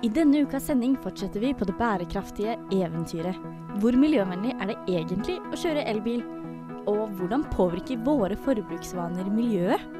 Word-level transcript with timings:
I 0.00 0.08
denne 0.08 0.40
ukas 0.46 0.64
sending 0.64 0.94
fortsetter 1.04 1.42
vi 1.44 1.50
på 1.54 1.66
det 1.68 1.74
bærekraftige 1.76 2.54
eventyret. 2.72 3.36
Hvor 3.82 3.92
miljøvennlig 4.00 4.54
er 4.56 4.70
det 4.70 4.76
egentlig 4.88 5.34
å 5.52 5.58
kjøre 5.60 5.82
elbil? 5.92 6.22
Og 6.88 7.10
hvordan 7.18 7.44
påvirker 7.52 8.00
våre 8.06 8.38
forbruksvaner 8.46 9.28
miljøet? 9.28 9.99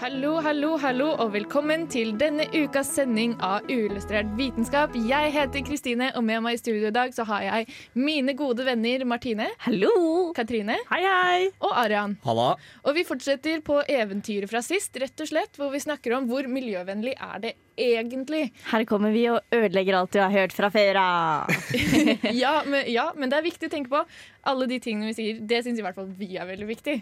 Hallo, 0.00 0.38
hallo, 0.40 0.78
hallo, 0.80 1.06
og 1.20 1.34
velkommen 1.34 1.82
til 1.92 2.14
denne 2.16 2.46
ukas 2.54 2.88
sending 2.96 3.34
av 3.44 3.66
Uillustrert 3.68 4.30
vitenskap. 4.38 4.94
Jeg 4.96 5.32
heter 5.34 5.60
Kristine, 5.66 6.06
og 6.16 6.24
med 6.24 6.40
meg 6.40 6.56
i 6.56 6.60
studio 6.62 6.88
i 6.88 6.94
dag 6.94 7.12
så 7.12 7.26
har 7.28 7.42
jeg 7.44 7.66
mine 8.00 8.32
gode 8.38 8.64
venner 8.64 9.04
Martine, 9.04 9.50
Hallo! 9.60 9.90
Katrine 10.32 10.78
Hei, 10.88 11.00
hei. 11.04 11.42
og 11.60 11.74
Arian. 11.82 12.14
Halla! 12.24 12.54
Og 12.80 12.96
vi 12.96 13.04
fortsetter 13.04 13.60
på 13.66 13.76
eventyret 13.92 14.48
fra 14.48 14.62
sist, 14.64 14.96
rett 15.02 15.20
og 15.20 15.28
slett, 15.28 15.60
hvor 15.60 15.68
vi 15.74 15.82
snakker 15.84 16.16
om 16.16 16.30
hvor 16.32 16.48
miljøvennlig 16.48 17.12
er 17.20 17.44
det 17.44 17.52
egentlig. 17.76 18.46
Her 18.72 18.88
kommer 18.88 19.12
vi 19.12 19.26
og 19.34 19.52
ødelegger 19.52 20.00
alt 20.00 20.16
du 20.16 20.22
har 20.22 20.32
hørt 20.32 20.56
fra 20.56 20.72
før 20.72 21.02
av. 21.02 21.52
Ja 22.40 22.62
men, 22.64 22.88
ja, 22.88 23.10
men 23.20 23.28
det 23.28 23.36
er 23.36 23.48
viktig 23.50 23.68
å 23.68 23.76
tenke 23.76 23.92
på. 23.92 24.00
Alle 24.48 24.72
de 24.72 24.80
tingene 24.80 25.12
vi 25.12 25.18
sier, 25.20 25.44
det 25.44 25.60
syns 25.68 25.76
i 25.76 25.84
hvert 25.84 26.00
fall 26.00 26.08
vi 26.16 26.32
er 26.40 26.48
veldig 26.48 26.72
viktig. 26.72 26.96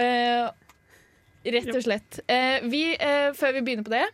Eh, 0.00 0.48
rett 1.44 1.70
og 1.74 1.84
slett. 1.84 2.20
Eh, 2.30 2.60
vi, 2.70 2.82
eh, 2.96 3.30
før 3.36 3.54
vi 3.56 3.62
begynner 3.66 3.86
på 3.86 3.94
det, 3.94 4.06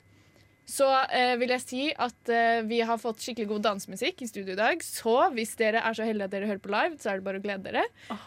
så 0.67 0.89
eh, 1.15 1.37
vil 1.39 1.53
jeg 1.55 1.63
si 1.63 1.83
at 1.95 2.31
eh, 2.33 2.61
vi 2.67 2.81
har 2.83 2.99
fått 2.99 3.21
skikkelig 3.23 3.47
god 3.53 3.67
dansemusikk 3.69 4.23
i 4.25 4.27
studio 4.31 4.57
i 4.57 4.59
dag. 4.59 4.83
Så 4.83 5.15
hvis 5.37 5.55
dere 5.59 5.83
er 5.87 5.95
så 5.95 6.07
heldige 6.07 6.27
at 6.27 6.35
dere 6.35 6.49
hører 6.51 6.63
på 6.65 6.73
live, 6.75 6.97
så 6.99 7.13
er 7.13 7.21
det 7.21 7.27
bare 7.29 7.39
å 7.39 7.45
glede 7.45 7.69
dere. 7.71 7.85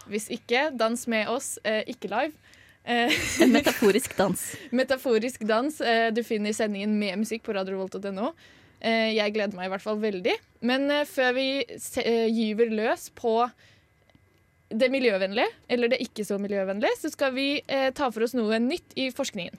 Hvis 0.07 0.29
ikke, 0.31 0.69
dans 0.79 1.03
med 1.11 1.27
oss, 1.31 1.57
eh, 1.67 1.81
ikke 1.91 2.11
live. 2.13 2.55
Eh, 2.87 3.11
En 3.43 3.51
metaforisk 3.51 4.15
dans. 4.17 4.45
Metaforisk 4.79 5.43
dans. 5.47 5.81
Eh, 5.83 6.07
du 6.15 6.23
finner 6.23 6.55
sendingen 6.55 6.95
med 6.99 7.19
musikk 7.25 7.43
på 7.43 7.55
radiorevolt.no. 7.59 8.31
Eh, 8.79 9.11
jeg 9.17 9.35
gleder 9.35 9.59
meg 9.59 9.67
i 9.67 9.73
hvert 9.73 9.83
fall 9.83 9.99
veldig. 9.99 10.37
Men 10.63 10.87
eh, 10.95 11.03
før 11.11 11.35
vi 11.35 11.49
se, 11.75 12.05
eh, 12.07 12.29
gyver 12.31 12.71
løs 12.71 13.09
på 13.19 13.35
det 14.69 14.91
miljøvennlige, 14.93 15.49
eller 15.69 15.89
det 15.89 16.01
ikke 16.03 16.25
så 16.25 16.37
miljøvennlige, 16.37 16.97
så 17.01 17.09
skal 17.09 17.33
vi 17.33 17.47
eh, 17.65 17.89
ta 17.95 18.09
for 18.13 18.25
oss 18.25 18.35
noe 18.37 18.59
nytt 18.61 18.93
i 18.99 19.09
forskningen. 19.15 19.57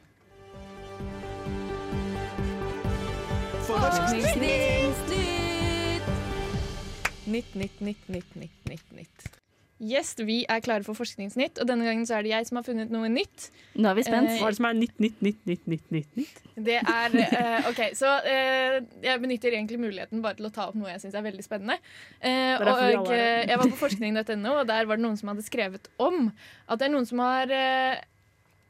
Nytt, 7.31 7.55
nytt, 7.55 7.81
nytt, 7.81 8.08
nytt, 8.08 8.34
nytt, 8.36 8.64
nytt, 8.66 8.97
nytt. 8.97 9.40
Yes, 9.81 10.12
vi 10.19 10.42
er 10.45 10.61
klare 10.61 10.84
for 10.84 10.98
Forskningsnytt, 10.98 11.56
og 11.62 11.69
denne 11.69 11.86
gangen 11.89 12.05
så 12.05 12.19
er 12.19 12.27
det 12.27 12.34
jeg 12.34 12.48
som 12.50 12.59
har 12.61 12.67
funnet 12.67 12.91
noe 12.92 13.09
nytt. 13.09 13.47
Nå 13.81 13.89
er 13.89 13.97
vi 13.97 14.05
spent. 14.05 14.28
Eh, 14.28 14.37
Hva 14.42 14.50
er 14.50 14.53
det 14.53 14.59
som 14.59 14.69
er 14.69 14.77
nytt, 14.77 14.98
nytt, 15.00 15.22
nytt, 15.25 15.41
nytt, 15.48 15.64
nytt, 15.72 15.87
nytt? 15.97 16.19
nytt? 16.20 16.42
Det 16.67 16.77
er 16.83 17.17
eh, 17.25 17.69
OK, 17.70 17.81
så 17.97 18.11
eh, 18.28 18.77
jeg 19.06 19.22
benytter 19.22 19.56
egentlig 19.56 19.81
muligheten 19.81 20.20
bare 20.20 20.37
til 20.37 20.50
å 20.50 20.53
ta 20.53 20.67
opp 20.69 20.77
noe 20.77 20.92
jeg 20.92 21.00
syns 21.06 21.17
er 21.17 21.25
veldig 21.25 21.47
spennende. 21.47 21.78
Eh, 22.21 22.59
er 22.59 22.66
og 22.69 23.09
eh, 23.15 23.47
jeg 23.49 23.56
var 23.56 23.72
på 23.72 23.81
forskning.no, 23.81 24.53
og 24.60 24.66
der 24.69 24.91
var 24.91 25.00
det 25.00 25.06
noen 25.06 25.16
som 25.21 25.32
hadde 25.32 25.47
skrevet 25.47 25.88
om 25.97 26.28
at 26.69 26.82
det 26.82 26.91
er 26.91 26.93
noen 26.93 27.09
som 27.09 27.22
har 27.25 27.55
eh, 27.55 28.03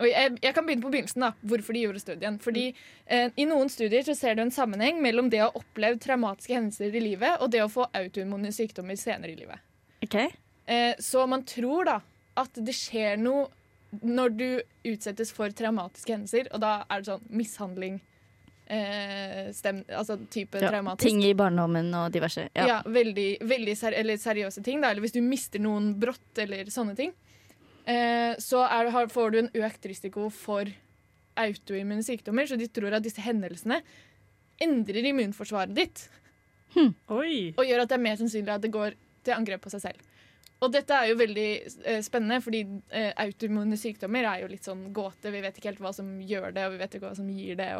og 0.00 0.06
jeg, 0.08 0.36
jeg 0.40 0.54
kan 0.56 0.64
begynne 0.64 0.84
på 0.84 0.92
begynnelsen, 0.94 1.24
da, 1.26 1.32
hvorfor 1.44 1.76
de 1.76 1.82
gjorde 1.82 2.00
studien. 2.00 2.38
Fordi 2.40 2.68
eh, 2.70 3.34
I 3.36 3.46
noen 3.50 3.68
studier 3.68 4.06
så 4.06 4.14
ser 4.16 4.38
du 4.38 4.44
en 4.46 4.54
sammenheng 4.54 5.02
mellom 5.04 5.28
det 5.32 5.42
å 5.44 5.50
ha 5.50 5.60
opplevd 5.60 6.00
traumatiske 6.06 6.56
hendelser 6.56 6.94
i 6.94 7.02
livet 7.04 7.42
og 7.42 7.50
det 7.52 7.60
å 7.66 7.68
få 7.68 7.84
autoimmune 7.98 8.54
sykdommer 8.54 8.96
senere 8.96 9.34
i 9.34 9.42
livet. 9.42 9.60
Ok. 10.06 10.16
Eh, 10.70 10.94
så 11.02 11.24
man 11.28 11.42
tror 11.48 11.88
da 11.88 11.96
at 12.40 12.60
det 12.62 12.74
skjer 12.78 13.18
noe 13.18 13.48
når 14.06 14.36
du 14.38 14.46
utsettes 14.86 15.32
for 15.34 15.50
traumatiske 15.50 16.14
hendelser, 16.14 16.46
og 16.54 16.60
da 16.62 16.76
er 16.86 17.00
det 17.02 17.08
sånn 17.10 17.24
mishandling 17.34 17.96
eh, 18.70 19.48
stem, 19.56 19.80
Altså 19.90 20.14
type 20.30 20.60
Ja, 20.62 20.70
traumatisk. 20.70 21.02
ting 21.08 21.24
i 21.26 21.32
barndommen 21.34 21.88
og 21.98 22.12
diverse. 22.14 22.44
Ja, 22.54 22.66
Ja. 22.68 22.82
veldig, 22.86 23.40
veldig 23.42 23.74
ser 23.76 23.92
eller 23.98 24.14
seriøse 24.14 24.62
ting. 24.62 24.80
Da. 24.80 24.90
Eller 24.92 25.02
hvis 25.02 25.12
du 25.16 25.20
mister 25.20 25.58
noen 25.58 25.94
brått 25.98 26.38
eller 26.38 26.64
sånne 26.70 26.94
ting. 26.96 27.12
Eh, 27.84 28.36
så 28.38 28.62
er, 28.70 28.90
har, 28.94 29.08
får 29.10 29.32
du 29.32 29.38
en 29.40 29.50
økt 29.64 29.84
risiko 29.90 30.28
for 30.30 30.70
autoimmune 31.36 32.04
sykdommer, 32.04 32.46
så 32.46 32.56
de 32.58 32.68
tror 32.68 32.92
at 32.94 33.02
disse 33.02 33.18
hendelsene 33.24 33.80
endrer 34.60 35.02
immunforsvaret 35.10 35.74
ditt. 35.74 36.08
Oi. 37.10 37.54
Og 37.58 37.64
gjør 37.66 37.82
at 37.82 37.88
det 37.90 37.96
er 37.98 38.04
mer 38.06 38.16
sannsynlig 38.20 38.54
at 38.54 38.62
det 38.62 38.70
går 38.70 38.94
til 39.24 39.34
angrep 39.34 39.62
på 39.64 39.70
seg 39.72 39.80
selv. 39.88 40.06
Og 40.60 40.72
dette 40.74 40.92
er 40.96 41.08
jo 41.10 41.20
veldig 41.20 41.48
eh, 41.88 42.02
spennende, 42.04 42.42
fordi 42.44 42.64
eh, 42.92 43.12
autoimmune 43.24 43.78
sykdommer 43.80 44.28
er 44.28 44.42
jo 44.42 44.50
litt 44.50 44.68
sånn 44.68 44.90
gåte. 44.96 45.32
Vi 45.32 45.40
vet 45.40 45.56
ikke 45.56 45.72
helt 45.72 45.80
hva 45.80 45.94
som 45.96 46.18
gjør 46.20 46.52
det, 46.52 46.66
og 46.66 46.74
vi 46.74 46.82
vet 46.82 46.96
ikke 46.96 47.08
hva 47.08 47.16
som 47.16 47.30
gir 47.32 47.56
det. 47.56 47.70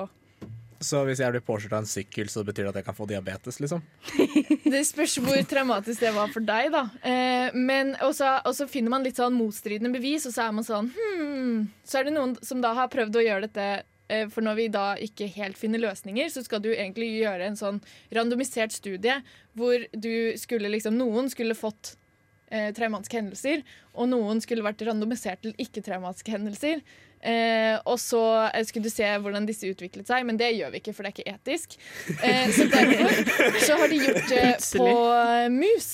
Så 0.80 1.02
hvis 1.04 1.20
jeg 1.20 1.34
blir 1.34 1.42
påkjørt 1.44 1.74
av 1.76 1.82
en 1.82 1.88
sykkel, 1.88 2.30
så 2.32 2.40
betyr 2.44 2.64
det 2.64 2.70
at 2.70 2.78
jeg 2.80 2.86
kan 2.86 2.96
få 2.96 3.04
diabetes, 3.08 3.58
liksom? 3.60 3.82
det 4.72 4.80
spørs 4.88 5.18
hvor 5.20 5.36
traumatisk 5.48 6.00
det 6.06 6.14
var 6.16 6.32
for 6.32 6.44
deg, 6.46 6.70
da. 6.72 6.86
Eh, 7.04 7.52
men 7.52 7.92
og 8.00 8.14
så 8.16 8.68
finner 8.70 8.94
man 8.94 9.04
litt 9.04 9.20
sånn 9.20 9.36
motstridende 9.36 9.92
bevis, 9.92 10.24
og 10.24 10.32
så 10.32 10.46
er 10.46 10.56
man 10.56 10.64
sånn 10.64 10.88
hmm. 10.96 11.68
Så 11.84 12.00
er 12.00 12.08
det 12.08 12.16
noen 12.16 12.32
som 12.46 12.64
da 12.64 12.72
har 12.78 12.88
prøvd 12.92 13.20
å 13.20 13.26
gjøre 13.26 13.44
dette 13.50 13.68
eh, 14.08 14.24
for 14.32 14.46
når 14.46 14.56
vi 14.56 14.68
da 14.72 14.86
ikke 15.04 15.28
helt 15.36 15.60
finner 15.60 15.84
løsninger, 15.84 16.32
så 16.32 16.46
skal 16.46 16.64
du 16.64 16.70
egentlig 16.72 17.10
gjøre 17.18 17.50
en 17.50 17.60
sånn 17.60 17.84
randomisert 18.16 18.72
studie 18.72 19.20
hvor 19.52 19.84
du 19.92 20.38
skulle 20.40 20.72
liksom 20.72 20.96
Noen 20.96 21.28
skulle 21.28 21.58
fått 21.58 21.98
eh, 22.50 22.70
traumatiske 22.76 23.16
hendelser, 23.20 23.62
og 23.94 24.10
noen 24.12 24.42
skulle 24.44 24.64
vært 24.66 24.82
randomisert 24.86 25.42
til 25.46 25.54
ikke-traumatiske 25.58 26.34
hendelser. 26.36 26.82
Eh, 27.20 27.74
og 27.84 27.98
så 28.00 28.20
eh, 28.48 28.62
skulle 28.64 28.88
du 28.88 28.92
se 28.94 29.08
hvordan 29.20 29.44
disse 29.48 29.68
utviklet 29.68 30.08
seg, 30.08 30.24
men 30.28 30.38
det 30.40 30.52
gjør 30.56 30.70
vi 30.72 30.80
ikke, 30.80 30.94
for 30.96 31.04
det 31.04 31.10
er 31.10 31.18
ikke 31.18 31.34
etisk. 31.36 31.74
Eh, 32.22 32.46
så 32.56 32.68
derfor 32.72 33.58
så 33.66 33.80
har 33.82 33.90
de 33.92 33.98
gjort 34.06 34.30
det 34.30 34.46
på 34.78 34.86
eh, 35.16 35.50
mus. 35.52 35.90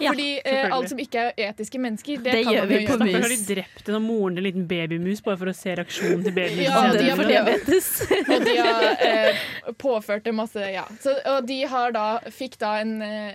Ja, 0.00 0.14
Fordi 0.14 0.28
eh, 0.48 0.70
alt 0.72 0.88
som 0.88 1.00
ikke 1.02 1.26
er 1.34 1.50
etiske 1.50 1.76
mennesker, 1.82 2.22
det, 2.24 2.32
Det 2.32 2.44
kan 2.46 2.54
gjør 2.54 2.68
vi 2.70 2.76
på 2.86 2.94
gjøre. 2.94 3.04
mus. 3.04 3.10
Derfor 3.10 3.26
har 3.26 3.32
de 3.34 3.48
drept 3.50 3.88
en 3.90 3.96
av 3.98 4.04
moren 4.06 4.38
til 4.38 4.40
en 4.40 4.46
liten 4.46 4.68
babymus 4.70 5.20
bare 5.26 5.36
for 5.42 5.50
å 5.50 5.54
se 5.58 5.74
reaksjonen 5.76 6.22
til 6.24 6.36
babymusen. 6.38 6.64
Ja, 6.64 6.78
Og 6.86 6.96
de 6.96 7.10
har 7.10 7.28
diabetes. 7.28 7.90
Og 8.32 8.46
de 8.46 8.54
har 8.56 8.86
eh, 9.10 9.42
påført 9.82 10.24
det 10.24 10.32
masse 10.38 10.70
Ja. 10.72 10.86
Så, 11.04 11.12
og 11.34 11.44
de 11.50 11.58
har 11.74 11.92
da, 11.92 12.06
fikk 12.32 12.56
da 12.62 12.70
en 12.80 12.94
eh, 13.04 13.34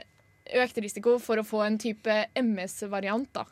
økt 0.64 0.78
risiko 0.84 1.18
for 1.22 1.42
å 1.42 1.48
få 1.48 1.64
en 1.66 1.78
type 1.82 2.18
MS-variant, 2.38 3.30
da. 3.34 3.46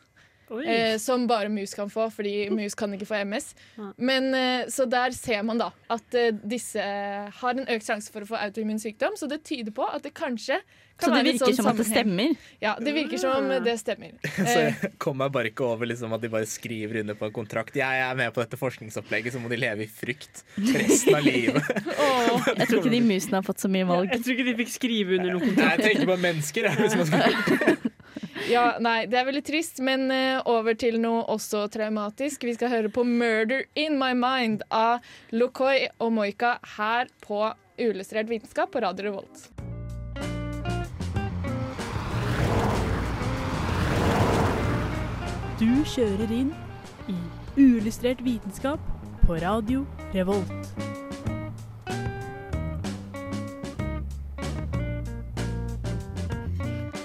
Eh, 0.61 0.97
som 1.01 1.23
bare 1.27 1.49
mus 1.49 1.73
kan 1.73 1.89
få, 1.89 2.09
fordi 2.13 2.49
mus 2.53 2.75
kan 2.77 2.91
ikke 2.93 3.07
få 3.09 3.23
MS. 3.25 3.53
Men, 4.09 4.33
eh, 4.37 4.69
så 4.69 4.85
der 4.85 5.15
ser 5.15 5.41
man 5.47 5.61
da 5.61 5.71
at 5.93 6.17
eh, 6.19 6.33
disse 6.43 6.83
har 6.83 7.57
en 7.57 7.69
økt 7.69 7.87
sjanse 7.87 8.13
for 8.13 8.25
å 8.25 8.29
få 8.33 8.39
autoimmun 8.41 8.81
sykdom, 8.81 9.17
så 9.17 9.29
det 9.31 9.43
tyder 9.47 9.73
på 9.73 9.87
at 9.87 10.05
det 10.05 10.13
kanskje 10.17 10.59
kan 10.61 10.81
Så 11.01 11.09
det 11.09 11.23
virker 11.25 11.45
sånn 11.45 11.57
som 11.57 11.69
at 11.71 11.79
det 11.79 11.85
stemmer. 11.87 12.35
Ja, 12.63 12.73
det 12.79 12.93
virker 12.95 13.19
som 13.21 13.49
det 13.65 13.73
stemmer. 13.81 14.13
Så 14.37 14.53
Eh, 14.63 14.75
jeg 14.83 14.91
kom 15.01 15.17
meg 15.19 15.31
bare 15.33 15.49
ikke 15.51 15.65
over 15.65 15.89
liksom, 15.89 16.13
at 16.15 16.21
de 16.23 16.29
bare 16.31 16.47
skriver 16.49 17.01
under 17.01 17.17
på 17.17 17.27
en 17.27 17.35
kontrakt. 17.35 17.77
Jeg 17.79 18.03
er 18.05 18.17
med 18.17 18.33
på 18.35 18.43
dette 18.43 18.59
forskningsopplegget, 18.59 19.35
så 19.35 19.41
må 19.41 19.51
de 19.51 19.59
leve 19.59 19.87
i 19.87 19.89
frykt 19.89 20.43
resten 20.57 21.17
av 21.17 21.25
livet. 21.25 21.63
oh. 22.03 22.45
Jeg 22.53 22.69
tror 22.69 22.83
ikke 22.83 22.93
de 22.93 23.01
musene 23.05 23.39
har 23.41 23.47
fått 23.47 23.63
så 23.63 23.71
mye 23.71 23.87
valg. 23.89 24.11
Jeg 24.13 24.23
tror 24.23 24.37
ikke 24.37 24.47
de 24.51 24.55
fikk 24.61 24.75
skrive 24.75 25.17
under 25.17 25.33
noen 25.33 25.47
kontrakt. 25.49 25.63
Nei, 25.63 25.73
jeg 25.73 25.89
tenker 25.89 26.13
på 26.13 26.19
mennesker. 26.27 26.69
jeg, 26.69 26.79
Hvis 26.83 27.01
man 27.01 27.11
skal... 27.11 27.81
Ja, 28.49 28.63
nei, 28.83 29.05
det 29.07 29.15
er 29.15 29.27
veldig 29.27 29.43
trist, 29.47 29.79
men 29.85 30.11
eh, 30.11 30.41
over 30.51 30.75
til 30.75 30.97
noe 31.01 31.23
også 31.31 31.63
traumatisk. 31.71 32.43
Vi 32.43 32.57
skal 32.57 32.73
høre 32.73 32.91
på 32.91 33.05
'Murder 33.07 33.63
In 33.79 33.95
My 34.01 34.11
Mind' 34.17 34.65
av 34.67 34.99
Lokoi 35.31 35.87
og 36.03 36.11
Moika 36.17 36.57
her 36.75 37.11
på 37.23 37.45
Uillustrert 37.79 38.29
vitenskap 38.29 38.75
på 38.75 38.83
Radio 38.83 39.09
Revolt. 39.09 39.72
Du 45.63 45.77
kjører 45.87 46.31
inn 46.35 46.49
i 47.07 47.15
uillustrert 47.55 48.19
vitenskap 48.25 48.83
på 49.21 49.37
radio 49.39 49.85
Revolt. 50.11 50.92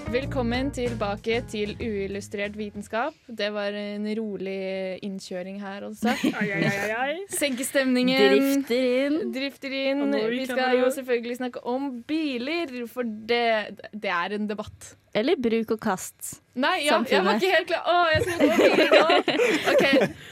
Velkommen 0.09 0.71
tilbake 0.73 1.35
til 1.51 1.75
uillustrert 1.77 2.55
vitenskap. 2.57 3.13
Det 3.29 3.51
var 3.53 3.75
en 3.77 4.07
rolig 4.17 4.97
innkjøring 5.05 5.59
her 5.61 5.85
ai. 7.03 7.19
Senke 7.29 7.61
stemningen. 7.67 8.17
Drifter 8.17 8.87
inn. 9.03 9.19
Drifter 9.35 9.75
inn. 9.77 10.01
Vi 10.33 10.47
skal 10.49 10.79
jo 10.79 10.89
selvfølgelig 10.95 11.37
snakke 11.43 11.61
om 11.61 11.91
biler, 12.09 12.73
for 12.89 13.05
det, 13.05 13.77
det 13.93 14.09
er 14.09 14.37
en 14.39 14.49
debatt. 14.49 14.95
Eller 15.13 15.37
bruk 15.37 15.75
og 15.77 15.81
kast. 15.85 16.39
Nei, 16.57 16.87
ja, 16.87 16.97
jeg 17.05 17.25
var 17.25 17.37
ikke 17.37 17.53
helt 17.53 17.69
klar. 17.69 17.85
Å, 17.85 17.97
jeg 18.15 18.25
skal 18.25 18.41
gå 18.41 18.59
biler 18.65 18.93
nå. 18.97 19.39
OK, 19.75 19.87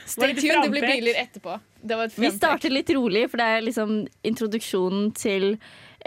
stay 0.10 0.38
tuned. 0.42 0.64
Det 0.66 0.72
blir 0.74 0.90
biler 0.90 1.22
etterpå. 1.22 1.60
Det 1.86 2.00
var 2.02 2.10
et 2.10 2.18
Vi 2.18 2.34
starter 2.34 2.74
litt 2.74 2.90
rolig, 2.98 3.28
for 3.30 3.42
det 3.42 3.52
er 3.60 3.68
liksom 3.70 4.00
introduksjonen 4.26 5.12
til 5.18 5.54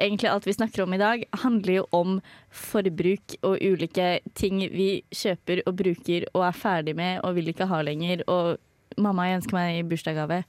egentlig 0.00 0.30
alt 0.30 0.48
vi 0.48 0.56
snakker 0.56 0.84
om 0.84 0.94
i 0.96 1.00
dag, 1.00 1.24
handler 1.42 1.80
jo 1.80 1.84
om 1.96 2.16
forbruk 2.48 3.36
og 3.46 3.60
ulike 3.60 4.18
ting 4.38 4.62
vi 4.72 5.02
kjøper 5.14 5.62
og 5.66 5.76
bruker 5.78 6.26
og 6.32 6.46
er 6.48 6.56
ferdig 6.56 6.96
med 6.98 7.20
og 7.24 7.36
vil 7.38 7.52
ikke 7.52 7.68
ha 7.70 7.82
lenger. 7.86 8.24
Og 8.30 8.56
mamma, 9.00 9.28
ønsker 9.36 9.56
meg 9.56 9.78
i 9.78 9.86
bursdagsgave. 9.86 10.42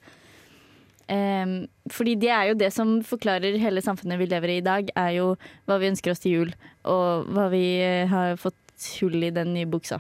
Um, 1.11 1.65
fordi 1.91 2.15
det 2.15 2.29
er 2.31 2.45
jo 2.51 2.55
det 2.55 2.69
som 2.71 2.93
forklarer 3.03 3.57
hele 3.59 3.81
samfunnet 3.83 4.19
vi 4.21 4.29
lever 4.31 4.53
i 4.53 4.57
i 4.61 4.65
dag, 4.65 4.91
er 4.95 5.09
jo 5.17 5.33
hva 5.67 5.75
vi 5.81 5.89
ønsker 5.91 6.13
oss 6.13 6.23
til 6.23 6.37
jul, 6.37 6.53
og 6.87 7.27
hva 7.35 7.49
vi 7.51 7.65
eh, 7.83 8.07
har 8.07 8.39
fått 8.39 8.85
hull 9.01 9.19
i 9.19 9.33
den 9.33 9.51
nye 9.57 9.67
buksa. 9.67 9.99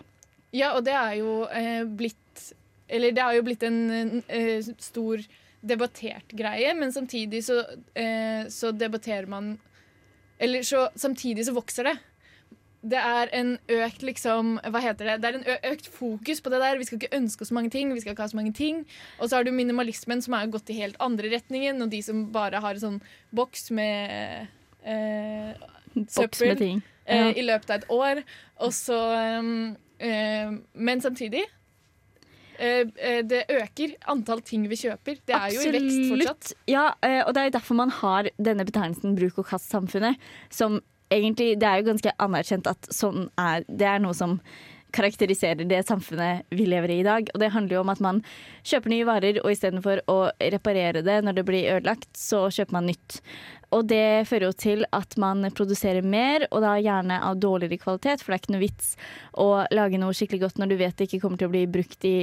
Ja, 0.55 0.71
og 0.77 0.85
det 0.87 0.95
er 0.95 1.17
jo 1.19 1.43
eh, 1.47 1.83
blitt 1.85 2.17
Eller 2.91 3.13
det 3.15 3.23
har 3.23 3.35
jo 3.37 3.43
blitt 3.47 3.61
en 3.63 4.21
eh, 4.27 4.63
stor 4.83 5.21
debattert 5.63 6.31
greie, 6.33 6.73
men 6.73 6.91
samtidig 6.91 7.43
så, 7.45 7.59
eh, 7.95 8.47
så 8.49 8.71
debatterer 8.71 9.27
man 9.29 9.59
Eller 10.39 10.63
så 10.65 10.87
samtidig 10.95 11.45
så 11.45 11.53
vokser 11.53 11.83
det. 11.83 11.97
Det 12.83 12.97
er 12.97 13.29
en 13.37 13.59
økt 13.69 14.01
liksom 14.01 14.55
Hva 14.65 14.79
heter 14.81 15.05
det? 15.05 15.21
Det 15.21 15.29
er 15.29 15.37
en 15.37 15.71
økt 15.73 15.87
fokus 15.93 16.41
på 16.41 16.49
det 16.49 16.59
der. 16.63 16.77
Vi 16.79 16.83
skal 16.85 16.97
ikke 16.97 17.13
ønske 17.17 17.41
oss 17.45 17.51
mange 17.51 17.69
ting, 17.69 17.93
vi 17.93 17.99
skal 18.01 18.15
ikke 18.15 18.23
ha 18.25 18.27
så 18.31 18.35
mange 18.39 18.53
ting. 18.57 18.85
Og 19.19 19.29
så 19.29 19.35
har 19.37 19.43
du 19.45 19.51
minimalismen 19.51 20.21
som 20.25 20.33
har 20.33 20.47
gått 20.47 20.69
i 20.73 20.79
helt 20.79 20.97
andre 20.99 21.29
retningen, 21.29 21.79
og 21.83 21.91
de 21.91 22.01
som 22.01 22.31
bare 22.33 22.59
har 22.59 22.73
en 22.73 22.79
sånn 22.81 23.01
boks 23.31 23.69
med 23.71 24.47
eh, 24.83 25.53
Søppel. 26.09 26.47
med 26.47 26.57
ting. 26.57 26.81
eh, 27.05 27.17
Ja. 27.17 27.29
i 27.37 27.41
løpet 27.45 27.69
av 27.69 27.75
et 27.83 27.87
år. 27.89 28.23
Og 28.61 28.71
så 28.73 28.97
eh, 29.99 30.51
Men 30.73 31.01
samtidig 31.01 31.43
Det 32.57 33.43
øker 33.49 33.95
antall 34.11 34.41
ting 34.45 34.67
vi 34.69 34.79
kjøper. 34.79 35.21
Det 35.25 35.37
er 35.37 35.53
jo 35.55 35.63
i 35.65 35.73
vekst 35.77 36.01
fortsatt. 36.11 36.53
Ja, 36.69 36.91
eh, 37.05 37.21
og 37.25 37.33
det 37.33 37.43
er 37.43 37.49
jo 37.49 37.55
derfor 37.57 37.79
man 37.79 37.93
har 38.01 38.29
denne 38.37 38.65
betegnelsen 38.67 39.15
bruk 39.17 39.39
og 39.41 39.49
kast-samfunnet. 39.53 40.19
Som 40.53 40.81
egentlig 41.11 41.59
Det 41.59 41.67
er 41.67 41.81
jo 41.81 41.89
ganske 41.91 42.13
anerkjent 42.23 42.67
at 42.67 42.87
sånn 42.93 43.29
er 43.39 43.65
Det 43.67 43.87
er 43.87 43.99
noe 43.99 44.15
som 44.15 44.39
karakteriserer 44.91 45.67
det 45.67 45.85
samfunnet 45.87 46.43
vi 46.51 46.65
lever 46.67 46.91
i 46.91 46.99
i 46.99 47.07
dag. 47.07 47.29
Og 47.33 47.39
det 47.39 47.51
handler 47.53 47.77
jo 47.77 47.83
om 47.85 47.93
at 47.93 48.01
man 48.03 48.21
kjøper 48.67 48.91
nye 48.91 49.07
varer, 49.07 49.39
og 49.43 49.53
istedenfor 49.53 50.03
å 50.11 50.19
reparere 50.53 51.03
det 51.05 51.21
når 51.23 51.39
det 51.39 51.45
blir 51.47 51.69
ødelagt, 51.77 52.09
så 52.17 52.49
kjøper 52.51 52.75
man 52.75 52.89
nytt. 52.91 53.21
Og 53.71 53.85
det 53.87 54.27
fører 54.27 54.49
jo 54.49 54.55
til 54.57 54.83
at 54.91 55.15
man 55.21 55.45
produserer 55.55 56.03
mer, 56.03 56.43
og 56.51 56.63
da 56.63 56.73
gjerne 56.81 57.21
av 57.23 57.37
dårligere 57.39 57.79
kvalitet, 57.79 58.23
for 58.23 58.33
det 58.33 58.37
er 58.37 58.43
ikke 58.43 58.55
noe 58.55 58.63
vits 58.65 58.89
å 59.39 59.47
lage 59.71 59.99
noe 60.01 60.15
skikkelig 60.17 60.41
godt 60.43 60.59
når 60.59 60.71
du 60.71 60.75
vet 60.81 60.97
det 60.99 61.07
ikke 61.07 61.21
kommer 61.23 61.39
til 61.39 61.47
å 61.47 61.53
bli 61.53 61.63
brukt 61.71 62.07
i 62.07 62.15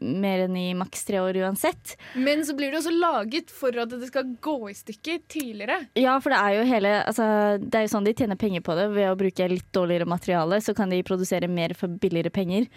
mer 0.00 0.46
enn 0.46 0.56
i 0.56 0.70
maks 0.78 1.04
tre 1.08 1.20
år 1.20 1.40
uansett. 1.44 1.96
Men 2.16 2.44
så 2.48 2.56
blir 2.56 2.72
det 2.72 2.80
også 2.80 2.94
laget 2.96 3.52
for 3.52 3.76
at 3.82 3.92
det 3.92 4.08
skal 4.08 4.32
gå 4.40 4.56
i 4.70 4.76
stykker 4.76 5.20
tidligere. 5.28 5.82
Ja, 6.00 6.16
for 6.22 6.32
det 6.32 6.40
er 6.40 6.56
jo 6.56 6.64
hele 6.70 6.94
altså, 7.02 7.26
Det 7.60 7.78
er 7.78 7.84
jo 7.86 7.92
sånn 7.92 8.06
de 8.06 8.14
tjener 8.16 8.40
penger 8.40 8.64
på 8.64 8.76
det. 8.78 8.88
Ved 8.96 9.10
å 9.10 9.18
bruke 9.18 9.50
litt 9.52 9.68
dårligere 9.76 10.08
materiale, 10.08 10.62
så 10.64 10.74
kan 10.76 10.92
de 10.92 11.02
produsere 11.06 11.50
mer 11.50 11.76
for 11.76 11.92
billigere 12.00 12.32
penger. 12.32 12.70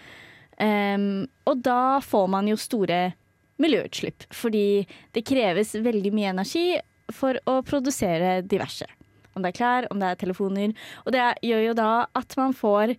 Um, 0.60 1.24
og 1.48 1.63
da 1.63 2.01
får 2.04 2.27
man 2.36 2.50
jo 2.51 2.60
store 2.60 3.13
miljøutslipp. 3.60 4.27
Fordi 4.36 4.86
det 5.16 5.25
kreves 5.27 5.75
veldig 5.80 6.12
mye 6.16 6.33
energi 6.36 6.68
for 7.16 7.40
å 7.50 7.60
produsere 7.66 8.40
diverse. 8.46 8.88
Om 9.36 9.44
det 9.44 9.52
er 9.52 9.58
klær, 9.58 9.88
om 9.94 10.02
det 10.02 10.12
er 10.12 10.20
telefoner. 10.20 10.76
Og 11.06 11.14
det 11.16 11.24
gjør 11.46 11.66
jo 11.70 11.78
da 11.78 11.92
at 12.18 12.36
man 12.40 12.56
får 12.58 12.96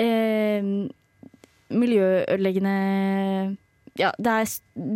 eh, 0.00 0.72
miljøødeleggende 1.74 2.76
ja, 3.96 4.10
det 4.20 4.28
er 4.28 4.50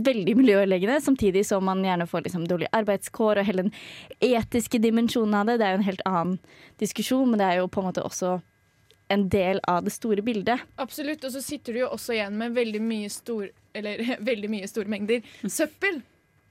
veldig 0.04 0.34
miljøødeleggende, 0.36 0.98
samtidig 1.00 1.46
som 1.48 1.64
man 1.64 1.80
gjerne 1.84 2.04
får 2.08 2.26
liksom 2.26 2.44
dårlige 2.48 2.68
arbeidskår 2.76 3.40
og 3.40 3.46
hele 3.48 3.64
den 3.64 3.74
etiske 4.20 4.80
dimensjonen 4.82 5.38
av 5.38 5.48
det. 5.48 5.56
Det 5.60 5.66
er 5.66 5.72
jo 5.72 5.80
en 5.80 5.88
helt 5.88 6.06
annen 6.08 6.34
diskusjon, 6.82 7.30
men 7.30 7.40
det 7.40 7.46
er 7.48 7.60
jo 7.60 7.70
på 7.72 7.80
en 7.80 7.88
måte 7.88 8.04
også 8.04 8.38
en 9.10 9.26
del 9.32 9.60
av 9.68 9.82
det 9.86 9.94
store 9.94 10.22
bildet. 10.22 10.62
Absolutt. 10.76 11.24
Og 11.26 11.34
så 11.34 11.42
sitter 11.42 11.74
du 11.74 11.82
jo 11.82 11.90
også 11.90 12.14
igjen 12.14 12.36
med 12.38 12.54
veldig 12.54 12.82
mye 12.84 13.10
stor 13.10 13.48
Eller 13.74 14.02
veldig 14.30 14.50
mye 14.50 14.68
store 14.70 14.90
mengder 14.90 15.26
søppel. 15.46 16.00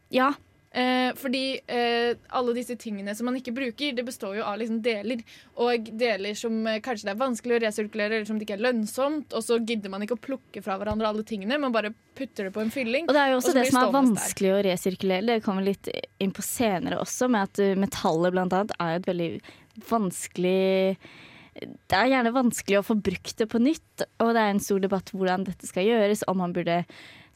Ja, 0.09 0.33
Eh, 0.71 1.15
fordi 1.17 1.59
eh, 1.65 2.11
alle 2.37 2.53
disse 2.53 2.75
tingene 2.77 3.15
som 3.17 3.25
man 3.25 3.39
ikke 3.39 3.55
bruker, 3.55 3.95
det 3.97 4.03
består 4.05 4.35
jo 4.37 4.45
av 4.45 4.59
liksom 4.61 4.83
deler. 4.85 5.23
Og 5.65 5.89
deler 5.97 6.37
som 6.37 6.59
eh, 6.69 6.77
kanskje 6.85 7.07
det 7.07 7.13
er 7.15 7.21
vanskelig 7.21 7.55
å 7.55 7.61
resirkulere, 7.63 8.19
eller 8.19 8.29
som 8.29 8.37
det 8.37 8.45
ikke 8.45 8.59
er 8.59 8.65
lønnsomt. 8.67 9.33
Og 9.33 9.45
så 9.45 9.57
gidder 9.57 9.93
man 9.93 10.05
ikke 10.05 10.19
å 10.19 10.21
plukke 10.29 10.63
fra 10.65 10.77
hverandre 10.79 11.09
alle 11.09 11.25
tingene, 11.27 11.57
man 11.61 11.73
bare 11.73 11.93
putter 12.19 12.47
det 12.49 12.53
på 12.53 12.61
en 12.61 12.73
fylling. 12.73 13.09
Og 13.09 13.17
det 13.17 13.23
er 13.23 13.33
jo 13.33 13.39
også 13.39 13.55
så 13.55 13.57
det 13.57 13.65
som 13.71 13.81
er 13.81 13.95
vanskelig 13.95 14.51
der. 14.51 14.59
å 14.59 14.67
resirkulere. 14.69 15.27
Det 15.31 15.39
kommer 15.47 15.65
litt 15.65 15.89
inn 16.21 16.35
på 16.35 16.45
senere 16.45 17.01
også, 17.01 17.31
med 17.33 17.49
at 17.49 17.63
uh, 17.63 17.73
metallet 17.79 18.35
blant 18.35 18.53
annet 18.55 18.75
er 18.77 18.99
et 18.99 19.09
veldig 19.09 19.29
vanskelig 19.89 20.59
Det 21.59 21.95
er 21.95 22.09
gjerne 22.11 22.33
vanskelig 22.35 22.79
å 22.79 22.85
få 22.85 22.97
brukt 22.99 23.39
det 23.39 23.47
på 23.49 23.61
nytt, 23.63 24.03
og 24.21 24.33
det 24.35 24.43
er 24.43 24.53
en 24.53 24.61
stor 24.63 24.83
debatt 24.83 25.09
hvordan 25.15 25.47
dette 25.47 25.67
skal 25.67 25.87
gjøres, 25.87 26.25
om 26.29 26.39
man 26.43 26.53
burde 26.55 26.83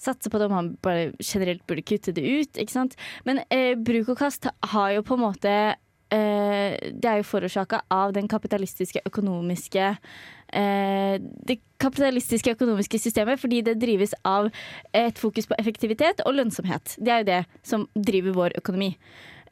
satse 0.03 0.31
på 0.31 0.39
det, 0.39 0.49
om 0.49 0.57
man 0.57 0.73
bare 0.83 1.11
generelt 1.19 1.63
burde 1.69 1.85
kutte 1.85 2.13
det 2.15 2.23
ut. 2.23 2.59
Ikke 2.59 2.75
sant? 2.75 2.97
Men 3.27 3.41
eh, 3.49 3.73
bruk 3.79 4.13
og 4.13 4.21
kast 4.21 4.49
har 4.73 4.93
jo 4.97 5.05
på 5.07 5.17
en 5.17 5.25
måte 5.25 5.53
eh, 6.13 6.77
Det 6.93 7.09
er 7.09 7.21
jo 7.21 7.29
forårsaka 7.31 7.83
av 7.93 8.13
den 8.15 8.29
kapitalistiske 8.31 9.03
økonomiske 9.09 9.91
eh, 10.53 11.15
det 11.19 11.59
kapitalistiske 11.81 12.53
økonomiske 12.55 12.99
systemet 13.01 13.41
fordi 13.41 13.61
det 13.65 13.79
drives 13.81 14.13
av 14.27 14.49
et 14.95 15.19
fokus 15.19 15.49
på 15.49 15.57
effektivitet 15.59 16.23
og 16.25 16.37
lønnsomhet. 16.37 16.95
Det 16.99 17.13
er 17.13 17.23
jo 17.23 17.29
det 17.31 17.41
som 17.65 17.87
driver 17.95 18.37
vår 18.37 18.57
økonomi. 18.61 18.93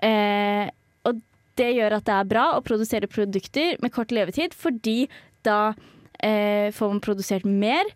Eh, 0.02 0.70
og 1.08 1.22
det 1.60 1.72
gjør 1.76 1.98
at 1.98 2.08
det 2.08 2.18
er 2.18 2.32
bra 2.32 2.46
å 2.56 2.64
produsere 2.66 3.12
produkter 3.12 3.78
med 3.82 3.94
kort 3.94 4.14
levetid, 4.14 4.56
fordi 4.58 5.06
da 5.46 5.74
eh, 6.24 6.72
får 6.74 6.96
man 6.96 7.04
produsert 7.04 7.46
mer 7.46 7.90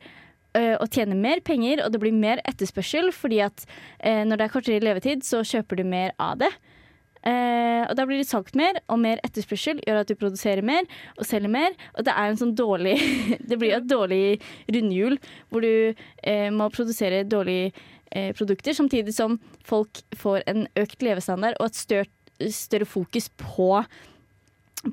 og 0.80 0.88
tjener 0.94 1.20
mer 1.20 1.42
penger, 1.46 1.84
og 1.86 1.92
det 1.94 2.00
blir 2.04 2.16
mer 2.16 2.42
etterspørsel, 2.48 3.12
fordi 3.16 3.42
at 3.46 3.66
eh, 4.00 4.24
når 4.24 4.40
det 4.40 4.48
er 4.48 4.54
kortere 4.54 4.84
levetid, 4.84 5.26
så 5.28 5.44
kjøper 5.44 5.82
du 5.82 5.86
mer 5.88 6.16
av 6.22 6.40
det. 6.44 6.54
Eh, 7.26 7.82
og 7.90 7.96
da 7.98 8.04
blir 8.06 8.20
det 8.22 8.28
solgt 8.30 8.54
mer, 8.58 8.78
og 8.86 9.00
mer 9.02 9.22
etterspørsel 9.26 9.80
gjør 9.82 10.04
at 10.04 10.12
du 10.12 10.18
produserer 10.20 10.62
mer 10.66 10.86
og 11.18 11.26
selger 11.26 11.50
mer. 11.50 11.74
Og 11.98 12.06
det 12.06 12.14
er 12.14 12.30
en 12.30 12.40
sånn 12.40 12.54
dårlig 12.58 12.96
Det 13.50 13.58
blir 13.62 13.74
et 13.78 13.90
dårlig 13.90 14.38
rundhjul 14.70 15.18
hvor 15.50 15.66
du 15.66 15.96
eh, 16.22 16.50
må 16.54 16.70
produsere 16.74 17.24
dårlige 17.26 17.72
eh, 18.12 18.30
produkter, 18.38 18.78
samtidig 18.78 19.16
som 19.18 19.40
folk 19.66 20.04
får 20.16 20.46
en 20.52 20.68
økt 20.78 21.06
levestandard 21.06 21.58
og 21.60 21.72
et 21.72 21.82
større, 21.82 22.12
større 22.54 22.86
fokus 22.90 23.32
på, 23.42 23.72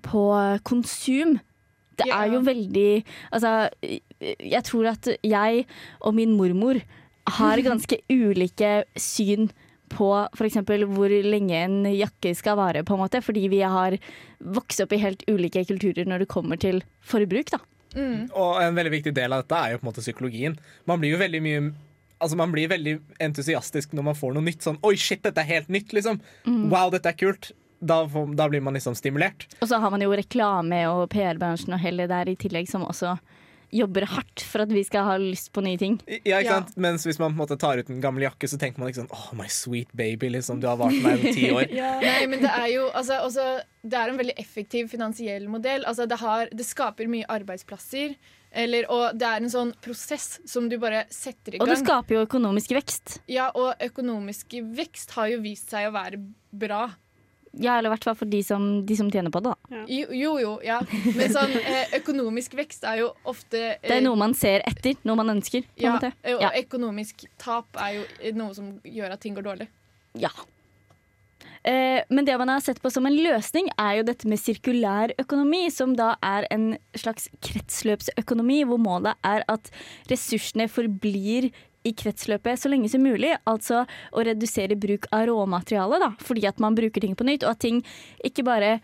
på 0.08 0.26
konsum. 0.64 1.36
Det 2.04 2.14
er 2.16 2.32
jo 2.32 2.40
veldig 2.46 2.88
Altså, 3.32 3.52
jeg 4.20 4.62
tror 4.68 4.92
at 4.92 5.10
jeg 5.22 5.66
og 6.00 6.14
min 6.16 6.36
mormor 6.38 6.80
har 7.38 7.62
ganske 7.68 8.00
ulike 8.10 8.82
syn 8.98 9.50
på 9.92 10.08
f.eks. 10.32 10.62
hvor 10.64 11.12
lenge 11.26 11.58
en 11.58 11.84
jakke 11.92 12.32
skal 12.36 12.56
vare, 12.56 12.84
på 12.86 12.96
en 12.96 13.02
måte, 13.02 13.20
fordi 13.24 13.44
vi 13.52 13.60
har 13.60 13.98
vokst 14.40 14.80
opp 14.84 14.94
i 14.96 15.02
helt 15.02 15.24
ulike 15.28 15.66
kulturer 15.68 16.08
når 16.08 16.24
det 16.24 16.32
kommer 16.32 16.60
til 16.60 16.80
forbruk. 17.04 17.52
da. 17.52 17.60
Mm. 17.92 18.30
Og 18.32 18.60
en 18.62 18.76
veldig 18.78 18.94
viktig 18.94 19.14
del 19.16 19.34
av 19.34 19.44
dette 19.44 19.58
er 19.58 19.74
jo 19.74 19.80
på 19.80 19.86
en 19.86 19.90
måte 19.90 20.04
psykologien. 20.04 20.56
Man 20.88 21.02
blir 21.02 21.16
jo 21.16 21.22
veldig 21.22 21.42
mye 21.44 21.72
Altså 22.22 22.36
Man 22.38 22.52
blir 22.54 22.68
veldig 22.70 22.92
entusiastisk 23.18 23.96
når 23.98 24.04
man 24.06 24.14
får 24.14 24.36
noe 24.36 24.46
nytt. 24.46 24.62
Sånn 24.62 24.76
'oi, 24.78 24.92
shit, 24.94 25.24
dette 25.24 25.42
er 25.42 25.48
helt 25.48 25.72
nytt', 25.74 25.90
liksom. 25.90 26.20
Wow, 26.70 26.92
dette 26.94 27.10
er 27.10 27.16
kult. 27.18 27.48
Da, 27.82 28.00
får, 28.08 28.34
da 28.38 28.46
blir 28.48 28.62
man 28.62 28.76
liksom 28.78 28.94
stimulert. 28.94 29.48
Og 29.60 29.66
så 29.68 29.80
har 29.82 29.90
man 29.90 30.02
jo 30.04 30.12
reklame 30.14 30.84
og 30.86 31.08
PR-bransjen 31.10 31.74
og 31.74 31.82
hele 31.82 32.06
der 32.10 32.30
i 32.30 32.36
tillegg, 32.38 32.68
som 32.70 32.84
også 32.86 33.16
jobber 33.72 34.04
hardt 34.04 34.42
for 34.44 34.60
at 34.66 34.72
vi 34.72 34.82
skal 34.84 35.06
ha 35.06 35.14
lyst 35.16 35.48
på 35.56 35.62
nye 35.64 35.78
ting. 35.80 35.94
Ja, 36.04 36.38
ikke 36.38 36.44
Ja. 36.44 36.56
sant? 36.60 36.74
Mens 36.76 37.06
hvis 37.08 37.18
man 37.18 37.32
på 37.32 37.40
en 37.40 37.40
måte 37.40 37.56
tar 37.58 37.78
ut 37.80 37.88
en 37.88 38.02
gammel 38.04 38.26
jakke, 38.26 38.44
så 38.46 38.58
tenker 38.60 38.78
man 38.78 38.90
ikke 38.90 39.00
sånn 39.00 39.08
'oh, 39.10 39.32
my 39.34 39.46
sweet 39.48 39.88
baby', 39.96 40.28
liksom. 40.30 40.60
Du 40.60 40.66
har 40.68 40.76
vart 40.76 40.92
meg 41.02 41.24
i 41.24 41.32
ti 41.32 41.48
år. 41.50 41.72
Nei, 42.04 42.26
men 42.26 42.40
det 42.44 42.50
er 42.52 42.68
jo 42.74 42.90
altså, 42.90 43.24
også, 43.24 43.62
Det 43.82 43.94
er 43.98 44.10
en 44.10 44.18
veldig 44.18 44.34
effektiv 44.38 44.90
finansiell 44.92 45.48
modell. 45.48 45.82
Altså, 45.88 46.06
det, 46.06 46.18
har, 46.20 46.48
det 46.52 46.66
skaper 46.66 47.08
mye 47.08 47.24
arbeidsplasser. 47.26 48.14
Eller, 48.54 48.84
og 48.92 49.16
det 49.18 49.26
er 49.26 49.40
en 49.40 49.50
sånn 49.50 49.72
prosess 49.80 50.38
som 50.44 50.68
du 50.68 50.76
bare 50.78 51.06
setter 51.10 51.54
i 51.54 51.58
gang. 51.58 51.64
Og 51.64 51.72
det 51.72 51.80
skaper 51.80 52.14
jo 52.14 52.26
økonomisk 52.26 52.74
vekst. 52.76 53.20
Ja, 53.26 53.50
og 53.56 53.74
økonomisk 53.80 54.52
vekst 54.76 55.16
har 55.16 55.32
jo 55.32 55.40
vist 55.40 55.70
seg 55.72 55.88
å 55.88 55.94
være 55.96 56.20
bra. 56.52 56.90
Ja, 57.60 57.74
eller 57.78 57.90
i 57.90 57.92
hvert 57.92 58.04
fall 58.08 58.14
for 58.16 58.24
de 58.32 58.38
som, 58.42 58.62
de 58.86 58.96
som 58.96 59.10
tjener 59.12 59.30
på 59.34 59.42
det. 59.44 59.50
da. 59.52 59.76
Ja. 59.76 60.04
Jo, 60.16 60.38
jo, 60.40 60.52
ja. 60.64 60.78
Men 61.16 61.34
sånn 61.34 61.52
eh, 61.60 61.92
økonomisk 61.98 62.54
vekst 62.56 62.86
er 62.88 63.02
jo 63.02 63.10
ofte 63.28 63.60
eh, 63.74 63.82
Det 63.84 63.98
er 63.98 64.06
noe 64.06 64.16
man 64.16 64.32
ser 64.38 64.64
etter, 64.68 64.96
noe 65.04 65.18
man 65.20 65.34
ønsker. 65.34 65.66
på 65.76 65.84
ja. 65.84 65.98
Ja, 66.00 66.12
og 66.36 66.46
Ja. 66.46 66.50
økonomisk 66.62 67.26
tap 67.38 67.68
er 67.76 67.98
jo 67.98 68.06
eh, 68.22 68.32
noe 68.32 68.54
som 68.56 68.72
gjør 68.84 69.12
at 69.12 69.20
ting 69.20 69.34
går 69.36 69.44
dårlig. 69.50 69.68
Ja. 70.16 70.30
Eh, 71.64 72.00
men 72.10 72.24
det 72.26 72.34
man 72.40 72.48
har 72.50 72.60
sett 72.64 72.80
på 72.82 72.90
som 72.90 73.06
en 73.06 73.14
løsning, 73.20 73.68
er 73.78 73.98
jo 74.00 74.06
dette 74.08 74.26
med 74.26 74.40
sirkulær 74.40 75.12
økonomi, 75.22 75.66
som 75.70 75.92
da 75.94 76.14
er 76.24 76.48
en 76.50 76.72
slags 76.98 77.28
kretsløpsøkonomi, 77.44 78.62
hvor 78.66 78.80
målet 78.82 79.14
er 79.22 79.44
at 79.52 79.70
ressursene 80.10 80.66
forblir 80.72 81.50
i 81.84 81.92
kretsløpet 81.96 82.60
så 82.60 82.70
lenge 82.70 82.90
som 82.92 83.04
mulig. 83.04 83.34
Altså 83.48 83.84
å 84.12 84.24
redusere 84.26 84.78
bruk 84.78 85.08
av 85.14 85.26
råmateriale, 85.30 86.00
da, 86.02 86.10
fordi 86.22 86.46
at 86.50 86.62
man 86.62 86.78
bruker 86.78 87.04
ting 87.04 87.14
på 87.18 87.26
nytt, 87.28 87.46
og 87.46 87.56
at 87.56 87.62
ting 87.64 87.82
ikke 88.24 88.46
bare 88.46 88.76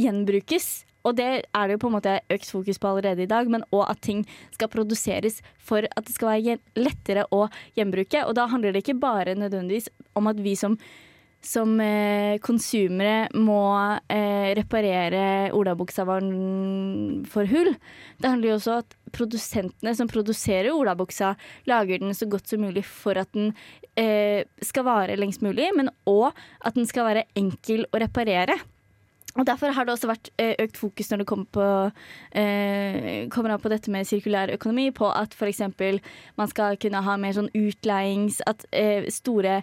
gjenbrukes. 0.00 0.82
Og 1.02 1.16
det 1.18 1.28
er 1.42 1.66
det 1.66 1.76
jo 1.76 1.82
på 1.82 1.88
en 1.90 1.96
måte 1.96 2.18
økt 2.30 2.50
fokus 2.52 2.78
på 2.78 2.92
allerede 2.92 3.24
i 3.24 3.30
dag, 3.30 3.48
men 3.50 3.64
òg 3.74 3.88
at 3.88 4.02
ting 4.06 4.22
skal 4.54 4.70
produseres 4.70 5.40
for 5.58 5.82
at 5.88 6.06
det 6.06 6.14
skal 6.14 6.36
være 6.36 6.58
lettere 6.78 7.26
å 7.34 7.48
gjenbruke. 7.78 8.22
Og 8.28 8.36
da 8.38 8.46
handler 8.52 8.74
det 8.74 8.84
ikke 8.84 9.00
bare 9.02 9.34
nødvendigvis 9.38 9.90
om 10.18 10.30
at 10.30 10.38
vi 10.42 10.54
som 10.58 10.78
som 11.42 11.74
eh, 11.82 12.38
konsumere 12.42 13.26
må 13.34 13.62
eh, 14.06 14.52
reparere 14.56 15.50
olabuksa 15.56 16.06
for 16.06 17.50
hull. 17.50 17.72
Det 18.18 18.30
handler 18.30 18.52
jo 18.52 18.58
også 18.58 18.76
om 18.76 18.82
at 18.84 18.98
produsentene 19.12 19.94
som 19.98 20.10
produserer 20.10 20.72
olabuksa, 20.72 21.34
lager 21.68 22.02
den 22.02 22.14
så 22.14 22.28
godt 22.30 22.48
som 22.48 22.62
mulig 22.62 22.84
for 22.86 23.18
at 23.18 23.32
den 23.34 23.50
eh, 23.98 24.46
skal 24.62 24.86
vare 24.86 25.18
lengst 25.18 25.42
mulig, 25.42 25.68
men 25.76 25.90
òg 26.08 26.30
at 26.62 26.78
den 26.78 26.86
skal 26.88 27.10
være 27.10 27.26
enkel 27.38 27.88
å 27.90 28.02
reparere. 28.02 28.56
Og 29.32 29.46
Derfor 29.48 29.72
har 29.72 29.86
det 29.88 29.94
også 29.94 30.10
vært 30.10 30.28
eh, 30.36 30.52
økt 30.60 30.76
fokus 30.76 31.08
når 31.08 31.22
det 31.22 31.26
kommer, 31.30 31.46
på, 31.56 31.66
eh, 32.36 33.28
kommer 33.32 33.54
an 33.54 33.62
på 33.62 33.70
dette 33.72 33.90
med 33.90 34.04
sirkulær 34.04 34.52
økonomi, 34.52 34.90
på 34.92 35.08
at 35.08 35.32
f.eks. 35.32 35.62
man 36.36 36.50
skal 36.52 36.76
kunne 36.76 37.00
ha 37.02 37.16
mer 37.16 37.38
sånn 37.38 37.48
utleiings... 37.56 38.42
At 38.46 38.66
eh, 38.76 39.08
store 39.12 39.62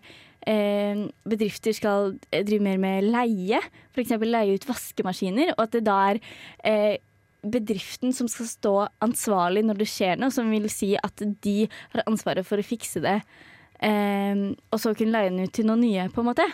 bedrifter 0.50 1.76
skal 1.76 2.16
eh, 2.32 2.46
drive 2.48 2.64
mer 2.66 2.80
med 2.82 3.10
leie. 3.12 3.60
F.eks. 3.94 4.16
leie 4.24 4.56
ut 4.58 4.68
vaskemaskiner. 4.70 5.54
Og 5.58 5.64
at 5.66 5.78
det 5.78 5.84
da 5.88 5.98
er 6.10 6.22
eh, 6.66 6.96
bedriften 7.44 8.16
som 8.16 8.30
skal 8.32 8.50
stå 8.50 8.74
ansvarlig 9.06 9.64
når 9.68 9.82
det 9.82 9.90
skjer 9.92 10.20
noe, 10.20 10.34
som 10.34 10.50
vil 10.52 10.68
si 10.72 10.96
at 11.00 11.24
de 11.44 11.60
har 11.94 12.04
ansvaret 12.10 12.48
for 12.48 12.60
å 12.60 12.66
fikse 12.66 13.04
det. 13.04 13.20
um, 13.80 14.58
og 14.74 14.82
så 14.82 14.92
kunne 14.92 15.16
leie 15.16 15.32
den 15.32 15.46
ut 15.48 15.54
til 15.56 15.70
noen 15.70 15.86
nye, 15.86 16.10
på 16.12 16.20
en 16.20 16.28
måte. 16.34 16.48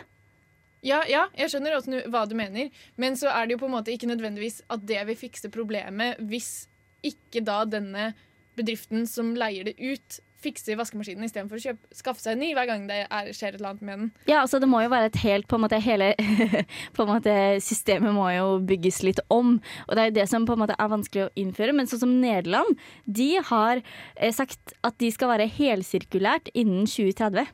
Ja, 0.86 1.00
ja, 1.10 1.24
jeg 1.34 1.50
skjønner 1.50 1.80
også 1.80 2.04
hva 2.14 2.28
du 2.30 2.36
mener, 2.38 2.70
men 3.02 3.18
så 3.18 3.32
er 3.34 3.48
det 3.48 3.56
jo 3.56 3.64
på 3.64 3.70
en 3.72 3.74
måte 3.80 3.94
ikke 3.96 4.12
nødvendigvis 4.12 4.62
at 4.70 4.84
det 4.86 5.02
vil 5.08 5.18
fikse 5.18 5.50
problemet 5.50 6.22
hvis 6.30 6.68
ikke 7.06 7.42
da 7.46 7.64
denne 7.66 8.12
bedriften 8.56 9.08
som 9.10 9.34
leier 9.38 9.66
det 9.66 9.76
ut, 9.82 10.20
fikser 10.44 10.78
vaskemaskinen 10.80 11.26
istedenfor 11.28 11.60
å 11.60 11.64
kjøpe, 11.64 11.90
skaffe 11.96 12.22
seg 12.22 12.36
en 12.36 12.44
ny 12.44 12.52
hver 12.58 12.70
gang 12.70 12.86
det 12.90 13.02
er, 13.06 13.32
skjer 13.36 13.56
et 13.56 13.60
eller 13.60 13.72
annet 13.74 13.86
med 13.88 14.00
den. 14.00 14.12
Ja, 14.30 14.42
altså 14.44 14.60
det 14.62 14.70
må 14.72 14.82
jo 14.84 14.92
være 14.94 15.10
et 15.12 15.20
helt 15.24 15.50
på 15.50 15.60
en 15.60 15.66
måte 15.66 15.82
Hele 15.86 16.14
på 16.96 17.04
en 17.04 17.12
måte, 17.12 17.34
systemet 17.64 18.16
må 18.16 18.28
jo 18.34 18.48
bygges 18.68 19.02
litt 19.06 19.20
om. 19.34 19.58
Og 19.88 19.96
det 19.96 20.04
er 20.04 20.10
jo 20.10 20.18
det 20.20 20.30
som 20.32 20.48
på 20.48 20.56
en 20.56 20.64
måte 20.64 20.78
er 20.80 20.92
vanskelig 20.92 21.28
å 21.28 21.34
innføre. 21.40 21.76
Men 21.76 21.90
sånn 21.90 22.04
som 22.06 22.16
Nederland, 22.22 22.80
de 23.06 23.36
har 23.50 23.82
eh, 23.82 24.34
sagt 24.34 24.76
at 24.86 24.98
de 25.02 25.12
skal 25.14 25.34
være 25.36 25.52
helsirkulært 25.58 26.52
innen 26.56 26.90
2030. 26.90 27.54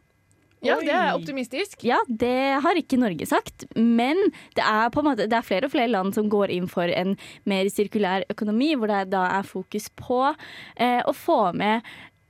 Ja, 0.62 0.76
det 0.78 0.94
er 0.94 1.16
optimistisk. 1.18 1.82
Ja, 1.86 1.98
det 2.06 2.62
har 2.62 2.78
ikke 2.78 3.00
Norge 3.02 3.26
sagt, 3.26 3.66
men 3.74 4.20
det 4.58 4.62
er, 4.62 4.92
på 4.94 5.02
en 5.02 5.08
måte, 5.10 5.26
det 5.30 5.38
er 5.38 5.46
flere 5.46 5.66
og 5.66 5.74
flere 5.74 5.90
land 5.90 6.14
som 6.14 6.30
går 6.30 6.54
inn 6.54 6.68
for 6.70 6.86
en 6.86 7.16
mer 7.50 7.70
sirkulær 7.74 8.28
økonomi, 8.30 8.76
hvor 8.78 8.92
det 8.92 9.08
da 9.14 9.26
er 9.40 9.48
fokus 9.48 9.90
på 9.98 10.22
eh, 10.30 11.02
å 11.02 11.16
få 11.18 11.40
med 11.58 11.82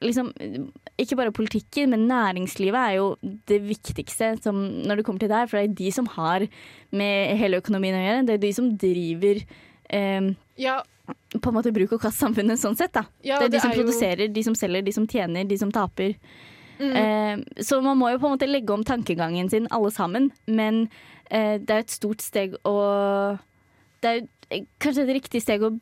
liksom, 0.02 0.32
ikke 1.02 1.18
bare 1.20 1.34
politikken, 1.36 1.94
men 1.94 2.08
næringslivet 2.10 2.80
er 2.80 2.96
jo 2.98 3.10
det 3.50 3.62
viktigste 3.66 4.34
som, 4.44 4.62
når 4.86 5.00
det 5.00 5.06
kommer 5.08 5.24
til 5.24 5.32
det 5.32 5.42
her, 5.42 5.50
for 5.52 5.60
det 5.60 5.70
er 5.70 5.80
de 5.82 5.92
som 5.96 6.10
har 6.18 6.48
med 6.92 7.36
hele 7.40 7.62
økonomien 7.62 7.98
å 7.98 8.06
gjøre. 8.06 8.24
Det 8.28 8.38
er 8.38 8.46
de 8.46 8.56
som 8.58 8.72
driver 8.82 9.44
eh, 9.44 10.32
Ja, 10.62 10.80
på 11.12 11.50
en 11.50 11.58
måte 11.58 11.74
bruk 11.76 11.96
og 11.96 12.02
kast-samfunnet 12.04 12.60
sånn 12.62 12.78
sett. 12.80 12.94
da. 12.96 13.06
ja 13.26 13.40
det 13.40 13.50
er 13.50 13.56
de 13.56 13.62
som 13.64 13.74
er 13.74 13.80
produserer, 13.80 14.32
de 14.32 14.44
som 14.46 14.58
selger, 14.58 14.86
de 14.86 14.96
som 14.96 15.08
tjener, 15.10 15.48
de 15.48 15.58
som 15.60 15.72
taper. 15.74 16.16
Mm. 16.82 16.94
Eh, 16.98 17.64
så 17.64 17.82
man 17.82 18.00
må 18.00 18.10
jo 18.12 18.20
på 18.22 18.30
en 18.30 18.36
måte 18.36 18.50
legge 18.50 18.74
om 18.74 18.86
tankegangen 18.88 19.50
sin 19.50 19.68
alle 19.72 19.92
sammen, 19.94 20.32
men 20.48 20.88
eh, 21.30 21.58
det 21.62 21.76
er 21.76 21.86
et 21.86 21.94
stort 21.94 22.24
steg 22.26 22.58
å 22.66 22.76
Det 24.02 24.10
er 24.10 24.16
jo 24.18 24.28
eh, 24.50 24.66
kanskje 24.82 25.06
et 25.06 25.16
riktig 25.20 25.44
steg 25.44 25.64
å, 25.64 25.76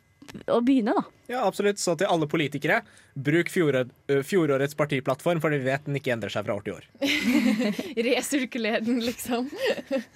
å 0.50 0.60
begynne, 0.64 0.94
da. 0.96 1.02
Ja, 1.30 1.42
absolutt. 1.46 1.78
Så 1.78 1.94
til 2.00 2.08
alle 2.10 2.26
politikere, 2.30 2.80
bruk 3.14 3.50
fjorå- 3.52 3.86
fjorårets 4.26 4.74
partiplattform, 4.78 5.40
for 5.42 5.54
vi 5.54 5.60
vet 5.64 5.84
den 5.86 5.98
ikke 6.00 6.14
endrer 6.16 6.32
seg 6.34 6.46
fra 6.46 6.56
år 6.58 6.64
til 6.66 6.78
år. 6.78 6.86
Resirkuler 8.10 8.80
den, 8.84 9.00
liksom. 9.04 9.48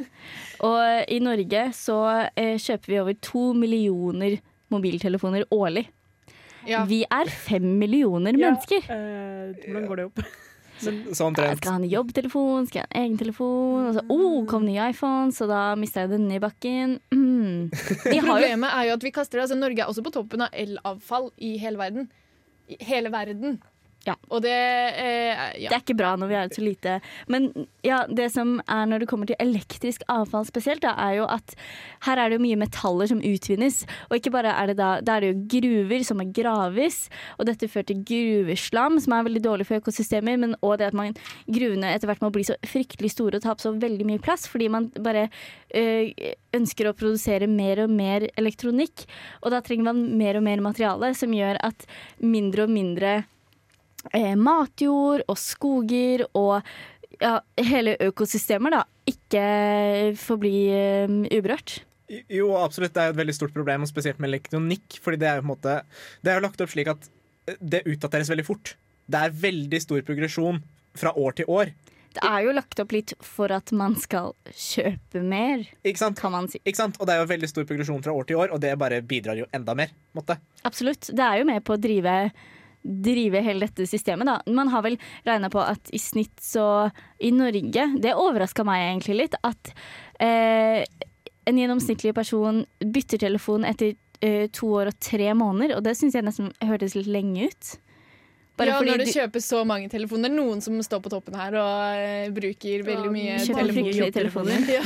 Og 0.68 1.10
i 1.12 1.18
Norge 1.22 1.66
så 1.76 1.98
eh, 2.34 2.56
kjøper 2.60 2.92
vi 2.94 3.00
over 3.02 3.18
to 3.24 3.44
millioner 3.58 4.38
mobiltelefoner 4.74 5.44
årlig. 5.54 5.86
Ja. 6.66 6.84
Vi 6.88 7.02
er 7.04 7.28
fem 7.30 7.66
millioner 7.80 8.32
Ja. 8.38 8.50
mennesker. 8.50 8.86
Eh, 8.88 9.54
hvordan 9.68 9.88
går 9.90 10.00
det 10.00 10.06
opp? 10.10 10.22
Så 10.80 10.90
sånn 11.18 11.30
omtrent. 11.32 11.60
skal 11.60 11.76
ha 11.76 11.80
en 11.82 11.90
jobbtelefon, 11.92 12.66
skal 12.70 12.80
jeg 12.82 12.86
ha 12.88 12.94
en 12.96 13.04
egen 13.04 13.18
telefon. 13.20 13.90
Og 13.90 13.98
så 13.98 14.04
oh, 14.10 14.40
kom 14.50 14.64
ny 14.66 14.78
iPhone, 14.88 15.30
så 15.36 15.46
da 15.50 15.66
mista 15.78 16.02
jeg 16.06 16.14
denne 16.16 16.38
i 16.38 16.42
bakken. 16.42 16.98
Mm. 17.14 17.23
Jo 18.16 18.22
Problemet 18.24 18.70
er 18.70 18.88
jo 18.88 18.96
at 18.98 19.06
vi 19.06 19.12
kaster 19.14 19.38
det. 19.38 19.46
Altså, 19.46 19.58
Norge 19.58 19.82
er 19.84 19.90
også 19.90 20.04
på 20.06 20.12
toppen 20.14 20.44
av 20.46 20.54
elavfall 20.64 21.30
i 21.38 21.54
hele 21.62 21.80
verden. 21.80 22.10
I 22.70 22.78
hele 22.88 23.12
verden. 23.12 23.58
Ja. 24.04 24.14
Og 24.28 24.42
det 24.44 24.52
eh, 24.52 25.32
ja. 25.64 25.70
Det 25.70 25.76
er 25.76 25.82
ikke 25.82 25.96
bra 25.96 26.12
når 26.20 26.28
vi 26.28 26.36
er 26.36 26.50
så 26.52 26.64
lite. 26.64 26.96
Men 27.32 27.48
ja, 27.86 28.02
det 28.08 28.28
som 28.34 28.58
er 28.68 28.84
når 28.90 29.04
det 29.04 29.08
kommer 29.10 29.28
til 29.28 29.38
elektrisk 29.40 30.04
avfall 30.12 30.44
spesielt, 30.48 30.84
da, 30.84 30.92
er 31.00 31.18
jo 31.20 31.28
at 31.30 31.54
her 32.04 32.20
er 32.20 32.30
det 32.30 32.38
jo 32.38 32.44
mye 32.44 32.60
metaller 32.60 33.08
som 33.10 33.22
utvinnes. 33.24 33.82
Og 34.10 34.18
ikke 34.18 34.34
bare 34.34 34.52
er 34.52 34.72
det 34.72 34.76
da, 34.80 34.90
da 35.00 35.16
er 35.16 35.24
det 35.24 35.32
jo 35.32 35.46
gruver 35.56 36.04
som 36.06 36.20
må 36.20 36.28
graves, 36.36 37.06
og 37.38 37.48
dette 37.48 37.70
fører 37.70 37.88
til 37.90 38.04
gruveslam, 38.10 39.00
som 39.02 39.16
er 39.16 39.26
veldig 39.28 39.44
dårlig 39.44 39.68
for 39.70 39.80
økosystemer, 39.80 40.38
men 40.40 40.56
òg 40.60 40.78
det 40.82 40.90
at 40.90 40.98
man, 40.98 41.16
gruvene 41.48 41.94
etter 41.94 42.10
hvert 42.10 42.24
må 42.24 42.32
bli 42.34 42.44
så 42.46 42.58
fryktelig 42.68 43.14
store 43.14 43.40
og 43.40 43.46
ta 43.46 43.54
opp 43.54 43.64
så 43.64 43.72
veldig 43.72 44.08
mye 44.08 44.22
plass, 44.22 44.46
fordi 44.50 44.68
man 44.72 44.90
bare 45.04 45.28
øh, 45.74 46.10
ønsker 46.56 46.90
å 46.90 46.96
produsere 46.96 47.48
mer 47.50 47.84
og 47.86 47.92
mer 47.92 48.28
elektronikk. 48.40 49.06
Og 49.42 49.54
da 49.54 49.62
trenger 49.64 49.88
man 49.92 50.04
mer 50.18 50.38
og 50.38 50.46
mer 50.46 50.62
materiale, 50.64 51.14
som 51.16 51.32
gjør 51.34 51.60
at 51.64 51.88
mindre 52.20 52.68
og 52.68 52.74
mindre 52.74 53.22
eh, 54.12 54.34
matjord 54.36 55.24
og 55.28 55.38
skoger 55.40 56.26
og 56.34 56.60
ja, 57.22 57.38
hele 57.62 57.96
økosystemer 58.08 58.74
da, 58.74 58.84
ikke 59.08 59.44
får 60.18 60.40
bli 60.42 60.56
eh, 60.74 61.18
uberørt. 61.34 61.80
Jo, 62.28 62.50
absolutt. 62.60 62.92
Det 62.94 63.00
er 63.00 63.08
jo 63.10 63.16
et 63.16 63.22
veldig 63.22 63.36
stort 63.36 63.54
problem, 63.54 63.84
og 63.84 63.90
spesielt 63.90 64.20
med 64.20 64.28
elektronikk. 64.28 64.98
Fordi 65.02 65.20
det 65.20 65.30
er 65.30 65.38
jo 65.38 65.44
på 65.44 65.48
en 65.48 65.54
måte 65.54 65.78
Det 66.20 66.30
er 66.30 66.38
jo 66.38 66.44
lagt 66.44 66.60
opp 66.60 66.74
slik 66.74 66.90
at 66.92 67.08
eh, 67.48 67.58
det 67.60 67.84
utdateres 67.88 68.30
veldig 68.32 68.46
fort. 68.46 68.76
Det 69.04 69.20
er 69.20 69.34
veldig 69.46 69.80
stor 69.82 70.04
progresjon 70.06 70.62
fra 70.96 71.12
år 71.20 71.40
til 71.40 71.50
år. 71.50 71.72
Det 72.14 72.22
er 72.22 72.44
jo 72.46 72.52
lagt 72.54 72.78
opp 72.78 72.92
litt 72.94 73.12
for 73.26 73.50
at 73.50 73.72
man 73.74 73.96
skal 73.98 74.36
kjøpe 74.54 75.18
mer, 75.18 75.64
kan 76.14 76.30
man 76.30 76.46
si. 76.50 76.60
Ikke 76.62 76.78
sant? 76.78 77.00
Og 77.00 77.08
det 77.08 77.16
er 77.16 77.24
jo 77.24 77.30
veldig 77.32 77.50
stor 77.50 77.66
progresjon 77.66 78.04
fra 78.04 78.14
år 78.14 78.28
til 78.28 78.38
år, 78.38 78.52
og 78.54 78.60
det 78.62 78.70
bare 78.78 79.00
bidrar 79.02 79.40
jo 79.40 79.48
enda 79.50 79.74
mer. 79.74 79.90
på 80.12 80.20
Måte. 80.20 80.38
Absolutt. 80.62 81.10
Det 81.10 81.24
er 81.24 81.40
jo 81.40 81.48
med 81.48 81.64
på 81.66 81.74
å 81.74 81.80
drive, 81.80 82.14
drive 82.84 83.40
hele 83.40 83.66
dette 83.66 83.86
systemet, 83.88 84.28
da. 84.28 84.52
Man 84.52 84.68
har 84.68 84.84
vel 84.84 84.98
regna 85.24 85.50
på 85.50 85.62
at 85.64 85.90
i 85.94 85.98
snitt 85.98 86.36
så 86.42 86.90
i 87.18 87.30
Norge 87.32 87.86
Det 88.02 88.12
overraska 88.12 88.64
meg 88.66 88.82
egentlig 88.90 89.16
litt 89.22 89.36
at 89.40 89.72
eh, 90.20 90.84
en 91.44 91.60
gjennomsnittlig 91.60 92.14
person 92.16 92.62
bytter 92.80 93.24
telefon 93.24 93.64
etter 93.68 93.94
eh, 94.20 94.46
to 94.52 94.70
år 94.80 94.92
og 94.92 95.00
tre 95.00 95.32
måneder, 95.36 95.76
og 95.76 95.84
det 95.86 95.96
syns 95.98 96.16
jeg 96.16 96.26
nesten 96.26 96.52
hørtes 96.64 96.96
litt 96.98 97.10
lenge 97.10 97.48
ut. 97.50 97.74
Bare 98.54 98.70
ja, 98.70 98.76
fordi 98.78 98.90
når 98.92 99.00
du 99.02 99.04
du- 99.08 99.12
kjøper 99.16 99.42
så 99.42 99.60
mange 99.66 99.88
telefoner. 99.90 100.30
Noen 100.30 100.60
som 100.62 100.76
står 100.86 101.00
på 101.02 101.10
toppen 101.10 101.34
her 101.34 101.56
og 101.58 101.98
uh, 101.98 102.32
bruker 102.36 102.84
veldig 102.86 103.10
mye 103.10 103.38
telefoner. 103.42 104.10
telefoner. 104.14 104.68
Ja. 104.76 104.82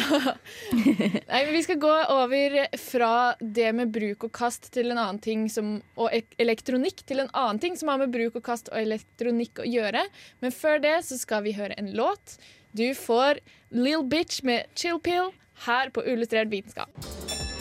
Nei, 1.28 1.40
men 1.44 1.52
vi 1.52 1.62
skal 1.66 1.76
gå 1.82 1.90
over 2.14 2.56
fra 2.80 3.10
det 3.40 3.68
med 3.76 3.92
bruk 3.92 4.24
og 4.24 4.32
kast 4.32 4.70
til 4.72 4.90
en 4.92 4.98
annen 5.00 5.20
ting 5.20 5.46
som, 5.52 5.74
og 6.00 6.08
elektronikk 6.40 7.04
til 7.08 7.20
en 7.24 7.28
annen 7.36 7.60
ting 7.60 7.76
som 7.76 7.92
har 7.92 8.00
med 8.00 8.12
bruk 8.14 8.36
og 8.40 8.44
kast 8.48 8.70
og 8.72 8.80
elektronikk 8.80 9.60
å 9.60 9.68
gjøre. 9.68 10.06
Men 10.40 10.54
før 10.54 10.80
det 10.84 10.96
så 11.08 11.18
skal 11.20 11.44
vi 11.44 11.52
høre 11.58 11.76
en 11.76 11.92
låt. 11.96 12.38
Du 12.72 12.86
får 12.96 13.42
Lill 13.76 14.04
Bitch 14.08 14.40
med 14.48 14.64
Chill 14.76 14.98
Pill 15.00 15.28
her 15.66 15.90
på 15.92 16.04
Ullustrert 16.08 16.48
vitenskap. 16.52 16.88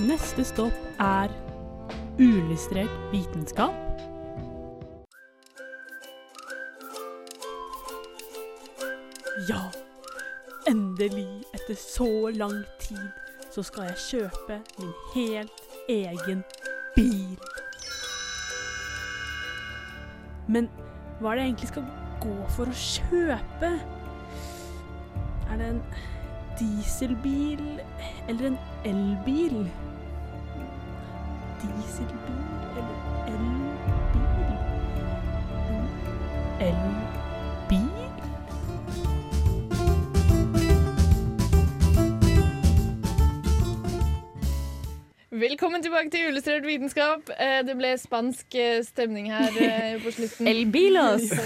Neste 0.08 0.46
stopp 0.46 0.76
er 1.02 1.32
uillustrert 2.20 2.96
vitenskap. 3.12 3.76
Ja, 9.46 9.72
endelig, 10.68 11.44
etter 11.54 11.76
så 11.76 12.30
lang 12.30 12.64
tid, 12.80 13.10
så 13.52 13.64
skal 13.64 13.84
jeg 13.84 13.98
kjøpe 13.98 14.56
min 14.80 14.94
helt 15.14 15.60
egen 15.90 16.44
bil. 16.96 17.38
Men 20.48 20.70
hva 21.20 21.32
er 21.32 21.36
det 21.36 21.44
jeg 21.44 21.52
egentlig 21.52 21.70
skal 21.70 21.86
gå 22.24 22.48
for 22.56 22.72
å 22.72 22.80
kjøpe? 22.82 23.70
Er 25.52 25.62
det 25.62 25.68
en 25.70 25.84
dieselbil 26.58 27.62
eller 28.28 28.50
en 28.50 28.58
elbil? 28.90 29.60
Dieselbil 31.62 32.42
eller 32.74 32.98
elbil? 33.36 33.70
En 35.78 36.72
elbil? 36.72 37.17
Velkommen 45.38 45.84
tilbake 45.86 46.10
til 46.10 46.32
Illustrert 46.32 46.64
vitenskap. 46.66 47.28
Eh, 47.38 47.60
Det 47.68 47.76
ble 47.78 47.92
spansk 48.02 48.56
eh, 48.58 48.80
stemning 48.86 49.28
her 49.30 49.54
eh, 49.62 49.98
på 50.02 50.10
slutten. 50.16 50.48
Elbilos! 50.52 51.28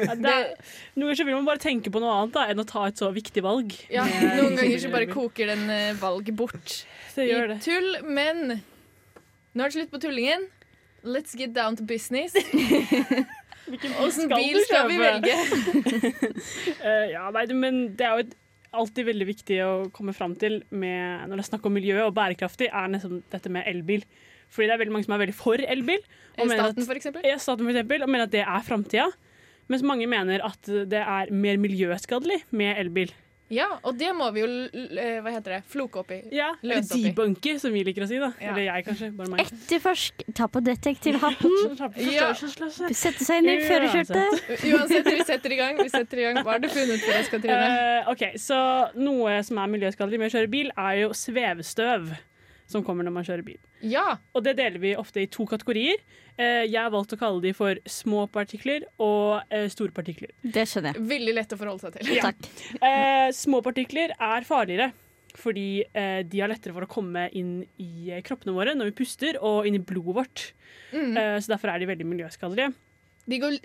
Ja, 0.00 0.14
er, 0.14 0.52
noen 0.94 1.10
ganger 1.10 1.26
vil 1.26 1.34
man 1.40 1.48
bare 1.48 1.62
tenke 1.62 1.90
på 1.92 2.02
noe 2.02 2.12
annet 2.14 2.36
da, 2.36 2.44
enn 2.52 2.62
å 2.62 2.66
ta 2.68 2.84
et 2.90 3.00
så 3.00 3.08
viktig 3.14 3.42
valg. 3.42 3.74
Ja, 3.90 4.04
noen 4.36 4.54
ganger 4.58 4.78
så 4.82 4.90
bare 4.92 5.08
koker 5.16 5.50
den 5.50 5.66
valget 5.98 6.36
bort 6.38 6.76
Det 7.16 7.26
i 7.26 7.30
gjør 7.32 7.50
det. 7.54 7.58
tull. 7.66 7.90
Men 8.06 8.60
nå 8.60 9.64
er 9.64 9.66
det 9.66 9.74
slutt 9.78 9.92
på 9.96 10.02
tullingen. 10.04 10.46
Let's 11.02 11.34
get 11.34 11.54
down 11.56 11.78
to 11.80 11.86
business. 11.88 12.36
Hvilken 13.70 13.96
bil 13.96 14.12
skal 14.12 14.36
bil 14.36 14.60
skal 14.66 14.88
vi 14.90 15.00
velge? 15.00 15.34
uh, 16.84 17.06
ja, 17.10 17.26
nei, 17.34 17.46
men 17.56 17.82
det 17.98 18.06
er 18.06 18.14
jo 18.18 18.24
et, 18.28 18.36
alltid 18.76 19.08
veldig 19.08 19.26
viktig 19.28 19.56
å 19.64 19.70
komme 19.94 20.14
fram 20.16 20.36
til 20.38 20.60
med, 20.70 21.26
når 21.26 21.40
det 21.40 21.44
er 21.44 21.48
snakk 21.50 21.66
om 21.66 21.74
miljø 21.74 22.04
og 22.06 22.14
bærekraftig, 22.16 22.70
er 22.70 22.92
nesten 22.92 23.22
dette 23.32 23.52
med 23.52 23.66
elbil. 23.70 24.04
Fordi 24.50 24.66
det 24.66 24.74
er 24.74 24.82
veldig 24.82 24.94
mange 24.94 25.06
som 25.06 25.14
er 25.14 25.22
veldig 25.24 25.36
for 25.38 25.62
elbil. 25.62 26.04
Og 26.36 26.50
Staten, 26.50 26.82
at, 26.82 26.86
for 26.86 26.98
eksempel. 26.98 27.26
ja, 27.26 27.38
staten 27.38 27.66
for 27.66 27.74
eksempel, 27.74 28.04
og 28.06 28.10
mener 28.10 28.26
at 28.26 28.34
det 28.34 28.44
er 28.44 28.66
framtida. 28.66 29.08
Mens 29.70 29.84
mange 29.86 30.08
mener 30.10 30.42
at 30.42 30.66
det 30.66 31.02
er 31.02 31.30
mer 31.30 31.60
miljøskadelig 31.62 32.40
med 32.50 32.78
elbil. 32.82 33.12
Ja, 33.50 33.66
og 33.82 33.96
det 33.98 34.12
må 34.14 34.28
vi 34.34 34.44
jo 34.44 34.46
eh, 34.46 35.16
Hva 35.24 35.32
heter 35.34 35.56
det? 35.56 35.60
Floke 35.72 35.98
opp 36.04 36.12
i. 36.14 36.20
Ja, 36.34 36.52
Eller 36.62 36.84
debunke, 36.86 37.56
som 37.58 37.72
vi 37.74 37.82
liker 37.86 38.04
å 38.06 38.08
si. 38.10 38.20
da 38.22 38.28
Ja. 38.38 38.52
Eller 38.52 38.68
jeg, 38.68 38.84
kanskje. 38.86 39.08
Bare 39.18 39.32
meg. 39.32 39.42
Etterforsk, 39.48 40.22
ta 40.38 40.46
på 40.46 40.62
detektivhatten, 40.62 41.56
Ja. 42.14 42.30
sette 42.36 43.26
seg 43.26 43.42
inn 43.42 43.50
i 43.50 43.58
førerskjørtet. 43.66 44.64
Uansett, 44.70 45.10
vi 45.10 45.26
setter 45.26 45.56
i 45.56 45.60
gang. 45.60 45.82
Vi 45.82 45.90
setter 45.90 46.22
i 46.22 46.28
gang. 46.28 46.40
Hva 46.46 46.56
har 46.56 46.62
du 46.62 46.68
funnet 46.70 47.02
for 47.02 47.18
oss, 47.18 47.30
Katrine? 47.32 47.60
Uh, 48.06 48.10
ok, 48.14 48.24
så 48.40 48.60
Noe 49.00 49.40
som 49.46 49.58
er 49.62 49.72
miljøskadelig 49.74 50.20
med 50.22 50.30
å 50.30 50.36
kjøre 50.38 50.50
bil, 50.52 50.70
er 50.78 51.02
jo 51.04 51.10
svevestøv 51.16 52.12
som 52.70 52.84
kommer 52.86 53.06
når 53.06 53.14
man 53.18 53.26
kjører 53.26 53.44
bil. 53.46 53.58
Ja. 53.82 54.18
Og 54.36 54.44
det 54.46 54.56
deler 54.60 54.80
vi 54.82 54.94
ofte 54.98 55.24
i 55.24 55.28
to 55.30 55.46
kategorier. 55.50 56.00
Eh, 56.36 56.64
jeg 56.68 56.78
har 56.78 56.92
valgt 56.94 57.14
å 57.16 57.20
kalle 57.20 57.42
de 57.44 57.52
for 57.56 57.80
små 57.90 58.26
partikler 58.32 58.86
og 59.02 59.42
eh, 59.50 59.68
store 59.72 59.94
partikler. 59.96 60.32
Det 60.42 60.66
skjønner 60.70 60.96
jeg. 60.96 61.06
Veldig 61.12 61.36
lett 61.36 61.54
å 61.56 61.60
forholde 61.60 61.86
seg 61.86 61.98
til. 61.98 62.16
Ja. 62.20 62.30
Takk. 62.30 62.50
Eh, 62.80 63.28
små 63.36 63.62
partikler 63.66 64.14
er 64.16 64.46
farligere. 64.48 64.92
Fordi 65.38 65.84
eh, 65.94 66.20
de 66.26 66.40
har 66.42 66.50
lettere 66.50 66.74
for 66.74 66.86
å 66.86 66.90
komme 66.90 67.28
inn 67.38 67.60
i 67.78 68.10
kroppene 68.26 68.54
våre 68.56 68.74
når 68.74 68.90
vi 68.90 68.96
puster, 69.02 69.38
og 69.38 69.68
inn 69.68 69.78
i 69.78 69.82
blodet 69.82 70.16
vårt. 70.16 70.46
Mm. 70.90 71.12
Eh, 71.14 71.36
så 71.38 71.54
derfor 71.54 71.70
er 71.72 71.82
de 71.82 71.90
veldig 71.90 72.08
miljøskadelige. 72.08 72.72
De 73.28 73.38
går 73.38 73.58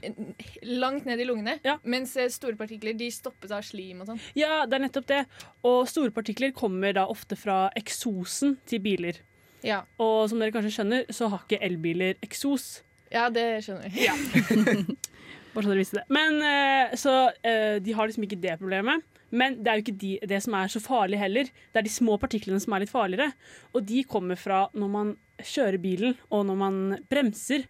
langt 0.63 1.05
ned 1.07 1.19
i 1.19 1.25
lungene, 1.25 1.59
Ja. 1.63 1.77
mens 1.83 2.15
eh, 2.17 2.27
store 2.29 2.55
partikler 2.59 2.93
de 2.97 3.07
stoppes 3.11 3.51
av 3.55 3.63
slim 3.63 4.01
og 4.01 4.07
sånn. 4.11 4.19
Ja, 4.35 4.65
det 4.65 4.73
er 4.77 4.83
nettopp 4.87 5.07
det. 5.07 5.21
Og 5.63 5.87
store 5.89 6.11
partikler 6.11 6.51
kommer 6.53 6.93
da 6.93 7.05
ofte 7.07 7.37
fra 7.39 7.69
eksosen 7.75 8.57
til 8.67 8.79
biler. 8.83 9.21
Ja. 9.65 9.83
Og 9.97 10.27
som 10.29 10.39
dere 10.39 10.51
kanskje 10.53 10.75
skjønner, 10.75 11.07
så 11.09 11.29
har 11.31 11.41
ikke 11.47 11.61
elbiler 11.65 12.15
eksos. 12.21 12.81
ja, 13.11 13.29
det 13.29 13.63
skjønner 13.65 13.89
jeg. 13.95 14.15
Bare 15.55 15.63
så 15.63 15.71
dere 15.71 15.79
visste 15.79 16.01
det. 16.01 16.05
Men 16.11 16.41
eh, 16.43 16.95
Så 16.99 17.13
eh, 17.47 17.77
de 17.79 17.93
har 17.95 18.07
liksom 18.11 18.25
ikke 18.27 18.41
det 18.43 18.57
problemet. 18.59 19.01
Men 19.35 19.55
det 19.63 19.71
er 19.71 19.79
jo 19.79 19.83
ikke 19.85 19.97
de, 19.99 20.11
det 20.29 20.41
som 20.43 20.53
er 20.59 20.67
så 20.71 20.79
farlig 20.83 21.17
heller. 21.19 21.47
Det 21.73 21.79
er 21.81 21.87
de 21.87 21.91
små 21.95 22.17
partiklene 22.21 22.59
som 22.61 22.75
er 22.75 22.83
litt 22.83 22.91
farligere. 22.93 23.31
Og 23.73 23.81
de 23.87 24.03
kommer 24.07 24.37
fra 24.39 24.65
når 24.75 24.91
man 24.91 25.15
kjører 25.41 25.79
bilen, 25.81 26.13
og 26.29 26.45
når 26.47 26.55
man 26.59 26.77
bremser 27.11 27.65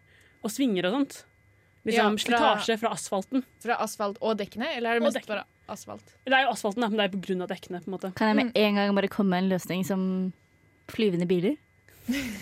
og 0.46 0.52
svinger 0.54 0.90
og 0.90 0.98
sånt. 1.00 1.16
Liksom 1.86 1.96
Ja, 1.96 2.10
fra- 2.10 2.26
slitasje 2.26 2.80
fra 2.82 2.90
asfalten. 2.96 3.44
Fra 3.62 3.76
asfalt 3.84 4.18
og 4.22 4.38
dekkene, 4.40 4.72
eller 4.76 4.90
er 4.90 5.00
det 5.00 5.04
mest 5.06 5.20
dekkene. 5.20 5.44
bare 5.44 5.76
asfalt? 5.76 6.16
Det 6.26 6.34
er 6.34 6.44
jo 6.48 6.54
asfalten, 6.56 6.82
men 6.82 6.98
det 6.98 7.06
er 7.06 7.14
på 7.14 7.22
grunn 7.28 7.42
av 7.46 7.50
dekkene. 7.52 7.82
på 7.84 7.88
en 7.92 7.94
måte. 7.98 8.14
Kan 8.18 8.28
jeg 8.32 8.36
med 8.42 8.52
en 8.58 8.76
gang 8.76 8.96
bare 8.98 9.08
komme 9.08 9.30
med 9.36 9.44
en 9.46 9.50
løsning 9.54 9.86
som 9.86 10.34
flyvende 10.90 11.28
biler? 11.30 11.58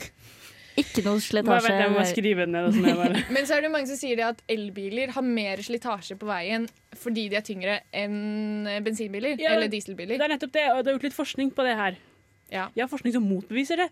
Ikke 0.73 1.03
noe 1.05 1.19
slitasje. 1.21 1.67
vent, 1.69 1.81
jeg 1.83 1.91
må 1.93 2.03
skrive 2.09 2.45
det 2.47 2.49
ned. 2.49 2.65
og 2.65 2.73
sånn. 2.73 2.87
jeg 2.87 2.97
bare... 2.97 3.19
Men 3.35 3.45
så 3.45 3.57
er 3.57 3.61
det 3.61 3.69
mange 3.75 3.87
som 3.91 3.99
sier 3.99 4.17
det 4.17 4.25
at 4.25 4.39
elbiler 4.49 5.11
har 5.13 5.21
mer 5.27 5.61
slitasje 5.61 6.17
på 6.17 6.25
veien 6.25 6.65
fordi 6.97 7.27
de 7.29 7.37
er 7.37 7.45
tyngre 7.45 7.75
enn 7.93 8.65
bensinbiler 8.85 9.35
Ja, 9.41 9.51
eller 9.53 9.69
dieselbiler. 9.69 10.17
Det 10.17 10.25
er 10.25 10.33
nettopp 10.33 10.51
det, 10.55 10.65
og 10.73 10.81
det 10.81 10.89
er 10.89 10.97
gjort 10.97 11.05
litt 11.09 11.17
forskning 11.19 11.51
på 11.53 11.65
det 11.67 11.75
her. 11.77 11.99
Ja. 12.53 12.67
Jeg 12.77 12.85
har 12.85 12.91
forskning 12.91 13.15
som 13.15 13.25
motbeviser 13.25 13.81
det. 13.81 13.89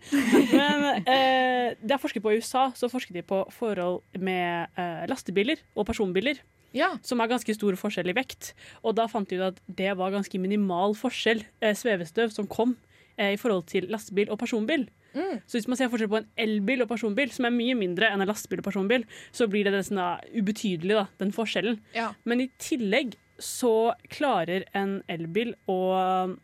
Men 0.54 1.02
eh, 1.02 1.74
det 1.82 1.96
er 1.96 2.00
forsket 2.00 2.24
på 2.24 2.32
i 2.32 2.40
USA, 2.40 2.68
så 2.78 2.90
forsket 2.92 3.18
de 3.18 3.24
på 3.26 3.42
forhold 3.54 4.02
med 4.22 4.70
eh, 4.78 5.04
lastebiler 5.10 5.60
og 5.74 5.88
personbiler. 5.90 6.40
Ja. 6.76 6.94
Som 7.04 7.20
er 7.20 7.30
ganske 7.32 7.54
stor 7.56 7.76
forskjell 7.76 8.12
i 8.12 8.16
vekt. 8.16 8.52
Og 8.86 8.96
da 8.96 9.08
fant 9.10 9.28
de 9.28 9.40
ut 9.40 9.48
at 9.50 9.60
det 9.68 9.92
var 9.98 10.14
ganske 10.14 10.40
minimal 10.40 10.96
forskjell, 10.98 11.44
eh, 11.60 11.76
svevestøv, 11.76 12.32
som 12.32 12.48
kom 12.48 12.76
eh, 13.18 13.34
i 13.34 13.40
forhold 13.40 13.66
til 13.72 13.90
lastebil 13.92 14.32
og 14.32 14.40
personbil. 14.40 14.86
Mm. 15.12 15.42
Så 15.44 15.58
hvis 15.58 15.68
man 15.68 15.76
ser 15.76 15.90
forskjell 15.92 16.08
på 16.08 16.22
en 16.22 16.30
elbil 16.40 16.84
og 16.84 16.88
personbil, 16.88 17.32
som 17.34 17.44
er 17.44 17.52
mye 17.52 17.76
mindre 17.76 18.08
enn 18.08 18.24
en 18.24 18.30
lastebil 18.30 18.62
og 18.62 18.68
personbil, 18.70 19.04
så 19.34 19.48
blir 19.50 19.68
det 19.68 19.74
nesten 19.74 20.00
da 20.00 20.14
ubetydelig, 20.32 20.96
da, 21.02 21.04
den 21.20 21.34
forskjellen. 21.36 21.82
ja. 21.96 22.12
Men 22.24 22.46
i 22.46 22.48
tillegg 22.62 23.18
så 23.42 23.92
klarer 24.12 24.68
en 24.76 25.00
elbil 25.10 25.56
å 25.66 25.78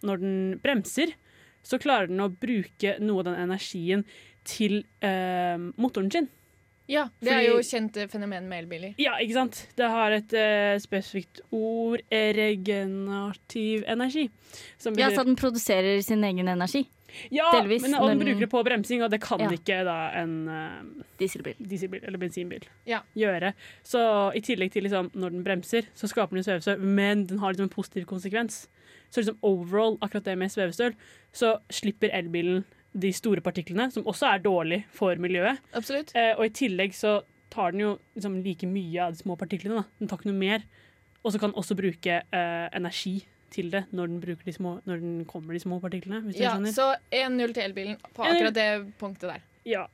Når 0.03 0.23
den 0.23 0.39
bremser, 0.65 1.13
så 1.69 1.79
klarer 1.83 2.09
den 2.09 2.25
å 2.25 2.31
bruke 2.33 2.97
noe 3.05 3.21
av 3.23 3.29
den 3.29 3.39
energien 3.45 4.05
til 4.49 4.81
eh, 5.05 5.59
motoren 5.77 6.11
sin. 6.15 6.29
ja. 6.89 7.03
Det 7.21 7.29
er 7.35 7.43
jo 7.51 7.59
kjent 7.61 7.99
fenomen 8.09 8.47
med 8.49 8.63
elbiler. 8.65 8.95
Ja, 8.97 9.19
ikke 9.21 9.37
sant? 9.37 9.59
Det 9.77 9.89
har 9.93 10.15
et 10.17 10.33
eh, 10.33 10.79
spesifikt 10.81 11.43
ord 11.53 12.01
regenerativ 12.79 13.85
energi. 13.87 14.31
Som 14.79 14.95
Ja, 14.99 15.11
så 15.11 15.25
den 15.25 15.37
produserer 15.37 16.01
sin 16.03 16.25
egen 16.25 16.49
energi. 16.49 16.87
ja, 17.33 17.51
delvis, 17.57 17.83
men, 17.83 17.95
og 17.97 18.09
den 18.11 18.19
bruker 18.21 18.41
det 18.45 18.51
på 18.53 18.61
bremsing, 18.65 19.03
og 19.03 19.11
det 19.11 19.21
kan 19.25 19.41
Ja. 19.41 19.49
ikke 19.49 19.79
da 19.85 20.11
en 20.21 20.49
uh, 20.49 21.05
Dieselbil. 21.19 21.55
dieselbil 21.59 22.05
eller 22.05 22.19
bensinbil 22.19 22.65
Ja. 22.87 23.01
gjøre. 23.17 23.55
Så 23.83 24.33
i 24.37 24.41
tillegg 24.41 24.73
til 24.73 24.85
liksom, 24.85 25.11
når 25.15 25.31
den 25.33 25.45
bremser, 25.45 25.87
så 25.95 26.07
skaper 26.09 26.37
den 26.37 26.45
svevestøv, 26.45 26.79
men 26.81 27.27
den 27.27 27.39
har 27.39 27.53
liksom 27.53 27.65
en 27.65 27.69
positiv 27.73 28.05
konsekvens. 28.07 28.69
Så 29.11 29.23
liksom 29.23 29.39
overall, 29.43 29.97
akkurat 30.05 30.27
det 30.29 30.37
med 30.39 30.53
svevestøv, 30.53 30.99
så 31.33 31.57
slipper 31.73 32.13
elbilen 32.17 32.65
de 32.99 33.13
store 33.13 33.43
partiklene, 33.45 33.91
som 33.93 34.07
også 34.09 34.29
er 34.33 34.43
dårlig 34.45 34.83
for 34.95 35.19
miljøet. 35.21 35.61
Absolutt. 35.77 36.15
Eh, 36.17 36.35
og 36.37 36.47
i 36.49 36.55
tillegg 36.57 36.97
så 36.97 37.19
tar 37.53 37.73
den 37.73 37.85
jo 37.85 37.95
liksom 38.17 38.39
like 38.45 38.69
mye 38.69 39.07
av 39.07 39.15
de 39.15 39.23
små 39.23 39.37
partiklene. 39.41 39.81
Da. 39.83 40.01
Den 40.01 40.11
tar 40.11 40.21
ikke 40.21 40.31
noe 40.33 40.41
mer. 40.41 40.65
Og 41.25 41.35
så 41.35 41.41
kan 41.41 41.53
den 41.53 41.61
også 41.61 41.77
bruke 41.79 42.21
eh, 42.23 42.67
energi 42.77 43.21
til 43.53 43.71
det 43.73 43.87
når 43.97 44.11
den, 44.13 44.41
de 44.45 44.53
små, 44.53 44.75
når 44.89 45.01
den 45.03 45.15
kommer 45.29 45.57
de 45.57 45.63
små 45.63 45.79
partiklene. 45.81 46.21
Ja, 46.37 46.53
så 46.75 46.91
1-0 47.15 47.55
til 47.57 47.65
elbilen 47.65 47.97
på 48.13 48.27
akkurat 48.27 48.57
det 48.57 48.69
punktet 49.01 49.33
der. 49.33 49.47
Ja. 49.69 49.87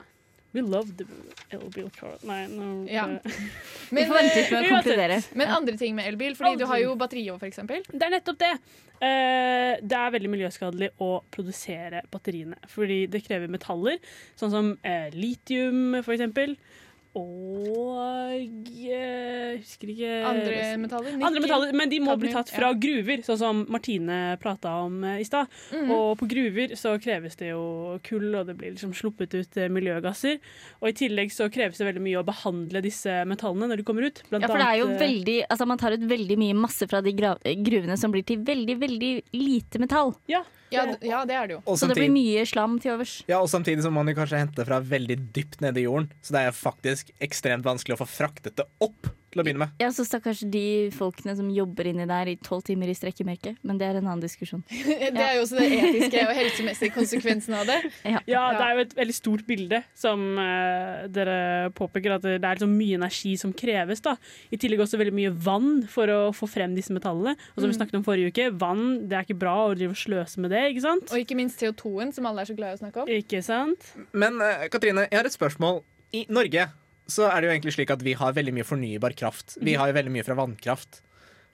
We 0.55 0.63
love 0.63 0.93
the 0.95 1.05
elbil 1.51 1.89
car. 1.91 2.15
Nei, 2.23 2.45
nå 2.47 2.87
Ja. 2.91 3.09
Vi 3.91 3.97
Men, 3.99 4.07
får 4.07 4.15
vente 4.21 4.37
litt 4.39 4.89
eh, 4.95 5.29
men 5.35 5.51
andre 5.51 5.77
ting 5.77 5.97
med 5.97 6.07
elbil, 6.07 6.37
fordi 6.39 6.61
du 6.63 6.67
har 6.71 6.79
jo 6.79 6.95
batteri 6.99 7.25
òg, 7.33 7.41
for 7.43 7.51
eksempel. 7.51 7.83
Det 7.91 8.07
er 8.07 8.13
nettopp 8.15 8.39
det. 8.39 8.53
Uh, 8.95 9.75
det 9.83 9.99
er 9.99 10.15
veldig 10.15 10.31
miljøskadelig 10.31 10.93
å 11.03 11.11
produsere 11.35 12.05
batteriene. 12.11 12.57
Fordi 12.71 13.01
det 13.11 13.25
krever 13.27 13.51
metaller, 13.51 13.99
sånn 14.39 14.55
som 14.55 14.71
uh, 14.79 15.09
litium 15.15 15.99
for 15.99 16.15
eksempel. 16.15 16.55
Og 17.15 18.35
jeg 18.75 19.59
husker 19.61 19.91
ikke 19.93 20.15
Andre 20.27 20.63
metaller. 20.83 21.15
Andre 21.15 21.43
metaller, 21.45 21.75
Men 21.77 21.93
de 21.93 22.01
må 22.03 22.17
bli 22.19 22.33
tatt 22.35 22.51
fra 22.51 22.73
gruver, 22.75 23.23
sånn 23.27 23.39
som 23.39 23.61
Martine 23.71 24.37
prata 24.43 24.73
om 24.83 24.99
eh, 25.07 25.21
i 25.23 25.27
stad. 25.29 25.51
Mm. 25.71 25.93
Og 25.95 26.09
på 26.19 26.29
gruver 26.31 26.75
så 26.79 26.97
kreves 27.03 27.39
det 27.39 27.53
jo 27.53 28.01
kull, 28.07 28.27
og 28.35 28.51
det 28.51 28.57
blir 28.59 28.75
liksom 28.75 28.97
sluppet 28.99 29.37
ut 29.39 29.61
eh, 29.61 29.71
miljøgasser. 29.73 30.41
Og 30.83 30.91
i 30.91 30.97
tillegg 31.05 31.31
så 31.35 31.47
kreves 31.55 31.79
det 31.79 31.89
veldig 31.89 32.03
mye 32.03 32.21
å 32.23 32.27
behandle 32.27 32.83
disse 32.85 33.21
metallene 33.31 33.71
når 33.71 33.83
de 33.83 33.87
kommer 33.87 34.09
ut. 34.09 34.25
Blant 34.33 34.49
Ja, 34.49 34.51
for 34.51 34.65
det 34.65 34.69
er 34.73 34.81
jo 34.83 34.91
eh, 34.91 34.99
veldig 35.05 35.39
Altså 35.55 35.67
Man 35.69 35.81
tar 35.81 35.95
ut 35.95 36.05
veldig 36.11 36.37
mye 36.41 36.59
masse 36.59 36.87
fra 36.91 37.01
de 37.05 37.15
gruvene 37.15 37.97
som 38.01 38.13
blir 38.15 38.27
til 38.27 38.43
veldig, 38.45 38.79
veldig 38.83 39.15
lite 39.39 39.81
metall. 39.83 40.15
Ja, 40.31 40.43
Ja, 40.75 40.85
ja, 41.01 41.23
det 41.29 41.37
er 41.39 41.47
det 41.51 41.57
jo. 41.57 41.61
Og 41.65 41.79
Så 41.81 41.89
det 41.89 41.97
blir 41.97 42.09
samtidig, 42.11 42.37
mye 42.37 42.47
slam 42.51 42.79
til 42.83 42.95
overs. 42.97 43.15
ja, 43.31 43.41
og 43.41 43.49
samtidig 43.53 43.83
så 43.87 43.91
må 43.95 44.03
man 44.05 44.13
jo 44.15 44.19
kanskje 44.21 44.41
hente 44.45 44.67
fra 44.69 44.81
veldig 44.81 45.19
dypt 45.37 45.61
nede 45.65 45.81
i 45.83 45.87
jorden. 45.87 46.11
Så 46.23 46.35
det 46.37 46.45
er 46.49 46.57
faktisk 46.57 47.13
ekstremt 47.25 47.65
vanskelig 47.67 47.97
å 47.97 48.03
få 48.05 48.09
fraktet 48.11 48.57
det 48.61 48.67
opp 48.85 49.11
til 49.35 49.43
å 49.43 49.45
begynne 49.47 49.65
med. 49.67 49.75
Ja, 49.83 49.91
så 49.95 50.05
stakkars 50.07 50.41
de 50.51 50.65
folkene 50.95 51.35
som 51.39 51.51
jobber 51.53 51.91
inni 51.91 52.07
der 52.09 52.31
i 52.33 52.37
tolv 52.41 52.63
timer 52.67 52.89
i 52.91 52.95
strekk 52.97 53.21
i 53.25 53.27
mørket. 53.29 53.59
Men 53.67 53.79
det 53.81 53.89
er 53.91 53.99
en 54.01 54.07
annen 54.09 54.23
diskusjon. 54.25 54.63
Det 55.15 55.21
er 55.21 55.37
jo 55.37 55.43
også 55.45 55.59
det 55.61 55.69
etiske 55.79 56.23
og 56.25 56.33
helsemessige 56.39 56.95
konsekvensen 56.95 57.55
av 57.59 57.67
det. 57.69 57.79
Ja, 58.15 58.21
Ja. 58.31 58.45
det 58.57 58.65
er 58.65 58.75
jo 58.79 58.83
et 58.85 58.95
veldig 58.99 59.15
stort 59.17 59.45
bilde 59.49 59.83
som 59.99 60.23
uh, 60.39 61.05
dere 61.13 61.71
påpeker, 61.77 62.17
at 62.17 62.25
det 62.27 62.39
er 62.41 62.57
liksom 62.59 62.73
mye 62.79 62.99
energi 62.99 63.35
som 63.41 63.53
kreves. 63.57 64.01
da. 64.05 64.17
I 64.55 64.59
tillegg 64.61 64.83
også 64.85 64.99
veldig 65.01 65.15
mye 65.17 65.33
vann 65.45 65.71
for 65.91 66.11
å 66.13 66.19
få 66.37 66.49
frem 66.51 66.75
disse 66.77 66.95
metallene. 66.95 67.35
Og 67.55 67.63
som 67.65 67.71
vi 67.71 67.77
snakket 67.79 67.99
om 68.01 68.07
forrige 68.07 68.33
uke, 68.35 68.49
vann 68.61 68.85
det 69.09 69.19
er 69.19 69.27
ikke 69.27 69.39
bra 69.43 69.55
å 69.67 69.75
drive 69.75 69.95
og 69.97 70.01
sløse 70.01 70.41
med 70.45 70.55
det, 70.55 70.63
ikke 70.75 70.85
sant? 70.87 71.11
Og 71.15 71.23
ikke 71.25 71.37
minst 71.39 71.61
CO2-en, 71.63 72.13
som 72.17 72.27
alle 72.31 72.45
er 72.45 72.51
så 72.53 72.57
glad 72.59 72.75
i 72.75 72.79
å 72.79 72.83
snakke 72.85 73.03
om. 73.05 73.11
Ikke 73.21 73.43
sant? 73.47 73.91
Men 74.13 74.39
uh, 74.43 74.67
Katrine, 74.73 75.07
jeg 75.11 75.19
har 75.21 75.29
et 75.29 75.35
spørsmål. 75.37 75.83
I 76.15 76.25
Norge 76.31 76.69
så 77.11 77.29
er 77.29 77.41
det 77.41 77.49
jo 77.49 77.55
egentlig 77.55 77.75
slik 77.77 77.93
at 77.93 78.03
vi 78.05 78.15
har 78.17 78.37
veldig 78.37 78.55
mye 78.57 78.67
fornybar 78.67 79.15
kraft. 79.19 79.59
Vi 79.61 79.77
har 79.77 79.91
jo 79.91 79.97
veldig 79.99 80.13
mye 80.15 80.25
fra 80.27 80.37
vannkraft. 80.39 81.03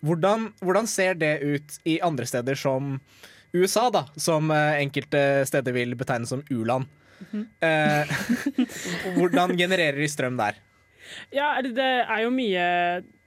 Hvordan, 0.06 0.50
hvordan 0.64 0.88
ser 0.88 1.18
det 1.20 1.34
ut 1.42 1.76
i 1.88 1.98
andre 2.04 2.26
steder 2.28 2.56
som 2.56 2.96
USA, 3.52 3.88
da? 3.92 4.06
Som 4.16 4.50
eh, 4.54 4.80
enkelte 4.80 5.44
steder 5.48 5.74
vil 5.76 5.96
betegne 5.98 6.28
som 6.28 6.44
u-land. 6.50 6.88
Eh, 7.60 8.12
hvordan 9.18 9.56
genererer 9.58 9.98
de 10.00 10.08
strøm 10.08 10.38
der? 10.40 10.60
Ja, 11.34 11.56
det 11.64 11.74
det 11.76 11.90
er 12.06 12.22
jo 12.24 12.32
mye 12.32 12.66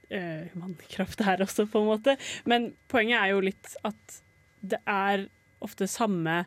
eh, 0.08 0.50
vannkraft 0.56 1.22
her 1.26 1.44
også, 1.44 1.68
på 1.70 1.84
en 1.84 1.90
måte. 1.92 2.16
Men 2.48 2.72
poenget 2.90 3.20
er 3.20 3.34
jo 3.34 3.44
litt 3.44 3.76
at 3.86 4.20
det 4.64 4.80
er 4.88 5.28
ofte 5.64 5.86
samme 5.90 6.44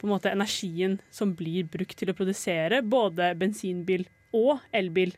på 0.00 0.08
en 0.08 0.14
måte, 0.14 0.32
energien 0.32 0.96
som 1.12 1.34
blir 1.36 1.68
brukt 1.68 1.98
til 2.00 2.10
å 2.10 2.16
produsere 2.16 2.80
både 2.80 3.34
bensinbil 3.36 4.06
og 4.36 4.60
elbil. 4.76 5.14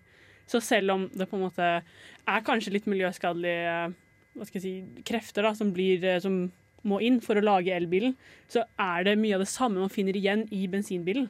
Så 0.48 0.60
selv 0.64 0.94
om 0.94 1.06
det 1.12 1.28
på 1.30 1.38
en 1.38 1.46
måte 1.46 1.68
er 1.82 2.46
kanskje 2.46 2.74
litt 2.74 2.88
miljøskadelige 2.90 3.92
hva 4.32 4.48
skal 4.48 4.58
jeg 4.58 4.64
si, 4.64 5.02
krefter 5.04 5.44
da, 5.44 5.52
som, 5.56 5.72
blir, 5.76 6.02
eh, 6.08 6.20
som 6.22 6.46
må 6.88 6.98
inn 7.04 7.20
for 7.22 7.38
å 7.38 7.44
lage 7.44 7.74
elbilen, 7.74 8.14
så 8.50 8.64
er 8.80 9.04
det 9.06 9.18
mye 9.20 9.36
av 9.36 9.44
det 9.44 9.52
samme 9.52 9.82
man 9.82 9.92
finner 9.92 10.16
igjen 10.18 10.46
i 10.54 10.64
bensinbilen. 10.72 11.28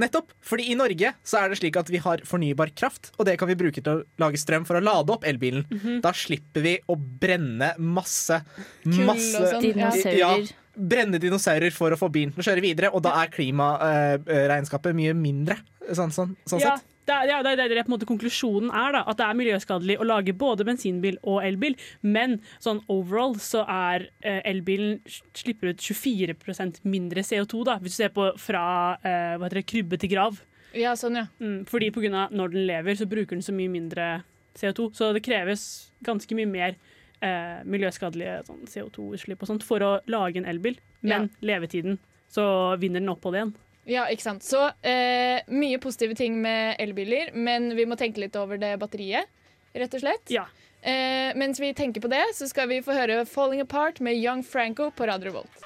Nettopp. 0.00 0.32
Fordi 0.42 0.66
i 0.72 0.74
Norge 0.78 1.12
så 1.22 1.38
er 1.38 1.50
det 1.50 1.60
slik 1.60 1.76
at 1.78 1.90
vi 1.92 2.00
har 2.02 2.22
fornybar 2.26 2.72
kraft, 2.74 3.12
og 3.18 3.28
det 3.28 3.36
kan 3.38 3.50
vi 3.50 3.58
bruke 3.58 3.82
til 3.82 4.00
å 4.00 4.22
lage 4.22 4.40
strøm 4.42 4.66
for 4.66 4.78
å 4.78 4.82
lade 4.82 5.14
opp 5.14 5.26
elbilen. 5.28 5.66
Da 6.02 6.10
slipper 6.16 6.64
vi 6.64 6.74
å 6.90 6.96
brenne 6.98 7.74
masse 7.78 8.40
Kull 8.82 9.12
og 9.12 9.20
sånn. 9.22 9.60
Dinosaurer. 9.62 10.18
Ja, 10.18 10.32
brenne 10.74 11.20
dinosaurer 11.22 11.74
for 11.74 11.94
å 11.94 12.00
få 12.00 12.08
bilen 12.14 12.34
til 12.34 12.42
å 12.42 12.48
kjøre 12.48 12.64
videre, 12.64 12.90
og 12.90 13.04
da 13.06 13.14
er 13.20 13.30
klimaregnskapet 13.34 14.98
mye 14.98 15.14
mindre. 15.14 15.60
Sånn, 15.92 16.10
sånn, 16.14 16.34
sånn 16.48 16.62
ja, 16.64 16.74
sett. 16.74 16.93
Det 17.04 17.14
er, 17.14 17.28
ja, 17.28 17.40
det 17.44 17.52
er 17.52 17.68
det 17.68 17.82
på 17.84 17.90
en 17.90 17.94
måte 17.98 18.08
konklusjonen 18.08 18.70
er, 18.72 18.94
da. 18.96 19.02
At 19.10 19.18
det 19.20 19.26
er 19.26 19.36
miljøskadelig 19.36 19.98
å 20.00 20.06
lage 20.08 20.34
både 20.40 20.64
bensinbil 20.64 21.18
og 21.22 21.42
elbil. 21.44 21.76
Men 22.00 22.38
sånn 22.64 22.80
overall 22.92 23.36
så 23.42 23.64
er 23.68 24.08
eh, 24.24 24.40
elbilen 24.48 25.00
slipper 25.36 25.74
ut 25.74 25.84
24% 25.84 26.80
mindre 26.88 27.24
CO2, 27.26 27.64
da, 27.68 27.76
hvis 27.82 27.98
du 27.98 28.02
ser 28.04 28.14
på 28.14 28.30
fra 28.40 28.64
eh, 29.04 29.48
det, 29.52 29.66
krybbe 29.68 30.00
til 30.00 30.14
grav. 30.14 30.40
Ja, 30.74 30.94
sånn, 30.98 31.20
ja. 31.20 31.26
Mm, 31.38 31.62
fordi 31.68 31.92
av 32.10 32.32
når 32.34 32.56
den 32.56 32.66
lever, 32.70 32.96
så 32.98 33.06
bruker 33.10 33.36
den 33.36 33.44
så 33.44 33.54
mye 33.54 33.70
mindre 33.70 34.08
CO2. 34.56 34.90
Så 34.96 35.12
det 35.14 35.22
kreves 35.26 35.92
ganske 36.06 36.38
mye 36.38 36.48
mer 36.50 36.78
eh, 37.20 37.60
miljøskadelige 37.68 38.40
sånn, 38.48 38.64
CO2-utslipp 38.70 39.44
og 39.44 39.52
sånt 39.52 39.66
for 39.66 39.84
å 39.84 39.92
lage 40.10 40.40
en 40.40 40.48
elbil. 40.48 40.80
Men 41.04 41.28
levetiden, 41.44 41.98
så 42.32 42.44
vinner 42.80 43.02
den 43.02 43.12
opphold 43.12 43.36
igjen. 43.36 43.54
Ja, 43.84 44.06
ikke 44.08 44.24
sant. 44.24 44.44
Så 44.46 44.62
eh, 44.86 45.44
mye 45.52 45.78
positive 45.82 46.16
ting 46.16 46.38
med 46.42 46.76
elbiler, 46.80 47.34
men 47.36 47.74
vi 47.76 47.84
må 47.88 47.98
tenke 48.00 48.22
litt 48.22 48.36
over 48.40 48.60
det 48.60 48.74
batteriet, 48.80 49.28
rett 49.76 49.96
og 49.96 50.04
slett. 50.04 50.32
Ja. 50.32 50.46
Eh, 50.80 51.32
mens 51.36 51.60
vi 51.60 51.74
tenker 51.76 52.00
på 52.00 52.08
det, 52.12 52.24
så 52.36 52.48
skal 52.48 52.68
vi 52.68 52.82
få 52.84 52.96
høre 52.96 53.24
'Falling 53.24 53.60
Apart' 53.64 54.00
med 54.00 54.16
Young 54.16 54.44
Franco 54.44 54.90
på 54.90 55.06
Radio 55.08 55.30
Revolt. 55.30 55.64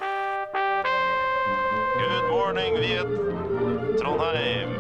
Good 1.98 2.30
morning, 2.30 2.78
Viet. 2.78 3.10
Trondheim. 3.98 4.70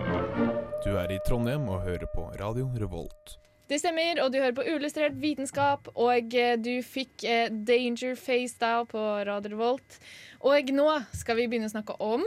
Du 0.84 0.96
er 0.96 1.10
i 1.10 1.18
Trondheim 1.26 1.68
og 1.68 1.82
hører 1.82 2.06
på 2.14 2.30
Radio 2.40 2.70
Revolt. 2.78 3.38
Det 3.68 3.80
stemmer, 3.82 4.22
og 4.22 4.32
du 4.32 4.38
hører 4.38 4.54
på 4.56 4.64
Uillustrert 4.64 5.18
vitenskap, 5.20 5.90
og 5.94 6.34
eh, 6.34 6.56
du 6.56 6.78
fikk 6.82 7.24
eh, 7.24 7.50
Danger 7.50 8.14
Face 8.16 8.56
da 8.60 8.84
på 8.88 9.02
Radio 9.28 9.52
Revolt. 9.52 9.98
Og 10.40 10.70
nå 10.72 10.86
skal 11.12 11.36
vi 11.36 11.48
begynne 11.50 11.68
å 11.68 11.74
snakke 11.74 11.98
om 12.00 12.24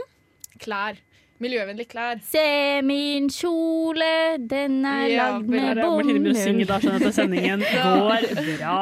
klær. 0.60 1.00
Miljøvennlige 1.42 1.88
klær. 1.90 2.20
Se 2.22 2.80
min 2.86 3.24
kjole, 3.34 4.38
den 4.38 4.84
er 4.86 5.06
Ja, 5.10 5.24
lagd 5.32 5.48
med 5.50 5.80
å 5.82 5.96
synge 5.98 6.12
bomull. 6.14 6.66
da, 6.68 6.76
skjønner 6.78 7.00
jeg 7.00 7.08
at 7.08 7.16
sendingen 7.16 7.64
går 7.82 8.26
bra. 8.60 8.76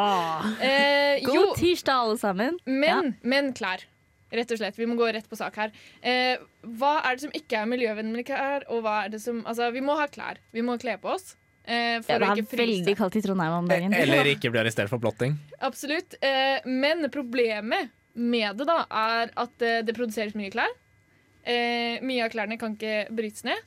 Eh, 0.60 1.22
jo, 1.24 1.32
God 1.38 1.54
tirsdag, 1.56 1.94
alle 2.04 2.18
sammen. 2.20 2.58
men, 2.66 3.14
men 3.22 3.52
klær. 3.56 3.86
Rett 4.30 4.52
og 4.54 4.60
slett. 4.60 4.76
Vi 4.78 4.86
må 4.86 4.94
gå 4.94 5.08
rett 5.10 5.26
på 5.26 5.34
sak 5.40 5.56
her. 5.58 5.72
Eh, 6.06 6.36
hva 6.78 7.00
er 7.02 7.16
det 7.16 7.24
som 7.24 7.32
ikke 7.34 7.62
er 7.62 7.66
miljøvennlige 7.66 8.28
klær? 8.28 8.66
Og 8.70 8.84
hva 8.84 9.00
er 9.06 9.08
det 9.16 9.18
som 9.24 9.40
Altså, 9.48 9.70
vi 9.74 9.80
må 9.82 9.96
ha 9.98 10.04
klær. 10.06 10.38
Vi 10.54 10.62
må 10.62 10.76
kle 10.78 10.94
på 11.02 11.10
oss. 11.16 11.32
Eh, 11.64 11.98
for 12.04 12.12
Ja, 12.12 12.18
det 12.20 12.28
å 12.28 12.36
er 12.36 12.42
ikke 12.44 12.60
veldig 12.60 12.94
kaldt 13.00 13.16
i 13.18 13.22
Trondheim 13.24 13.56
om 13.56 13.66
dagen. 13.72 13.92
Eller 13.96 14.28
ikke 14.30 14.52
bli 14.52 14.60
arrestert 14.62 14.88
for 14.92 15.02
blotting. 15.02 15.34
Absolutt. 15.66 16.14
Eh, 16.22 16.60
men 16.68 17.08
problemet 17.10 17.90
med 18.14 18.56
det 18.60 18.68
da 18.70 18.84
er 18.86 19.32
at 19.34 19.62
eh, 19.66 19.80
det 19.82 19.96
produseres 19.98 20.36
mye 20.38 20.52
klær. 20.54 20.70
Eh, 21.44 22.00
mye 22.04 22.24
av 22.26 22.32
klærne 22.32 22.58
kan 22.60 22.74
ikke 22.76 23.08
brytes 23.16 23.44
ned. 23.46 23.58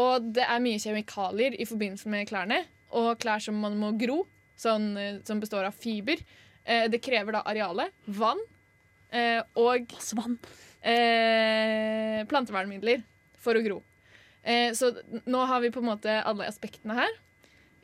Og 0.00 0.32
det 0.36 0.44
er 0.44 0.60
mye 0.62 0.80
kjemikalier 0.82 1.56
i 1.58 1.66
forbindelse 1.68 2.10
med 2.12 2.28
klærne. 2.28 2.62
Og 2.96 3.16
klær 3.20 3.42
som 3.42 3.56
man 3.60 3.78
må 3.80 3.92
gro, 3.98 4.22
sånn, 4.58 4.92
eh, 5.00 5.18
som 5.26 5.40
består 5.42 5.66
av 5.68 5.74
fiber. 5.74 6.20
Eh, 6.64 6.86
det 6.92 7.02
krever 7.02 7.32
da 7.38 7.42
arealet, 7.46 7.92
vann 8.06 8.40
eh, 9.12 9.42
og 9.56 9.92
Svann. 10.02 10.38
eh, 10.82 12.24
plantevernmidler 12.30 13.02
for 13.42 13.58
å 13.58 13.62
gro. 13.64 13.82
Eh, 14.42 14.70
så 14.72 14.92
nå 15.26 15.46
har 15.46 15.60
vi 15.60 15.70
på 15.74 15.82
en 15.82 15.90
måte 15.90 16.22
alle 16.22 16.46
aspektene 16.46 16.94
her. 16.94 17.14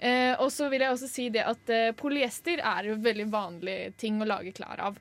Eh, 0.02 0.34
og 0.42 0.50
så 0.50 0.68
vil 0.70 0.82
jeg 0.82 0.90
også 0.94 1.08
si 1.10 1.28
det 1.30 1.44
at 1.46 1.70
polyester 1.98 2.58
er 2.58 2.90
jo 2.90 2.98
veldig 3.02 3.28
vanlig 3.30 3.94
ting 3.96 4.20
å 4.22 4.26
lage 4.26 4.54
klær 4.54 4.80
av. 4.90 4.98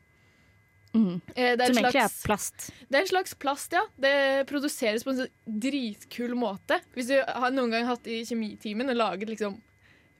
Mm. 0.93 1.21
Eh, 1.35 1.55
det, 1.57 1.67
Som 1.67 1.77
en 1.77 1.85
egentlig 1.85 2.01
er 2.01 2.09
slags, 2.09 2.23
plast. 2.25 2.69
det 2.89 2.97
er 2.97 3.05
en 3.05 3.11
slags 3.13 3.35
plast, 3.39 3.75
ja. 3.77 3.83
Det 3.95 4.47
produseres 4.49 5.05
på 5.05 5.13
en 5.13 5.21
sånn 5.21 5.59
dritkul 5.65 6.35
måte. 6.39 6.81
Hvis 6.95 7.11
du 7.11 7.17
har 7.21 7.53
noen 7.55 7.71
gang 7.71 7.87
hatt 7.87 8.09
i 8.11 8.21
kjemitimen 8.27 8.91
og 8.91 8.99
laget 8.99 9.31
liksom 9.31 9.55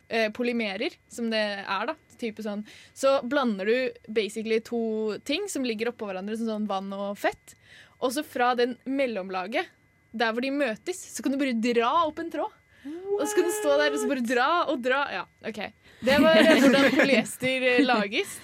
eh, 0.07 0.29
polymerer, 0.36 0.95
som 1.12 1.27
det 1.34 1.43
er, 1.65 1.91
da, 1.91 1.97
type 2.21 2.45
sånn, 2.45 2.63
så 2.93 3.17
blander 3.27 3.67
du 3.67 4.13
basically 4.13 4.62
to 4.63 5.17
ting 5.27 5.47
som 5.51 5.65
ligger 5.67 5.91
oppå 5.91 6.07
hverandre, 6.10 6.38
som 6.39 6.49
sånn 6.53 6.69
vann 6.71 6.91
og 6.95 7.19
fett. 7.19 7.55
Og 8.01 8.15
så 8.15 8.23
fra 8.25 8.53
den 8.57 8.77
mellomlaget, 8.89 9.69
der 10.12 10.34
hvor 10.34 10.43
de 10.43 10.51
møtes, 10.51 10.99
så 11.15 11.23
kan 11.23 11.34
du 11.34 11.39
bare 11.39 11.55
dra 11.63 11.91
opp 12.07 12.19
en 12.19 12.31
tråd. 12.31 12.57
Og 12.81 13.21
så 13.27 13.36
kan 13.38 13.45
du 13.45 13.53
stå 13.53 13.75
der 13.77 13.93
og 13.93 13.99
så 14.01 14.07
bare 14.10 14.23
dra 14.25 14.47
og 14.71 14.79
dra. 14.81 15.01
Ja, 15.13 15.25
OK. 15.45 15.60
Det 16.01 16.15
var 16.23 16.39
hvordan 16.63 16.88
polyester 16.95 17.67
eh, 17.75 17.84
lages. 17.86 18.39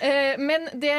Eh, 0.00 0.38
men 0.40 0.68
det, 0.74 0.96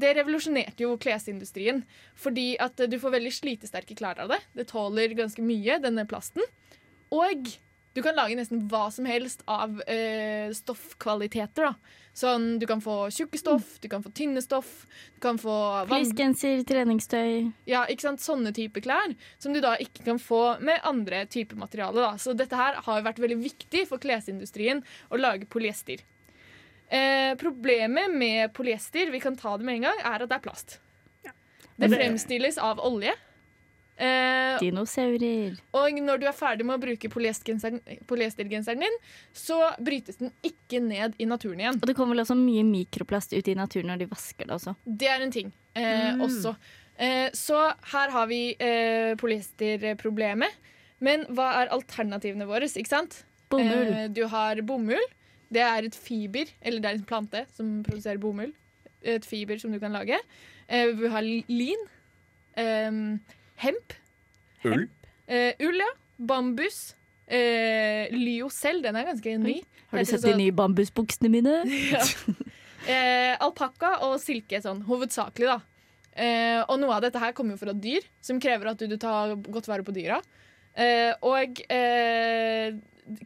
det 0.00 0.14
revolusjonerte 0.20 0.86
jo 0.86 0.96
klesindustrien. 1.00 1.82
Fordi 2.18 2.54
at 2.62 2.78
du 2.90 2.98
får 3.00 3.16
veldig 3.18 3.34
slitesterke 3.34 3.96
klær 3.98 4.22
av 4.24 4.32
det. 4.34 4.40
Det 4.54 4.68
tåler 4.70 5.16
ganske 5.18 5.44
mye, 5.44 5.80
denne 5.82 6.06
plasten. 6.10 6.44
Og 7.14 7.54
du 7.94 8.02
kan 8.02 8.16
lage 8.18 8.34
nesten 8.34 8.64
hva 8.70 8.88
som 8.90 9.06
helst 9.06 9.44
av 9.46 9.78
eh, 9.86 10.50
stoffkvaliteter. 10.54 11.70
da. 11.70 12.00
Sånn, 12.14 12.58
Du 12.58 12.66
kan 12.66 12.82
få 12.82 13.08
tjukke 13.10 13.38
stoff, 13.38 13.76
du 13.82 13.88
kan 13.90 14.02
få 14.02 14.10
tynne 14.14 14.42
stoff, 14.42 14.86
du 15.14 15.20
kan 15.22 15.38
få. 15.38 15.54
Fleecegenser, 15.90 16.62
treningstøy. 16.66 17.52
Ja, 17.70 17.84
ikke 17.90 18.08
sant? 18.08 18.22
Sånne 18.22 18.54
type 18.54 18.82
klær 18.82 19.14
som 19.38 19.54
du 19.54 19.60
da 19.62 19.76
ikke 19.82 20.06
kan 20.06 20.18
få 20.22 20.56
med 20.62 20.82
andre 20.86 21.24
typer 21.30 21.58
materiale. 21.58 22.02
Da. 22.02 22.12
Så 22.18 22.34
dette 22.38 22.58
her 22.58 22.78
har 22.82 22.98
jo 22.98 23.06
vært 23.06 23.22
veldig 23.22 23.38
viktig 23.42 23.86
for 23.90 24.02
klesindustrien 24.02 24.82
å 25.10 25.18
lage 25.18 25.50
polyester. 25.50 26.02
Eh, 26.90 27.34
problemet 27.40 28.12
med 28.14 28.52
polyester 28.54 29.10
vi 29.10 29.20
kan 29.20 29.36
ta 29.36 29.56
det 29.56 29.64
med 29.64 29.74
en 29.76 29.82
gang, 29.88 29.98
er 30.04 30.22
at 30.22 30.28
det 30.28 30.36
er 30.36 30.44
plast. 30.44 30.78
Det 31.76 31.90
det- 31.90 31.96
fremstilles 31.98 32.58
av 32.58 32.78
olje. 32.78 33.12
Eh, 33.96 34.58
Dinosaurer. 34.58 35.56
og 35.72 35.92
når 36.02 36.18
du 36.20 36.26
er 36.26 36.32
ferdig 36.34 36.64
med 36.66 36.80
å 36.80 36.82
bruke 36.82 37.08
polyestergenseren 37.08 37.78
polyestergenseren 38.06 38.80
din, 38.80 38.96
så 39.32 39.70
brytes 39.78 40.16
den 40.18 40.32
ikke 40.42 40.80
ned 40.82 41.14
i 41.18 41.24
naturen 41.24 41.60
igjen. 41.60 41.78
Og 41.80 41.86
det 41.86 41.94
kommer 41.94 42.14
vel 42.16 42.24
også 42.24 42.34
mye 42.36 42.64
mikroplast 42.66 43.32
ut 43.38 43.46
i 43.48 43.54
naturen 43.54 43.86
når 43.92 43.98
de 43.98 44.06
vasker 44.06 44.46
det 44.46 44.50
også. 44.56 44.74
Det 44.84 45.06
er 45.08 45.22
en 45.22 45.30
ting 45.30 45.52
eh, 45.76 46.12
Mm. 46.14 46.20
også. 46.22 46.56
Eh, 46.98 47.30
så 47.30 47.72
her 47.92 48.10
har 48.10 48.26
vi 48.26 48.56
eh, 48.58 49.14
polyesterproblemet. 49.14 50.50
Men 51.00 51.24
hva 51.26 51.62
er 51.62 51.68
alternativene 51.74 52.46
våre? 52.46 52.62
ikke 52.66 52.88
sant? 52.88 53.24
Bomull. 53.50 53.92
Eh, 53.94 54.08
du 54.08 54.26
har 54.26 54.56
bomull. 54.62 55.02
Det 55.52 55.62
er 55.62 55.86
et 55.86 55.96
fiber, 55.96 56.50
eller 56.62 56.82
det 56.82 56.90
er 56.90 56.98
en 56.98 57.08
plante 57.08 57.44
som 57.54 57.76
produserer 57.86 58.20
bomull. 58.22 58.54
Et 59.04 59.24
fiber 59.26 59.60
som 59.60 59.72
du 59.74 59.78
kan 59.82 59.92
lage. 59.94 60.18
Eh, 60.68 60.92
vi 60.96 61.10
har 61.12 61.24
lin. 61.24 61.86
Eh, 62.56 63.00
hemp. 63.66 63.96
Ull. 64.64 64.88
Eh, 65.26 65.52
ull, 65.60 65.80
ja. 65.82 65.92
Bambus. 66.16 66.94
Eh, 67.26 68.10
Lyocell, 68.12 68.82
den 68.84 68.96
er 68.96 69.08
ganske 69.08 69.36
ny. 69.40 69.60
Har 69.90 70.02
du 70.02 70.08
sett 70.08 70.24
så... 70.24 70.32
de 70.32 70.38
nye 70.40 70.54
bambusbuksene 70.56 71.30
mine? 71.32 71.60
ja. 71.94 72.02
eh, 72.86 73.32
Alpakka 73.42 73.96
og 74.08 74.18
silke 74.22 74.60
sånn, 74.64 74.82
hovedsakelig, 74.88 75.54
da. 75.54 75.60
Eh, 76.14 76.60
og 76.68 76.78
noe 76.78 76.94
av 76.94 77.02
dette 77.02 77.20
her 77.22 77.34
kommer 77.34 77.56
jo 77.56 77.64
fra 77.64 77.74
dyr, 77.74 78.04
som 78.22 78.38
krever 78.42 78.70
at 78.70 78.80
du, 78.80 78.86
du 78.90 78.98
tar 79.00 79.34
godt 79.42 79.68
vare 79.70 79.86
på 79.86 79.94
dyra. 79.96 80.20
Eh, 80.74 81.12
og 81.26 81.60
eh, 81.72 82.76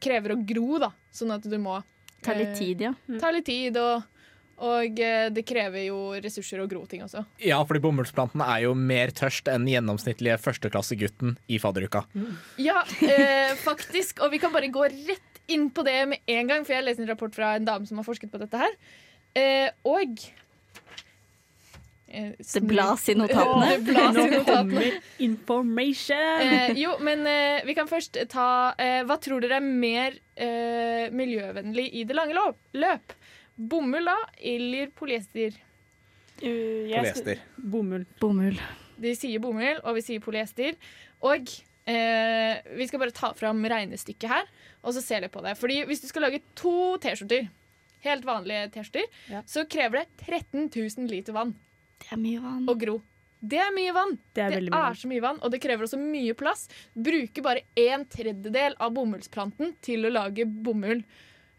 krever 0.02 0.34
å 0.34 0.42
gro, 0.48 0.80
da, 0.82 0.92
sånn 1.14 1.34
at 1.36 1.46
du 1.48 1.58
må 1.60 1.78
Ta 2.24 2.34
litt 2.36 2.54
eh, 2.54 2.58
tid, 2.58 2.86
ja. 2.88 2.94
Ta 3.20 3.30
litt 3.34 3.46
tid, 3.46 3.78
og, 3.78 4.02
og 4.66 5.00
eh, 5.04 5.28
det 5.34 5.44
krever 5.46 5.86
jo 5.86 5.98
ressurser 6.18 6.62
å 6.62 6.68
gro 6.70 6.84
ting 6.90 7.04
også. 7.06 7.24
Ja, 7.44 7.60
fordi 7.68 7.82
bomullsplanten 7.84 8.42
er 8.44 8.64
jo 8.66 8.74
mer 8.74 9.14
tørst 9.16 9.50
enn 9.52 9.68
gjennomsnittlige 9.70 10.38
førsteklassegutten 10.42 11.36
i 11.48 11.60
fadderuka. 11.62 12.04
Ja, 12.60 12.82
eh, 13.06 13.54
faktisk. 13.62 14.24
Og 14.24 14.34
vi 14.34 14.42
kan 14.42 14.54
bare 14.54 14.70
gå 14.72 14.88
rett 14.90 15.42
inn 15.48 15.70
på 15.72 15.84
det 15.86 15.98
med 16.10 16.34
en 16.34 16.50
gang, 16.50 16.66
for 16.66 16.76
jeg 16.76 16.84
leste 16.84 17.04
en 17.06 17.12
rapport 17.12 17.34
fra 17.34 17.54
en 17.56 17.68
dame 17.68 17.88
som 17.88 18.00
har 18.00 18.06
forsket 18.06 18.32
på 18.32 18.42
dette 18.42 18.60
her. 18.60 18.74
Eh, 19.38 19.70
og 19.88 20.18
Det 22.08 22.62
blas 22.64 23.02
i 23.12 23.14
notatene. 23.18 23.66
Det 23.76 23.92
blas 23.92 24.16
i 24.16 24.22
notatene. 24.30 24.46
kommer 24.46 25.00
information! 25.18 26.40
Eh, 26.40 26.72
jo, 26.80 26.94
men 27.04 27.26
eh, 27.28 27.60
vi 27.68 27.74
kan 27.76 27.88
først 27.90 28.16
ta 28.32 28.46
eh, 28.80 29.02
Hva 29.04 29.18
tror 29.20 29.44
dere 29.44 29.58
er 29.60 29.66
mer 29.66 30.16
eh, 30.40 31.10
miljøvennlig 31.12 31.84
i 32.00 32.04
det 32.08 32.16
lange 32.16 32.36
løp? 32.36 32.56
løp? 32.80 33.12
Bomull, 33.58 34.06
da, 34.08 34.16
eller 34.54 34.88
polyester? 34.96 35.56
Uh, 36.40 36.86
jeg 36.88 36.94
Polyester. 37.02 37.40
Bomull. 37.58 38.04
Bomull. 38.22 38.60
De 39.02 39.12
sier 39.18 39.42
bomull, 39.42 39.80
og 39.82 39.96
vi 39.98 40.04
sier 40.06 40.22
polyester. 40.22 40.76
Og 41.26 41.50
eh, 41.90 42.60
vi 42.78 42.86
skal 42.88 43.02
bare 43.02 43.14
ta 43.16 43.32
fram 43.34 43.60
regnestykket 43.68 44.30
her, 44.30 44.46
og 44.80 44.94
så 44.94 45.02
se 45.02 45.18
litt 45.24 45.34
på 45.34 45.42
det. 45.44 45.56
Fordi 45.58 45.80
hvis 45.90 46.04
du 46.04 46.08
skal 46.10 46.28
lage 46.28 46.40
to 46.58 46.94
T-skjorter, 47.02 47.48
helt 48.06 48.26
vanlige 48.28 48.68
T-skjorter, 48.76 49.08
Ja. 49.34 49.42
så 49.50 49.66
krever 49.70 50.04
det 50.04 50.28
13 50.30 50.68
000 50.70 51.10
liter 51.10 51.34
vann 51.34 51.56
Det 51.98 52.12
er 52.14 52.20
mye 52.22 52.40
vann. 52.42 52.66
Og 52.68 52.78
gro. 52.80 52.98
Det 53.40 53.58
er 53.62 53.70
mye 53.74 53.92
vann. 53.94 54.16
Det 54.34 54.42
er 54.42 54.50
Det 54.56 54.70
mye. 54.72 54.82
er 54.90 54.94
så 54.98 55.06
mye 55.08 55.22
vann, 55.22 55.38
og 55.42 55.50
det 55.52 55.60
krever 55.62 55.84
også 55.86 55.98
mye 56.00 56.34
plass. 56.34 56.66
Bruker 56.94 57.42
bare 57.42 57.62
en 57.76 58.04
tredjedel 58.04 58.74
av 58.80 58.92
bomullsplanten 58.96 59.76
til 59.80 60.06
å 60.08 60.10
lage 60.12 60.44
bomull. 60.46 61.04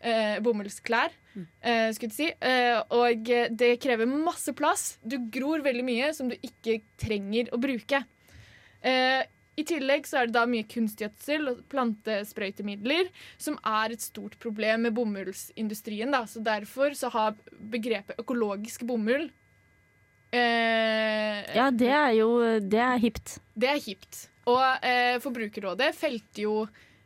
Eh, 0.02 0.40
bomullsklær, 0.40 1.12
eh, 1.62 1.92
skulle 1.92 2.12
jeg 2.12 2.16
si. 2.16 2.28
Eh, 2.42 2.82
og 2.92 3.24
det 3.58 3.80
krever 3.82 4.08
masse 4.08 4.54
plass. 4.56 4.98
Du 5.06 5.18
gror 5.30 5.60
veldig 5.62 5.84
mye 5.84 6.14
som 6.16 6.30
du 6.30 6.36
ikke 6.36 6.82
trenger 6.98 7.50
å 7.52 7.60
bruke. 7.60 8.06
Eh, 8.82 9.24
I 9.60 9.64
tillegg 9.64 10.06
så 10.08 10.22
er 10.22 10.26
det 10.28 10.34
da 10.38 10.46
mye 10.46 10.64
kunstgjødsel 10.64 11.50
og 11.52 11.64
plantesprøytemidler, 11.68 13.10
som 13.38 13.58
er 13.66 13.92
et 13.92 14.00
stort 14.00 14.38
problem 14.40 14.84
med 14.84 14.94
bomullsindustrien. 14.96 16.12
Da. 16.12 16.22
Så 16.26 16.40
derfor 16.44 16.92
så 16.96 17.10
har 17.12 17.36
begrepet 17.60 18.16
økologisk 18.24 18.86
bomull 18.88 19.30
eh, 20.32 21.56
Ja, 21.56 21.70
det 21.72 21.90
er 21.90 22.12
jo 22.18 22.30
Det 22.60 22.80
er 22.80 23.00
hipt. 23.02 23.40
det 23.56 23.70
er 23.70 23.82
hipt. 23.84 24.28
Og 24.50 24.86
eh, 24.86 25.18
Forbrukerrådet 25.22 25.94
felte 25.98 26.46
jo 26.46 26.54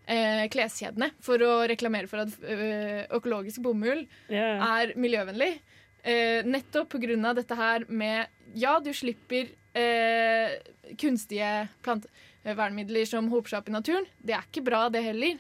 eh, 0.08 0.46
kleskjedene 0.52 1.12
for 1.24 1.42
å 1.44 1.54
reklamere 1.70 2.08
for 2.12 2.24
at 2.24 2.36
eh, 2.44 3.04
økologisk 3.14 3.64
bomull 3.66 4.06
yeah. 4.32 4.62
er 4.80 4.94
miljøvennlig. 5.00 5.58
Eh, 6.04 6.44
nettopp 6.46 6.96
pga. 6.98 7.34
dette 7.34 7.56
her 7.56 7.86
med 7.88 8.28
Ja, 8.56 8.80
du 8.80 8.92
slipper 8.94 9.48
eh, 9.74 10.60
kunstige 11.00 11.70
plantevernmidler 11.82 13.08
som 13.08 13.30
hoper 13.32 13.50
seg 13.50 13.62
opp 13.62 13.70
i 13.72 13.78
naturen. 13.78 14.08
Det 14.20 14.36
er 14.36 14.44
ikke 14.44 14.66
bra, 14.68 14.90
det 14.90 15.04
heller. 15.04 15.40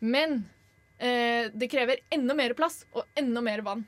Men 0.00 0.44
eh, 0.98 1.50
det 1.54 1.70
krever 1.70 2.02
enda 2.10 2.34
mer 2.34 2.54
plass 2.58 2.84
og 2.92 3.06
enda 3.18 3.42
mer 3.44 3.62
vann 3.66 3.86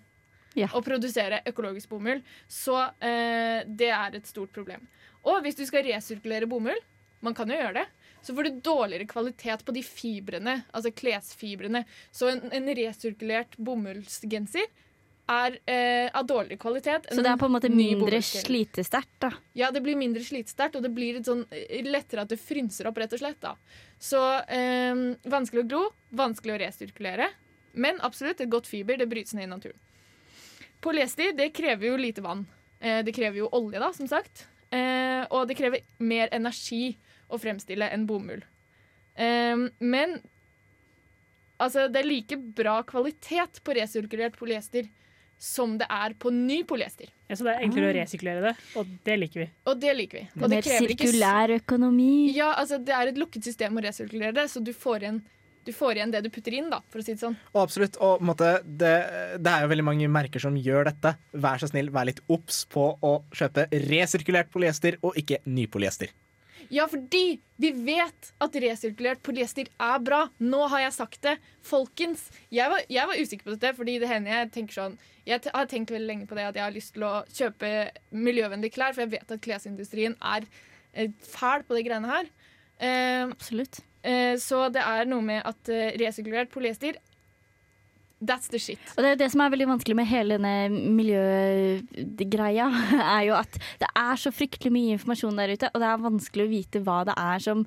Ja. 0.59 0.69
å 0.77 0.83
produsere 0.85 1.41
økologisk 1.49 1.89
bomull. 1.95 2.23
Så 2.51 2.77
eh, 3.01 3.65
det 3.67 3.89
er 3.95 4.19
et 4.19 4.29
stort 4.29 4.53
problem. 4.53 4.85
Og 5.25 5.43
hvis 5.45 5.57
du 5.59 5.65
skal 5.69 5.87
resirkulere 5.87 6.49
bomull, 6.51 6.79
man 7.23 7.37
kan 7.39 7.51
jo 7.51 7.57
gjøre 7.57 7.83
det, 7.83 7.87
så 8.23 8.35
får 8.35 8.47
du 8.47 8.61
dårligere 8.63 9.09
kvalitet 9.11 9.65
på 9.67 9.75
de 9.75 9.83
fibrene, 9.83 10.61
altså 10.71 10.93
klesfibrene. 10.95 11.85
Så 12.15 12.31
en, 12.31 12.45
en 12.55 12.71
resirkulert 12.77 13.57
bomullsgenser 13.59 14.69
er 15.33 15.57
eh, 15.71 16.09
av 16.15 16.27
dårligere 16.27 16.61
kvalitet. 16.61 17.09
Så 17.11 17.23
det 17.23 17.31
er 17.31 17.39
på 17.39 17.49
en 17.49 17.55
måte 17.55 17.71
mindre 17.73 18.19
slitesterkt, 18.27 19.15
da. 19.23 19.33
Ja, 19.59 19.71
det 19.75 19.83
blir 19.85 19.99
mindre 19.99 20.23
slitesterkt, 20.27 20.77
og 20.79 20.87
det 20.87 20.93
blir 20.95 21.21
sånn 21.25 21.45
eh, 21.51 21.83
lettere 21.87 22.27
at 22.27 22.33
det 22.33 22.41
frynser 22.43 22.91
opp, 22.91 22.99
rett 23.03 23.15
og 23.15 23.23
slett. 23.23 23.41
da. 23.43 23.55
Så 24.03 24.21
eh, 24.51 25.07
vanskelig 25.23 25.65
å 25.65 25.71
gro, 25.71 25.85
vanskelig 26.19 26.57
å 26.57 26.61
resirkulere. 26.67 27.31
Men 27.73 28.03
absolutt, 28.05 28.43
et 28.43 28.53
godt 28.53 28.69
fiber 28.69 28.99
det 29.01 29.09
brytes 29.11 29.35
ned 29.39 29.49
i 29.49 29.53
naturen. 29.55 29.79
Polyester 30.83 31.33
det 31.39 31.53
krever 31.57 31.93
jo 31.93 32.01
lite 32.01 32.25
vann. 32.25 32.45
Eh, 32.81 33.01
det 33.07 33.15
krever 33.15 33.45
jo 33.45 33.51
olje, 33.55 33.79
da, 33.81 33.93
som 33.95 34.09
sagt. 34.11 34.47
Eh, 34.73 35.23
og 35.31 35.47
det 35.49 35.57
krever 35.59 35.85
mer 36.03 36.33
energi 36.35 36.97
å 37.33 37.39
fremstille 37.41 37.89
enn 37.93 38.07
bomull. 38.09 38.43
Eh, 39.15 39.69
men 39.79 40.17
altså, 41.63 41.87
det 41.93 42.03
er 42.03 42.09
like 42.09 42.41
bra 42.59 42.81
kvalitet 42.89 43.63
på 43.63 43.79
resirkulert 43.79 44.39
polyester 44.41 44.91
som 45.43 45.75
det 45.79 45.89
er 45.91 46.15
på 46.23 46.31
ny 46.31 46.61
polyester. 46.69 47.09
Ja, 47.27 47.35
så 47.35 47.47
det 47.49 47.57
er 47.57 47.65
enklere 47.67 47.91
å 47.91 47.95
resirkulere 47.97 48.43
det, 48.45 48.53
og 48.79 48.91
det 49.07 49.17
liker 49.19 49.43
vi. 49.43 49.47
Og 49.67 49.79
det 49.83 49.95
liker 49.99 50.21
vi. 50.21 50.25
Og 50.39 50.53
det 50.53 50.61
krever 50.63 50.93
ikke 50.95 51.09
sirkulær 51.09 51.55
økonomi. 51.57 52.13
Ja, 52.37 52.53
altså 52.61 52.79
Det 52.79 52.95
er 52.95 53.11
et 53.11 53.19
lukket 53.19 53.49
system 53.49 53.79
å 53.79 53.83
resirkulere 53.83 54.37
det, 54.37 54.45
så 54.53 54.63
du 54.63 54.71
får 54.71 55.03
igjen, 55.03 55.19
du 55.67 55.73
får 55.77 55.99
igjen 55.99 56.15
det 56.15 56.25
du 56.25 56.31
putter 56.33 56.57
inn. 56.59 56.71
da, 56.73 56.81
for 56.91 57.03
å 57.03 57.05
si 57.07 57.15
det 57.15 57.23
sånn. 57.23 57.37
Og 57.53 57.61
absolutt, 57.65 57.99
og 58.03 58.19
på 58.21 58.29
måte, 58.33 58.51
det, 58.65 58.95
det 59.43 59.53
er 59.53 59.65
jo 59.65 59.71
veldig 59.73 59.87
mange 59.87 60.11
merker 60.13 60.43
som 60.43 60.57
gjør 60.59 60.91
dette. 60.91 61.15
Vær 61.33 61.63
så 61.63 61.71
snill, 61.71 61.93
vær 61.95 62.09
litt 62.11 62.23
obs 62.33 62.65
på 62.73 62.93
å 62.99 63.15
kjøpe 63.37 63.69
resirkulert 63.87 64.53
polyester 64.53 64.99
og 65.03 65.19
ikke 65.21 65.43
ny 65.47 65.69
polyester. 65.71 66.13
Ja, 66.73 66.87
fordi 66.89 67.37
vi 67.61 67.71
vet 67.85 68.31
at 68.41 68.55
resirkulert 68.63 69.21
polyester 69.25 69.69
er 69.69 69.99
bra. 70.01 70.23
Nå 70.41 70.65
har 70.73 70.87
jeg 70.87 70.95
sagt 70.97 71.21
det. 71.27 71.35
Folkens, 71.69 72.25
jeg 72.49 72.73
var, 72.73 72.85
jeg 72.89 73.11
var 73.11 73.21
usikker 73.21 73.49
på 73.49 73.57
dette, 73.57 73.75
fordi 73.77 73.99
det 74.01 74.09
hender 74.09 74.33
jeg 74.39 74.53
tenker 74.55 74.79
sånn 74.79 74.95
Jeg 75.29 75.45
har 75.53 75.69
tenkt 75.71 75.93
veldig 75.93 76.09
lenge 76.09 76.27
på 76.31 76.39
det 76.39 76.49
at 76.49 76.57
jeg 76.59 76.65
har 76.65 76.75
lyst 76.75 76.95
til 76.97 77.05
å 77.07 77.13
kjøpe 77.29 77.69
miljøvennlige 78.11 78.75
klær, 78.75 78.97
for 78.97 79.05
jeg 79.05 79.13
vet 79.13 79.37
at 79.37 79.45
klesindustrien 79.45 80.17
er 80.19 80.49
eh, 80.95 81.13
fæl 81.29 81.63
på 81.69 81.77
de 81.77 81.85
greiene 81.87 82.11
her. 82.11 82.33
Eh, 82.81 83.29
Absolutt. 83.29 83.83
Eh, 84.03 84.35
så 84.39 84.67
det 84.75 84.83
er 84.85 85.09
noe 85.11 85.25
med 85.25 85.43
at 85.49 85.73
eh, 85.73 85.95
resirkulert 86.01 86.53
polyester 86.53 86.99
That's 88.23 88.49
the 88.53 88.59
shit. 88.63 88.79
Og 88.97 89.03
det 89.03 89.11
er 89.13 89.21
det 89.25 89.31
som 89.33 89.41
er 89.43 89.51
veldig 89.51 89.67
vanskelig 89.73 89.97
med 89.99 90.07
hele 90.07 90.37
denne 90.39 90.93
miljøgreia, 90.99 92.67
er 93.17 93.25
jo 93.27 93.35
at 93.39 93.57
det 93.83 93.89
er 93.99 94.21
så 94.21 94.33
fryktelig 94.35 94.73
mye 94.75 94.97
informasjon 94.97 95.41
der 95.41 95.55
ute, 95.57 95.71
og 95.73 95.83
det 95.83 95.89
er 95.89 96.05
vanskelig 96.05 96.47
å 96.47 96.53
vite 96.53 96.83
hva 96.87 96.99
det 97.09 97.17
er 97.19 97.43
som 97.43 97.65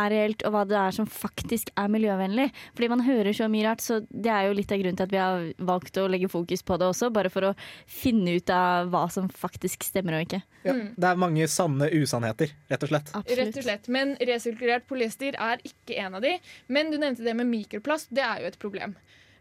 er 0.00 0.08
reelt, 0.14 0.44
og 0.48 0.54
hva 0.54 0.64
det 0.68 0.78
er 0.80 0.96
som 0.96 1.08
faktisk 1.10 1.72
er 1.78 1.90
miljøvennlig. 1.92 2.48
Fordi 2.74 2.90
man 2.94 3.04
hører 3.06 3.36
så 3.36 3.50
mye 3.52 3.66
rart, 3.68 3.84
så 3.84 4.00
det 4.08 4.32
er 4.32 4.48
jo 4.48 4.56
litt 4.56 4.72
av 4.72 4.80
grunnen 4.82 4.98
til 4.98 5.08
at 5.08 5.14
vi 5.14 5.20
har 5.22 5.48
valgt 5.68 6.00
å 6.00 6.08
legge 6.10 6.30
fokus 6.32 6.64
på 6.64 6.78
det 6.80 6.88
også, 6.88 7.10
bare 7.14 7.32
for 7.32 7.50
å 7.50 7.54
finne 7.88 8.38
ut 8.38 8.52
av 8.54 8.88
hva 8.92 9.04
som 9.12 9.28
faktisk 9.28 9.84
stemmer 9.86 10.18
og 10.18 10.28
ikke. 10.28 10.42
Ja, 10.64 10.74
Mm. 10.78 10.90
Det 11.00 11.06
er 11.08 11.18
mange 11.18 11.46
sanne 11.50 11.86
usannheter, 11.96 12.50
rett 12.70 12.82
og 12.84 12.90
slett. 12.90 13.10
Rett 13.38 13.56
og 13.56 13.64
slett. 13.64 13.88
Men 13.88 14.12
resirkulert 14.20 14.84
polyester 14.86 15.34
er 15.40 15.62
ikke 15.66 15.96
en 16.04 16.18
av 16.18 16.22
de. 16.22 16.34
Men 16.68 16.92
du 16.92 16.98
nevnte 17.00 17.24
det 17.24 17.34
med 17.38 17.48
mikroplast. 17.48 18.10
Det 18.14 18.22
er 18.22 18.42
jo 18.44 18.50
et 18.50 18.58
problem. 18.60 18.94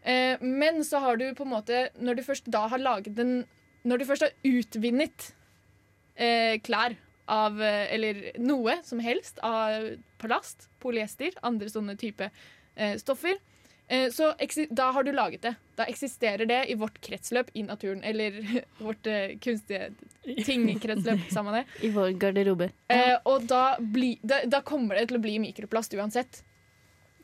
Eh, 0.07 0.37
men 0.39 0.83
så 0.87 1.01
har 1.03 1.17
du 1.19 1.25
på 1.35 1.43
en 1.43 1.51
måte 1.51 1.89
Når 1.99 2.15
du 2.15 2.23
først 2.23 2.45
da 2.53 2.61
har 2.71 2.79
laget 2.79 3.19
en 3.19 3.41
Når 3.83 3.99
du 3.99 4.05
først 4.07 4.23
har 4.23 4.35
utvinnet 4.47 5.31
eh, 6.15 6.55
klær 6.63 6.95
av 7.27 7.59
eh, 7.59 7.91
Eller 7.91 8.21
noe 8.39 8.77
som 8.87 9.01
helst 9.03 9.41
av 9.43 9.89
plast, 10.21 10.69
polyester, 10.79 11.35
andre 11.45 11.67
sånne 11.69 11.97
type 11.99 12.29
eh, 12.31 12.95
stoffer, 12.97 13.35
eh, 13.91 14.07
så 14.09 14.31
da 14.71 14.87
har 14.95 15.03
du 15.05 15.11
laget 15.11 15.43
det. 15.43 15.51
Da 15.77 15.85
eksisterer 15.91 16.47
det 16.49 16.63
i 16.71 16.77
vårt 16.79 16.97
kretsløp 17.05 17.51
i 17.53 17.61
naturen. 17.67 18.01
Eller 18.01 18.39
vårt 18.79 19.05
kunstige 19.43 19.91
ting-kretsløp, 20.23 21.27
samme 21.29 21.59
det. 21.59 21.65
I 21.85 21.91
vår 21.93 22.15
garderobe. 22.17 22.71
Eh, 22.89 23.13
og 23.29 23.45
da, 23.51 23.75
bli, 23.77 24.15
da, 24.23 24.41
da 24.49 24.63
kommer 24.65 24.97
det 24.97 25.11
til 25.11 25.19
å 25.19 25.25
bli 25.27 25.37
mikroplast 25.43 25.93
uansett. 25.99 26.41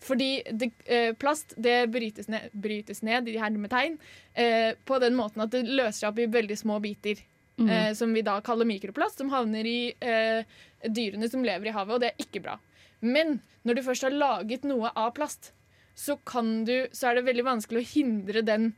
Fordi 0.04 0.44
det, 0.52 0.72
eh, 0.86 1.14
plast 1.16 1.54
det 1.58 1.88
brytes 1.94 2.28
ned, 2.28 2.52
brytes 2.52 3.02
ned 3.02 3.30
i 3.32 3.38
hermetegn 3.40 3.98
eh, 4.34 4.74
på 4.86 5.00
den 5.00 5.16
måten 5.16 5.46
at 5.46 5.54
det 5.54 5.64
løser 5.64 6.02
seg 6.02 6.10
opp 6.12 6.20
i 6.20 6.28
veldig 6.34 6.58
små 6.60 6.80
biter. 6.84 7.22
Mm. 7.58 7.70
Eh, 7.70 7.94
som 7.94 8.14
vi 8.14 8.24
da 8.26 8.40
kaller 8.42 8.66
mikroplast, 8.66 9.18
som 9.22 9.30
havner 9.30 9.68
i 9.70 9.94
eh, 10.02 10.46
dyrene 10.90 11.30
som 11.30 11.44
lever 11.46 11.70
i 11.70 11.76
havet, 11.76 11.96
og 11.96 12.02
det 12.02 12.12
er 12.12 12.26
ikke 12.26 12.42
bra. 12.44 12.58
Men 13.04 13.38
når 13.64 13.78
du 13.78 13.84
først 13.86 14.08
har 14.08 14.16
laget 14.16 14.66
noe 14.68 14.90
av 14.90 15.14
plast, 15.18 15.52
så, 15.96 16.18
kan 16.26 16.64
du, 16.66 16.88
så 16.92 17.12
er 17.12 17.20
det 17.20 17.28
veldig 17.28 17.46
vanskelig 17.46 17.84
å 17.84 17.92
hindre 17.94 18.46
den 18.46 18.74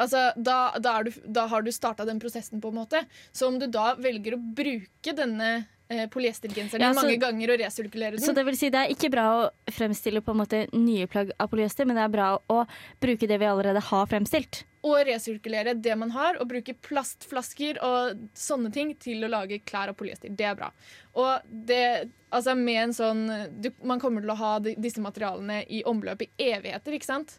Altså, 0.00 0.30
da, 0.38 0.70
da, 0.80 0.94
du, 1.04 1.10
da 1.28 1.42
har 1.50 1.64
du 1.66 1.68
starta 1.74 2.06
den 2.08 2.20
prosessen, 2.22 2.60
på 2.62 2.70
en 2.70 2.78
måte. 2.78 3.02
Så 3.36 3.50
om 3.50 3.58
du 3.60 3.66
da 3.68 3.90
velger 4.00 4.36
å 4.36 4.38
bruke 4.56 5.12
denne 5.12 5.66
polyestergenseren 6.10 6.80
Ja, 6.80 6.92
så- 6.94 7.02
mange 7.02 7.18
ganger 7.18 7.52
og 7.52 7.58
resirkulere 7.58 8.10
den. 8.16 8.20
Så 8.20 8.34
det 8.34 8.44
vil 8.46 8.56
si 8.56 8.70
det 8.70 8.78
er 8.78 8.94
ikke 8.94 9.10
bra 9.10 9.26
å 9.50 9.50
fremstille 9.70 10.20
på 10.22 10.30
en 10.30 10.38
måte 10.38 10.68
nye 10.72 11.06
plagg 11.06 11.30
av 11.38 11.50
polyester, 11.50 11.84
men 11.86 11.96
det 11.96 12.04
er 12.04 12.08
bra 12.14 12.38
å 12.48 12.66
bruke 13.00 13.26
det 13.26 13.38
vi 13.38 13.44
allerede 13.46 13.80
har 13.82 14.06
fremstilt. 14.06 14.64
og 14.82 15.04
resirkulere 15.04 15.74
det 15.76 15.94
man 15.98 16.08
har, 16.10 16.36
og 16.40 16.48
bruke 16.48 16.72
plastflasker 16.80 17.76
og 17.82 18.16
sånne 18.34 18.72
ting 18.72 18.94
til 18.94 19.20
å 19.24 19.28
lage 19.28 19.58
klær 19.66 19.88
av 19.90 19.94
polyester. 19.96 20.34
Det 20.34 20.46
er 20.46 20.54
bra. 20.54 20.70
Og 21.14 21.42
det, 21.66 22.08
altså 22.32 22.56
med 22.56 22.82
en 22.84 22.92
sånn 22.92 23.60
du, 23.60 23.70
Man 23.84 24.00
kommer 24.00 24.22
til 24.22 24.30
å 24.30 24.36
ha 24.36 24.58
de, 24.58 24.74
disse 24.76 24.98
materialene 24.98 25.66
i 25.68 25.82
omløp 25.84 26.22
i 26.22 26.30
evigheter, 26.38 26.92
ikke 26.96 27.04
sant? 27.04 27.38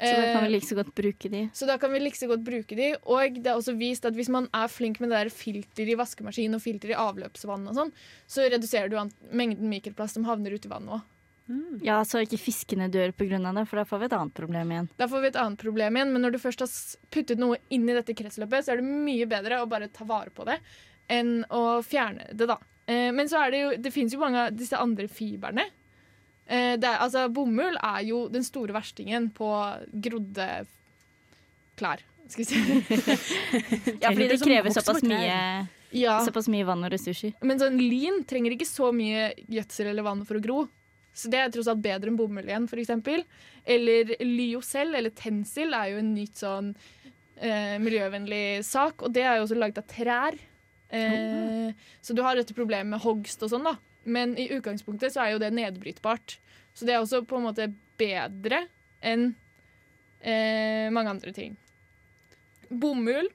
Så 0.00 0.12
da 0.16 0.32
kan 0.32 0.42
Eh, 0.42 0.48
vi 0.48 0.54
like 0.54 0.66
så 0.66 0.74
godt 0.74 0.94
bruke 0.94 1.30
de. 1.30 1.50
så 1.52 1.66
da 1.66 1.76
kan 1.78 1.92
vi 1.92 1.98
like 2.00 2.18
så 2.18 2.26
godt 2.26 2.42
bruke 2.44 2.76
de. 2.76 2.94
Og 3.04 3.36
det 3.42 3.46
er 3.46 3.54
også 3.58 3.76
vist 3.78 4.04
at 4.08 4.14
hvis 4.14 4.30
man 4.32 4.48
er 4.52 4.68
flink 4.68 5.00
med 5.00 5.10
det 5.10 5.18
der 5.18 5.30
filter 5.30 5.86
i 5.86 5.94
vaskemaskin 5.94 6.54
og 6.54 6.62
filter 6.62 6.90
i 6.90 6.98
avløpsvann, 6.98 7.68
og 7.68 7.74
sånn, 7.76 7.92
så 8.26 8.48
reduserer 8.48 8.90
du 8.90 8.98
mengden 9.30 9.68
mikroplast 9.68 10.14
som 10.18 10.24
havner 10.24 10.56
ute 10.56 10.66
i 10.66 10.72
vannet 10.72 10.98
òg. 10.98 11.02
Ja, 11.82 12.00
så 12.06 12.22
ikke 12.22 12.38
fiskene 12.40 12.88
dør 12.88 13.12
pga. 13.12 13.38
det, 13.52 13.66
for 13.68 13.76
da 13.76 13.84
får 13.84 13.98
vi 13.98 14.06
et 14.06 14.16
annet 14.16 14.34
problem 14.34 14.70
igjen. 14.72 14.88
Da 14.96 15.08
får 15.10 15.20
vi 15.20 15.30
et 15.32 15.36
annet 15.36 15.58
problem 15.60 15.96
igjen, 15.96 16.12
men 16.14 16.22
når 16.22 16.32
du 16.32 16.38
først 16.38 16.60
har 16.64 16.70
puttet 17.10 17.38
noe 17.38 17.58
inn 17.68 17.88
i 17.88 17.96
dette 17.96 18.14
kretsløpet, 18.14 18.64
så 18.64 18.72
er 18.72 18.80
det 18.80 18.86
mye 18.86 19.26
bedre 19.26 19.60
å 19.60 19.68
bare 19.68 19.90
ta 19.92 20.06
vare 20.08 20.30
på 20.30 20.46
det 20.48 20.60
enn 21.12 21.42
å 21.50 21.82
fjerne 21.84 22.30
det, 22.32 22.46
da. 22.46 22.58
Eh, 22.86 23.10
men 23.12 23.28
så 23.28 23.42
er 23.42 23.50
det 23.50 23.60
jo 23.60 23.70
Det 23.82 23.92
fins 23.92 24.14
jo 24.14 24.20
mange 24.22 24.46
av 24.46 24.56
disse 24.56 24.78
andre 24.78 25.08
fiberne. 25.08 25.66
Eh, 26.46 26.74
det 26.80 26.88
er, 26.88 26.98
altså, 27.04 27.26
bomull 27.32 27.76
er 27.78 28.00
jo 28.06 28.24
den 28.32 28.44
store 28.46 28.74
verstingen 28.74 29.30
på 29.34 29.48
grodde 30.04 30.48
klær. 31.78 32.02
Skal 32.28 32.44
vi 32.44 32.48
si. 32.48 32.58
Ja, 34.02 34.10
fordi 34.10 34.28
det 34.30 34.40
krever 34.42 34.72
såpass 34.74 35.02
mye. 35.06 35.38
Ja, 35.92 36.18
såpass 36.24 36.48
mye 36.48 36.64
vann 36.64 36.84
og 36.86 36.92
ressurser. 36.94 37.34
men 37.44 37.58
sånn 37.60 37.76
lin 37.76 38.22
trenger 38.24 38.54
ikke 38.54 38.68
så 38.68 38.88
mye 38.96 39.32
gjødsel 39.52 39.90
eller 39.90 40.06
vann 40.06 40.22
for 40.28 40.38
å 40.40 40.44
gro. 40.44 40.62
Så 41.12 41.28
det 41.28 41.42
er 41.42 41.50
tross 41.52 41.68
alt 41.68 41.82
bedre 41.84 42.08
enn 42.08 42.16
bomull 42.16 42.46
igjen, 42.48 42.64
eksempel. 42.80 43.26
Eller 43.68 44.14
lyocell, 44.24 44.94
eller 44.96 45.12
tensil, 45.12 45.74
er 45.76 45.90
jo 45.92 45.98
en 46.00 46.14
nytt 46.14 46.40
sånn 46.40 46.70
eh, 47.36 47.76
miljøvennlig 47.82 48.62
sak. 48.64 49.04
Og 49.04 49.12
det 49.12 49.26
er 49.26 49.36
jo 49.36 49.44
også 49.44 49.58
laget 49.60 49.82
av 49.82 49.90
trær. 49.92 50.38
Eh, 50.88 51.68
Så 52.00 52.16
du 52.16 52.22
har 52.24 52.36
dette 52.36 52.56
problemet 52.56 52.94
med 52.96 53.04
hogst 53.04 53.44
og 53.44 53.52
sånn, 53.52 53.68
da. 53.68 53.76
Men 54.04 54.34
i 54.38 54.48
utgangspunktet 54.54 55.14
så 55.14 55.24
er 55.24 55.34
jo 55.34 55.42
det 55.42 55.52
nedbrytbart. 55.54 56.38
Så 56.74 56.88
det 56.88 56.96
er 56.96 57.02
også 57.02 57.22
på 57.28 57.38
en 57.38 57.46
måte 57.46 57.68
bedre 58.00 58.64
enn 59.04 59.32
eh, 60.20 60.88
mange 60.94 61.12
andre 61.14 61.34
ting. 61.36 61.56
Bomull 62.68 63.28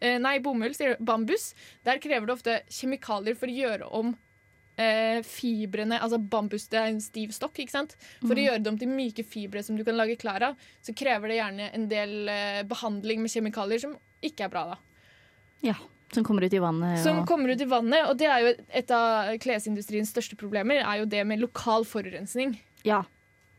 eh, 0.00 0.18
Nei, 0.22 0.36
bomull, 0.44 0.74
sier 0.76 0.94
du. 0.94 1.04
Bambus. 1.04 1.52
Der 1.86 2.00
krever 2.02 2.28
det 2.28 2.36
ofte 2.36 2.58
kjemikalier 2.70 3.38
for 3.38 3.50
å 3.50 3.56
gjøre 3.56 3.88
om 3.98 4.14
eh, 4.80 5.20
fibrene 5.26 6.00
Altså 6.00 6.20
bambus 6.20 6.68
det 6.72 6.80
er 6.80 6.92
en 6.92 7.02
stiv 7.02 7.34
stokk, 7.36 7.62
ikke 7.62 7.74
sant? 7.74 7.96
For 8.22 8.36
å 8.36 8.46
gjøre 8.46 8.62
det 8.62 8.72
om 8.72 8.80
til 8.80 8.92
myke 8.92 9.26
fibre 9.26 9.64
som 9.66 9.78
du 9.78 9.84
kan 9.86 9.98
lage 9.98 10.18
klær 10.20 10.52
av, 10.52 10.68
så 10.84 10.94
krever 10.96 11.32
det 11.32 11.40
gjerne 11.40 11.70
en 11.72 11.88
del 11.90 12.32
eh, 12.32 12.62
behandling 12.68 13.24
med 13.24 13.34
kjemikalier 13.34 13.82
som 13.82 13.98
ikke 14.22 14.46
er 14.46 14.52
bra, 14.52 14.66
da. 14.74 14.78
Ja, 15.62 15.76
som 16.14 16.24
kommer 16.24 16.44
ut 16.44 16.52
i 16.52 16.58
vannet. 16.62 17.00
Som 17.02 17.24
kommer 17.26 17.48
ut 17.54 17.60
i 17.60 17.64
vannet, 17.68 18.06
og 18.08 18.16
det 18.18 18.26
er 18.28 18.40
jo 18.44 18.54
et 18.82 18.90
av 18.90 19.32
klesindustriens 19.40 20.10
største 20.12 20.36
problemer, 20.36 20.82
er 20.84 20.98
jo 21.02 21.06
det 21.06 21.24
med 21.26 21.40
lokal 21.40 21.84
forurensning. 21.88 22.58
ja. 22.84 23.02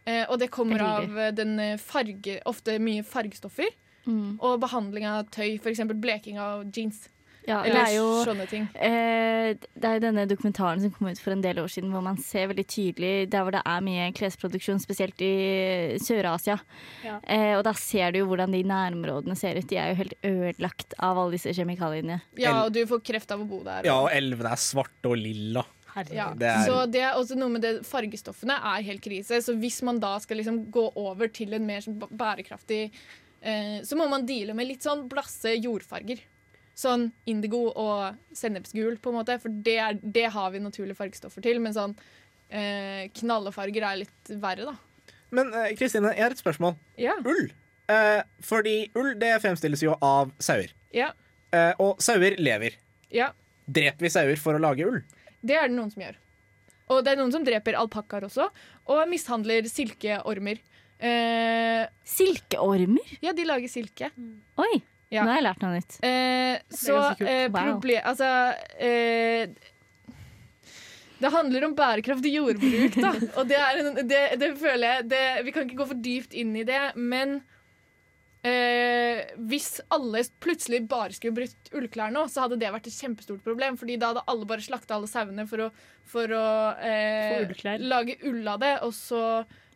Eh, 0.06 0.26
og 0.30 0.38
det 0.38 0.50
kommer 0.52 0.82
av 0.84 1.14
den 1.34 1.54
eh, 1.60 1.78
farge, 1.80 2.42
ofte 2.46 2.78
mye 2.80 3.04
fargestoffer, 3.08 3.70
Mm. 4.06 4.38
og 4.44 4.60
behandling 4.60 5.06
av 5.08 5.30
tøy, 5.32 5.54
f.eks. 5.64 5.80
bleking 5.96 6.38
av 6.38 6.66
jeans. 6.76 7.08
Ja, 7.48 7.62
det 7.64 7.72
Eller 7.72 7.84
er 7.84 7.94
jo 7.98 8.08
sånne 8.26 8.48
ting. 8.50 8.68
Eh, 8.76 9.54
det 9.76 9.84
er 9.90 9.98
jo 9.98 10.04
denne 10.06 10.26
dokumentaren 10.30 10.80
som 10.82 10.92
kom 10.96 11.08
ut 11.12 11.20
for 11.20 11.32
en 11.36 11.42
del 11.44 11.60
år 11.60 11.68
siden, 11.72 11.92
hvor 11.92 12.04
man 12.06 12.18
ser 12.18 12.48
veldig 12.48 12.66
tydelig 12.72 13.30
der 13.30 13.44
hvor 13.44 13.52
det 13.52 13.62
er 13.66 13.82
mye 13.84 14.08
klesproduksjon, 14.16 14.80
spesielt 14.84 15.20
i 15.22 15.34
Sør-Asia. 16.04 16.58
Ja. 17.04 17.20
Eh, 17.28 17.58
og 17.58 17.64
da 17.68 17.74
ser 17.78 18.12
du 18.16 18.20
jo 18.24 18.28
hvordan 18.32 18.52
de 18.56 18.64
nærområdene 18.64 19.36
ser 19.40 19.60
ut. 19.60 19.68
De 19.68 19.78
er 19.78 19.92
jo 19.94 20.00
helt 20.04 20.16
ødelagt 20.24 20.94
av 21.00 21.18
alle 21.20 21.36
disse 21.38 21.54
kjemikaliene. 21.56 22.22
Ja, 22.40 22.64
og 22.66 22.74
du 22.74 22.86
får 22.90 23.04
kreft 23.04 23.32
av 23.36 23.44
å 23.44 23.48
bo 23.50 23.64
der. 23.64 23.84
Ja, 23.86 23.98
og- 24.00 24.10
og 24.10 24.12
elvene 24.18 24.52
er 24.52 24.62
svarte 24.62 25.10
og 25.12 25.18
lilla. 25.18 25.66
Ja. 26.12 26.34
Det 26.34 26.48
er- 26.50 26.66
Så 26.66 26.90
det 26.90 27.02
er 27.02 27.14
også 27.14 27.36
noe 27.38 27.50
med 27.50 27.62
det 27.62 27.86
fargestoffene 27.86 28.56
er 28.58 28.82
helt 28.82 29.02
krise. 29.02 29.38
Så 29.44 29.54
hvis 29.60 29.82
man 29.84 30.00
da 30.00 30.18
skal 30.18 30.38
liksom 30.38 30.72
gå 30.72 30.92
over 30.96 31.28
til 31.28 31.54
en 31.54 31.66
mer 31.68 31.82
sånn 31.82 32.00
bærekraftig 32.00 32.92
eh, 33.46 33.82
Så 33.84 33.96
må 33.96 34.10
man 34.10 34.26
deale 34.26 34.56
med 34.56 34.68
litt 34.68 34.82
sånn 34.82 35.08
blasse 35.08 35.54
jordfarger. 35.62 36.20
Sånn 36.76 37.12
indigo 37.30 37.68
og 37.78 38.16
sennepsgul, 38.34 38.96
på 39.02 39.12
en 39.12 39.18
måte. 39.20 39.36
For 39.42 39.54
det, 39.66 39.76
er, 39.78 40.00
det 40.02 40.26
har 40.34 40.52
vi 40.56 40.62
naturlige 40.64 40.98
fargestoffer 40.98 41.44
til. 41.46 41.60
Men 41.62 41.76
sånn 41.76 41.94
eh, 42.50 43.10
knallefarger 43.20 43.86
er 43.92 44.00
litt 44.04 44.34
verre, 44.42 44.72
da. 44.74 45.14
Men 45.34 45.54
eh, 45.54 45.72
Kristine, 45.78 46.12
jeg 46.18 46.26
har 46.26 46.34
et 46.34 46.42
spørsmål. 46.42 46.76
Ja. 47.02 47.14
Ull. 47.26 47.52
Eh, 47.94 48.22
fordi 48.46 48.76
ull 48.98 49.14
det 49.22 49.36
fremstilles 49.44 49.82
jo 49.86 49.96
av 50.02 50.32
sauer. 50.42 50.74
Ja. 50.96 51.12
Eh, 51.54 51.72
og 51.84 52.02
sauer 52.04 52.38
lever. 52.42 52.80
ja. 53.14 53.32
Dreper 53.64 54.04
vi 54.04 54.10
sauer 54.12 54.36
for 54.42 54.58
å 54.58 54.60
lage 54.60 54.84
ull? 54.84 54.98
Det 55.40 55.56
er 55.56 55.70
det 55.70 55.76
noen 55.78 55.88
som 55.94 56.02
gjør. 56.04 56.18
Og 56.92 56.98
det 57.06 57.14
er 57.14 57.20
noen 57.22 57.32
som 57.32 57.46
dreper 57.48 57.78
alpakkaer 57.80 58.26
også, 58.28 58.50
og 58.92 59.04
mishandler 59.08 59.64
silkeormer. 59.72 60.60
Eh, 61.00 61.86
Silkeormer? 62.04 63.14
ja, 63.24 63.32
de 63.36 63.46
lager 63.48 63.72
silke. 63.72 64.10
Oi, 64.60 64.82
Ja. 65.14 65.24
nå 65.26 65.34
har 65.34 65.40
jeg 65.42 65.46
lært 65.46 65.64
noe 65.64 65.78
nytt. 65.78 66.00
Eh, 66.02 66.56
så 66.74 66.98
eh, 67.22 67.46
problem, 67.54 68.02
Altså 68.10 68.30
eh, 68.82 69.48
Det 71.22 71.32
handler 71.32 71.68
om 71.70 71.76
bærekraftig 71.78 72.34
jordbruk, 72.34 72.98
da. 72.98 73.14
Og 73.38 73.50
det, 73.50 73.60
er 73.62 73.82
en, 73.84 74.00
det, 74.10 74.22
det 74.42 74.54
føler 74.60 74.88
jeg 74.88 75.10
det, 75.14 75.26
Vi 75.46 75.54
kan 75.56 75.68
ikke 75.68 75.82
gå 75.84 75.90
for 75.94 76.06
dypt 76.08 76.34
inn 76.38 76.56
i 76.58 76.66
det, 76.68 76.82
men 76.98 77.38
eh, 78.44 79.22
hvis 79.50 79.70
alle 79.94 80.26
plutselig 80.44 80.82
bare 80.92 81.16
skulle 81.16 81.38
brutt 81.38 81.72
ullklær 81.78 82.14
nå, 82.16 82.26
så 82.32 82.46
hadde 82.48 82.60
det 82.62 82.74
vært 82.74 82.90
et 82.90 82.98
kjempestort 82.98 83.46
problem. 83.46 83.78
Fordi 83.80 84.00
da 84.02 84.12
hadde 84.12 84.26
alle 84.34 84.50
bare 84.50 84.66
slakta 84.66 84.98
alle 84.98 85.12
sauene 85.12 85.46
for 85.50 85.68
å, 85.68 85.72
for 86.10 86.38
å 86.38 86.46
eh, 86.82 87.78
lage 87.86 88.18
ull 88.30 88.44
av 88.50 88.62
det, 88.66 88.76
og 88.84 88.98
så 88.98 89.24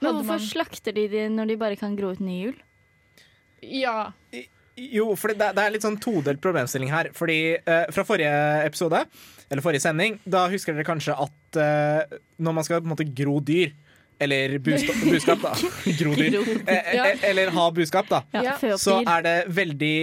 Men 0.02 0.18
hvorfor 0.18 0.34
man 0.34 0.46
slakter 0.50 0.98
de 0.98 1.08
det 1.14 1.28
når 1.34 1.54
de 1.54 1.62
bare 1.62 1.80
kan 1.80 1.96
gro 1.98 2.12
ut 2.16 2.24
ny 2.24 2.42
ull? 2.52 2.62
Ja. 3.62 4.12
Jo, 4.78 5.08
for 5.18 5.34
det, 5.34 5.52
det 5.58 5.64
er 5.64 5.74
litt 5.74 5.86
sånn 5.86 5.98
todelt 6.02 6.42
problemstilling 6.44 6.92
her. 6.94 7.10
Fordi 7.18 7.38
eh, 7.58 7.88
fra 7.94 8.04
forrige 8.06 8.38
episode, 8.68 9.04
eller 9.50 9.66
forrige 9.66 9.82
sending, 9.88 10.20
da 10.30 10.46
husker 10.52 10.76
dere 10.78 10.86
kanskje 10.88 11.16
at 11.18 11.60
eh, 11.64 12.18
når 12.38 12.58
man 12.60 12.68
skal 12.68 12.84
på 12.84 12.90
en 12.90 12.94
måte 12.94 13.08
gro 13.18 13.40
dyr, 13.42 13.74
eller 14.22 14.56
buskap, 14.66 15.02
buskap, 15.14 15.42
da 15.46 15.52
Gro 16.00 16.14
dyr. 16.18 16.38
Eh, 16.66 16.94
eh, 16.94 17.26
eller 17.32 17.52
ha 17.54 17.68
buskap, 17.74 18.10
da. 18.10 18.24
Ja, 18.34 18.56
Så 18.78 19.00
er 19.04 19.26
det 19.26 19.36
veldig 19.54 19.96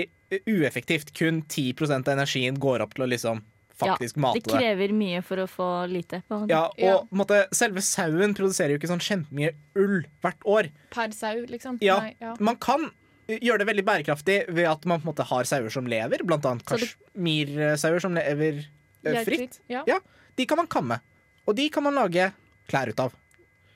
ueffektivt. 0.51 1.11
Kun 1.19 1.43
10% 1.51 2.07
av 2.09 2.15
energien 2.17 2.59
går 2.63 2.83
opp 2.85 2.95
til 2.97 3.07
å 3.07 3.11
liksom 3.11 3.43
faktisk 3.75 4.15
ja, 4.15 4.23
mate 4.23 4.39
det 4.39 4.53
det. 4.53 4.59
krever 4.61 4.93
mye 4.95 5.23
for 5.27 5.43
å 5.43 5.49
få 5.51 5.69
lite. 5.91 6.21
Ja, 6.51 6.69
og 6.71 6.79
Ja. 6.79 6.99
på 7.11 7.39
selve 7.59 7.83
sauen 7.83 8.35
produserer 8.39 8.71
jo 8.75 8.79
ikke 8.79 8.91
sånn 8.93 9.03
kjempemye 9.03 9.51
ull 9.75 10.05
hvert 10.23 10.47
år. 10.47 10.69
Per 10.95 11.11
sau, 11.11 11.41
liksom. 11.51 11.79
Ja, 11.83 11.99
Nei, 12.05 12.15
ja. 12.23 12.37
Man 12.39 12.57
kan 12.63 12.91
gjøre 13.29 13.63
det 13.63 13.69
veldig 13.71 13.85
bærekraftig 13.87 14.39
ved 14.53 14.69
at 14.69 14.87
man 14.89 15.01
på 15.01 15.09
en 15.09 15.13
måte 15.13 15.27
har 15.29 15.49
sauer 15.49 15.73
som 15.73 15.87
lever, 15.91 16.25
blant 16.27 16.47
annet 16.49 16.67
kasjmirsauer 16.69 18.03
som 18.03 18.17
lever 18.17 18.65
eh, 19.07 19.21
fritt. 19.27 19.61
Ja. 19.73 19.85
Ja. 19.89 20.01
De 20.35 20.47
kan 20.51 20.59
man 20.61 20.69
kamme, 20.71 20.99
og 21.47 21.57
de 21.57 21.69
kan 21.73 21.87
man 21.87 21.97
lage 21.97 22.33
klær 22.71 22.91
ut 22.91 23.07
av. 23.09 23.15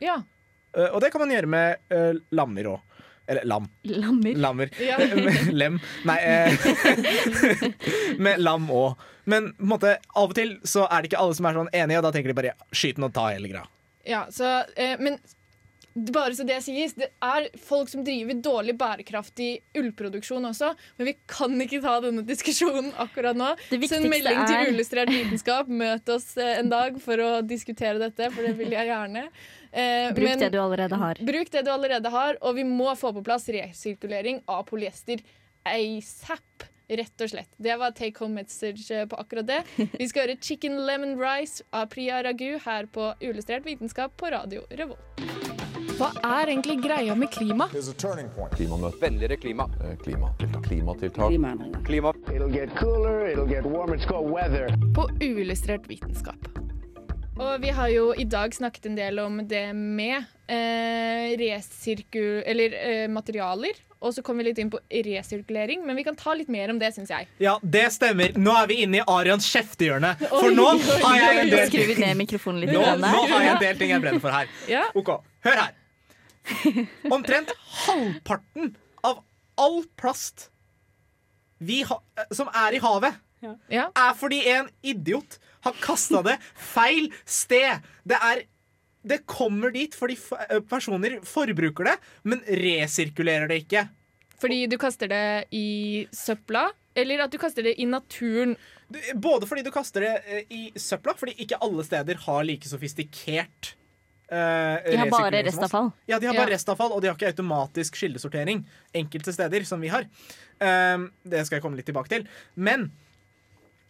ja. 0.04 0.20
Uh, 0.76 0.84
og 0.92 1.00
det 1.00 1.08
kan 1.11 1.22
man 1.22 1.30
gjøre 1.32 1.48
med 1.48 1.94
uh, 1.96 2.18
lammer 2.37 2.66
òg. 2.68 2.98
Eller 3.28 3.44
lam. 3.48 3.68
Lammer. 3.88 4.34
Lammer. 4.37 4.70
Ja. 4.80 4.98
lem. 5.61 5.78
Nei 6.08 6.16
eh, 6.24 6.52
Med 8.24 8.40
lam 8.40 8.68
òg. 8.72 9.00
Men 9.28 9.50
på 9.56 9.64
en 9.64 9.72
måte, 9.72 9.94
av 10.16 10.30
og 10.30 10.37
til 10.37 10.54
så 10.68 10.87
er 10.87 11.02
det 11.02 11.11
ikke 11.11 11.20
alle 11.20 11.37
som 11.37 11.48
er 11.48 11.58
sånn 11.58 11.72
enige, 11.72 12.00
og 12.00 12.06
da 12.06 12.12
tenker 12.14 12.32
de 12.32 12.37
bare 12.38 12.54
skyt 12.72 12.96
den 12.96 13.08
og 13.08 13.12
ta 13.16 13.26
hele 13.32 13.50
greia. 13.50 13.66
Ja, 14.08 14.22
så, 14.32 14.62
eh, 14.80 14.94
men 15.00 15.18
bare 16.12 16.34
så 16.37 16.44
det 16.46 16.61
sies, 16.64 16.94
det 16.98 17.08
er 17.24 17.48
folk 17.64 17.90
som 17.92 18.04
driver 18.06 18.38
dårlig 18.44 18.74
bærekraftig 18.80 19.50
ullproduksjon 19.78 20.48
også, 20.50 20.72
men 20.98 21.11
vi 21.11 21.14
kan 21.30 21.54
ikke 21.64 21.80
ta 21.84 21.96
denne 22.04 22.24
diskusjonen 22.28 22.90
akkurat 23.00 23.38
nå. 23.38 23.52
Så 23.68 23.98
en 23.98 24.08
melding 24.11 24.42
til 24.48 24.72
Ullustrert 24.74 25.12
vitenskap. 25.12 25.68
Møt 25.68 26.08
oss 26.14 26.32
eh, 26.37 26.58
en 26.61 26.70
dag 26.72 26.98
for 27.02 27.20
å 27.24 27.30
diskutere 27.46 27.98
dette, 28.02 28.30
for 28.34 28.46
det 28.46 28.54
vil 28.58 28.74
jeg 28.76 28.90
gjerne. 28.90 29.26
Eh, 29.72 30.08
Bruk 30.16 30.28
men- 30.30 30.38
det 30.46 30.52
du 30.54 30.58
allerede 30.62 30.96
har. 31.00 31.20
Bruk 31.20 31.50
det 31.52 31.64
du 31.66 31.70
allerede 31.74 32.11
har, 32.14 32.38
og 32.42 32.54
vi 32.56 32.64
må 32.64 32.94
få 32.96 33.12
på 33.16 33.25
plass 33.27 33.48
resirkulering 33.52 34.42
av 34.48 34.64
polyester 34.70 35.23
asap. 35.68 36.68
Rett 36.88 37.20
og 37.20 37.29
slett. 37.29 37.50
Det 37.60 37.75
var 37.77 37.90
take 37.92 38.16
home 38.23 38.40
message 38.40 38.87
eh, 38.96 39.04
på 39.04 39.18
akkurat 39.20 39.44
det. 39.50 39.58
Vi 39.77 40.06
skal 40.08 40.25
høre 40.25 40.38
Chicken 40.40 40.79
Lemon 40.88 41.18
Rice 41.20 41.60
av 41.77 41.90
Priya 41.92 42.23
Ragu 42.25 42.56
her 42.64 42.88
på 42.88 43.10
Uillustrert 43.20 43.68
vitenskap 43.68 44.16
på 44.16 44.33
Radio 44.33 44.64
Revolt. 44.73 45.48
Hva 45.99 46.13
er 46.23 46.53
egentlig 46.53 46.77
greia 46.79 47.15
med 47.19 47.27
klima? 47.35 47.67
Klimamøte. 47.73 49.01
Vennligere 49.01 49.37
klima. 49.42 49.65
Eh, 49.83 49.96
Klimatiltak. 50.05 50.63
Klimatiltak. 50.69 51.33
Klima. 51.88 52.13
It'll 52.31 52.53
get 52.53 52.71
cooler, 52.77 53.27
it'll 53.33 53.49
get 53.51 53.67
warm 53.67 53.90
it's 53.96 54.07
called 54.07 54.31
weather. 54.31 54.69
På 54.94 55.09
Uillustrert 55.19 55.88
vitenskap. 55.90 56.38
Og 57.38 57.59
vi 57.63 57.73
har 57.75 57.88
jo 57.90 58.13
i 58.15 58.25
dag 58.31 58.55
snakket 58.55 58.87
en 58.87 58.94
del 58.99 59.19
om 59.19 59.40
det 59.51 59.73
med 59.75 60.23
eh, 60.46 61.35
resirku... 61.40 62.44
Eller 62.46 62.79
eh, 62.79 63.09
materialer. 63.11 63.83
Og 63.99 64.15
så 64.15 64.23
kom 64.23 64.38
vi 64.38 64.46
litt 64.46 64.59
inn 64.63 64.71
på 64.71 64.79
resirkulering, 64.94 65.83
men 65.87 65.99
vi 65.99 66.05
kan 66.07 66.15
ta 66.19 66.31
litt 66.38 66.51
mer 66.51 66.71
om 66.71 66.79
det, 66.79 66.92
syns 66.94 67.11
jeg. 67.11 67.27
Ja, 67.42 67.57
det 67.63 67.88
stemmer. 67.96 68.38
Nå 68.38 68.55
er 68.55 68.71
vi 68.71 68.79
inne 68.85 69.01
i 69.01 69.07
Arians 69.11 69.51
kjeftehjørne. 69.51 70.15
For 70.31 70.55
nå 70.55 70.69
har 70.79 71.19
jeg 71.19 71.42
en 71.42 71.51
del. 71.51 72.23
Nå, 72.71 72.87
nå 73.03 73.27
har 73.35 73.46
jeg 73.49 73.55
en 73.57 73.63
del 73.67 73.83
ting 73.83 73.94
jeg 73.96 74.07
brenner 74.07 74.23
for 74.23 74.38
her. 74.38 74.55
Ja. 74.71 74.87
Ok, 74.94 75.17
Hør 75.46 75.63
her. 75.65 75.75
Omtrent 77.15 77.53
halvparten 77.87 78.75
av 79.07 79.23
all 79.59 79.83
plast 79.99 80.49
vi 81.59 81.81
ha, 81.88 81.99
som 82.31 82.51
er 82.55 82.77
i 82.79 82.83
havet, 82.83 83.17
Ja. 83.42 83.88
er 83.94 84.15
fordi 84.19 84.40
en 84.51 84.69
idiot 84.83 85.38
har 85.67 85.75
kasta 85.83 86.21
det 86.27 86.37
feil 86.55 87.09
sted. 87.27 87.83
Det 88.07 88.19
er 88.19 88.44
det 89.09 89.21
kommer 89.31 89.71
dit 89.75 89.94
fordi 89.94 90.17
eh, 90.51 90.59
personer 90.69 91.19
forbruker 91.27 91.87
det, 91.87 91.96
men 92.29 92.42
resirkulerer 92.46 93.49
det 93.51 93.63
ikke. 93.65 93.85
Fordi 94.38 94.67
du 94.71 94.77
kaster 94.79 95.11
det 95.11 95.49
i 95.55 96.07
søpla, 96.15 96.69
eller 96.99 97.25
at 97.25 97.33
du 97.35 97.38
kaster 97.42 97.63
det 97.67 97.77
i 97.81 97.87
naturen. 97.90 98.57
Både 99.19 99.46
fordi 99.51 99.65
du 99.67 99.71
kaster 99.75 100.05
det 100.05 100.13
eh, 100.27 100.44
i 100.51 100.63
søpla, 100.79 101.15
fordi 101.19 101.35
ikke 101.42 101.59
alle 101.65 101.87
steder 101.87 102.21
har 102.27 102.46
like 102.46 102.69
sofistikert 102.71 103.73
eh, 104.31 104.90
De 104.90 104.96
har 104.96 105.10
bare 105.10 105.31
som 105.31 105.38
oss. 105.40 105.46
restavfall. 105.54 105.92
Ja, 106.06 106.18
de 106.18 106.26
har 106.26 106.35
bare 106.35 106.50
Ja. 106.50 106.54
restavfall, 106.56 106.92
og 106.92 107.00
de 107.02 107.08
har 107.08 107.16
ikke 107.16 107.33
automatisk 107.33 107.94
kildesortering 107.96 108.64
enkelte 108.94 109.33
steder, 109.33 109.64
som 109.64 109.81
vi 109.81 109.88
har. 109.88 110.06
Um, 110.60 111.10
det 111.24 111.46
skal 111.46 111.56
jeg 111.58 111.62
komme 111.62 111.76
litt 111.76 111.87
tilbake 111.87 112.08
til. 112.08 112.26
Men 112.56 112.90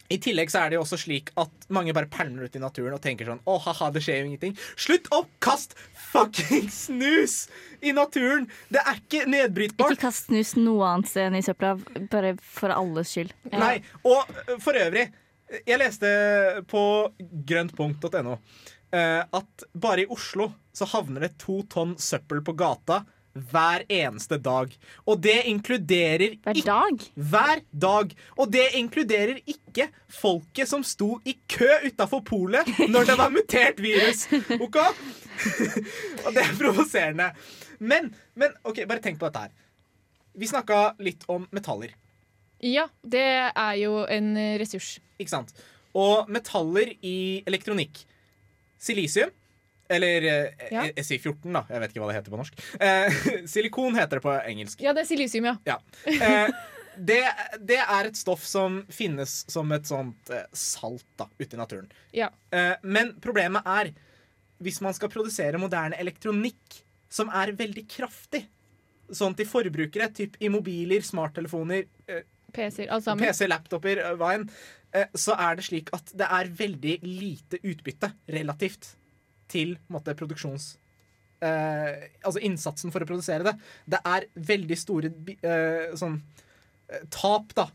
i 0.09 0.17
tillegg 0.17 0.49
så 0.49 0.63
er 0.65 0.69
det 0.71 0.77
jo 0.79 0.81
også 0.81 0.97
slik 0.97 1.29
at 1.37 1.49
mange 1.69 1.93
bare 1.93 2.07
pælmer 2.09 2.45
ut 2.49 2.55
i 2.55 2.59
naturen 2.59 2.93
og 2.95 3.01
tenker 3.01 3.27
sånn 3.29 3.41
Å, 3.45 3.59
haha, 3.61 3.91
det 3.93 4.01
skjer 4.01 4.23
jo 4.23 4.29
ingenting. 4.31 4.55
Slutt 4.75 5.05
å 5.13 5.27
kaste 5.39 5.75
fucking 5.93 6.65
snus 6.73 7.47
i 7.85 7.91
naturen! 7.93 8.47
Det 8.73 8.81
er 8.81 8.97
ikke 9.03 9.27
nedbrytbart. 9.29 9.91
Ikke 9.93 10.07
kast 10.07 10.25
snus 10.31 10.55
noe 10.57 10.81
annet 10.87 11.11
sted 11.11 11.27
enn 11.29 11.37
i 11.37 11.43
søpla, 11.45 11.75
bare 12.09 12.35
for 12.41 12.73
alles 12.73 13.11
skyld. 13.13 13.33
Nei, 13.53 13.83
og 14.03 14.25
for 14.61 14.73
øvrig 14.73 15.11
Jeg 15.65 15.79
leste 15.81 16.09
på 16.69 16.81
grøntpunkt.no 17.49 18.33
eh, 18.33 18.39
at 18.91 19.63
bare 19.77 20.01
i 20.01 20.09
Oslo 20.09 20.47
så 20.73 20.87
havner 20.89 21.27
det 21.27 21.35
to 21.41 21.59
tonn 21.69 21.91
søppel 22.01 22.39
på 22.41 22.55
gata 22.57 23.03
hver 23.33 23.83
eneste 23.91 24.37
dag. 24.41 24.71
Og 25.05 25.19
det 25.21 25.37
inkluderer 25.49 26.35
Hver 26.43 26.61
dag? 26.65 27.05
Hver 27.15 27.61
dag. 27.71 28.13
Og 28.37 28.51
det 28.51 28.65
inkluderer 28.79 29.39
ikke 29.45 29.89
folket 30.09 30.69
som 30.69 30.83
sto 30.83 31.19
i 31.25 31.35
kø 31.47 31.69
utafor 31.85 32.23
polet 32.25 32.67
når 32.89 33.11
det 33.11 33.17
var 33.19 33.33
mutert 33.33 33.79
virus. 33.83 34.25
Ok? 34.59 34.79
Og 36.25 36.33
det 36.35 36.43
er 36.43 36.57
provoserende. 36.59 37.31
Men, 37.79 38.13
men 38.35 38.55
OK, 38.67 38.83
bare 38.89 39.03
tenk 39.03 39.19
på 39.19 39.29
dette 39.29 39.47
her. 39.47 39.55
Vi 40.39 40.47
snakka 40.49 40.95
litt 41.03 41.23
om 41.31 41.45
metaller. 41.55 41.93
Ja, 42.59 42.89
det 43.07 43.23
er 43.49 43.75
jo 43.79 44.03
en 44.03 44.33
eh, 44.37 44.57
ressurs. 44.59 44.97
Ikke 45.19 45.31
sant? 45.31 45.53
Og 45.95 46.27
metaller 46.31 46.91
i 46.99 47.41
elektronikk. 47.47 48.03
Silisium. 48.79 49.31
Eller 49.89 50.25
jeg 50.27 50.49
sier 50.69 50.99
SI14, 51.01 51.47
da. 51.55 51.63
Jeg 51.65 51.81
vet 51.81 51.93
ikke 51.93 52.01
hva 52.03 52.09
det 52.11 52.17
heter 52.19 52.33
på 52.33 52.39
norsk. 52.39 52.59
Eh, 52.77 53.23
silikon 53.53 53.97
heter 53.97 54.19
det 54.19 54.25
på 54.25 54.35
engelsk. 54.37 54.83
Ja, 54.85 54.93
det 54.93 55.01
er 55.01 55.09
silisium, 55.09 55.47
ja. 55.49 55.55
Ja. 55.65 55.79
Eh, 56.05 56.51
det, 56.99 57.23
det 57.65 57.79
er 57.81 58.09
et 58.11 58.19
stoff 58.19 58.43
som 58.45 58.83
finnes 58.93 59.39
som 59.49 59.71
et 59.73 59.89
sånt 59.89 60.29
eh, 60.35 60.45
salt 60.53 61.07
da, 61.17 61.25
ute 61.39 61.57
i 61.57 61.59
naturen. 61.59 61.89
ja. 62.13 62.29
Eh, 62.53 62.75
men 62.83 63.15
problemet 63.23 63.65
er 63.65 63.91
hvis 64.59 64.81
man 64.83 64.93
skal 64.93 65.09
produsere 65.09 65.57
moderne 65.61 65.97
elektronikk 66.01 66.81
som 67.09 67.31
er 67.33 67.55
veldig 67.57 67.85
kraftig, 67.89 68.43
sånn 69.09 69.33
til 69.33 69.47
forbrukere, 69.49 70.11
typ 70.13 70.35
i 70.43 70.51
mobiler, 70.53 71.01
smarttelefoner, 71.01 71.87
eh, 72.11 72.27
PC-er. 72.53 72.91
PC, 73.17 73.47
laptoper, 73.47 74.01
eh, 74.03 74.15
hva 74.19 74.33
enn, 74.35 74.45
eh, 74.49 74.51
så 75.13 75.35
er 75.37 75.57
det 75.57 75.65
slik 75.67 75.91
at 75.95 76.13
det 76.17 76.25
er 76.25 76.51
veldig 76.59 76.95
lite 77.05 77.59
utbytte 77.61 78.11
relativt 78.35 78.93
til 79.51 79.77
måte, 79.91 80.15
produksjons... 80.17 80.75
Eh, 81.39 82.09
altså 82.19 82.41
innsatsen 82.43 82.91
for 82.91 82.99
å 82.99 83.07
produsere 83.07 83.45
det. 83.47 83.53
Det 83.87 83.99
er 84.11 84.25
veldig 84.49 84.75
store 84.75 85.11
eh, 85.39 85.93
sånn 85.95 86.17
eh, 86.19 87.05
tap, 87.15 87.53
da. 87.55 87.69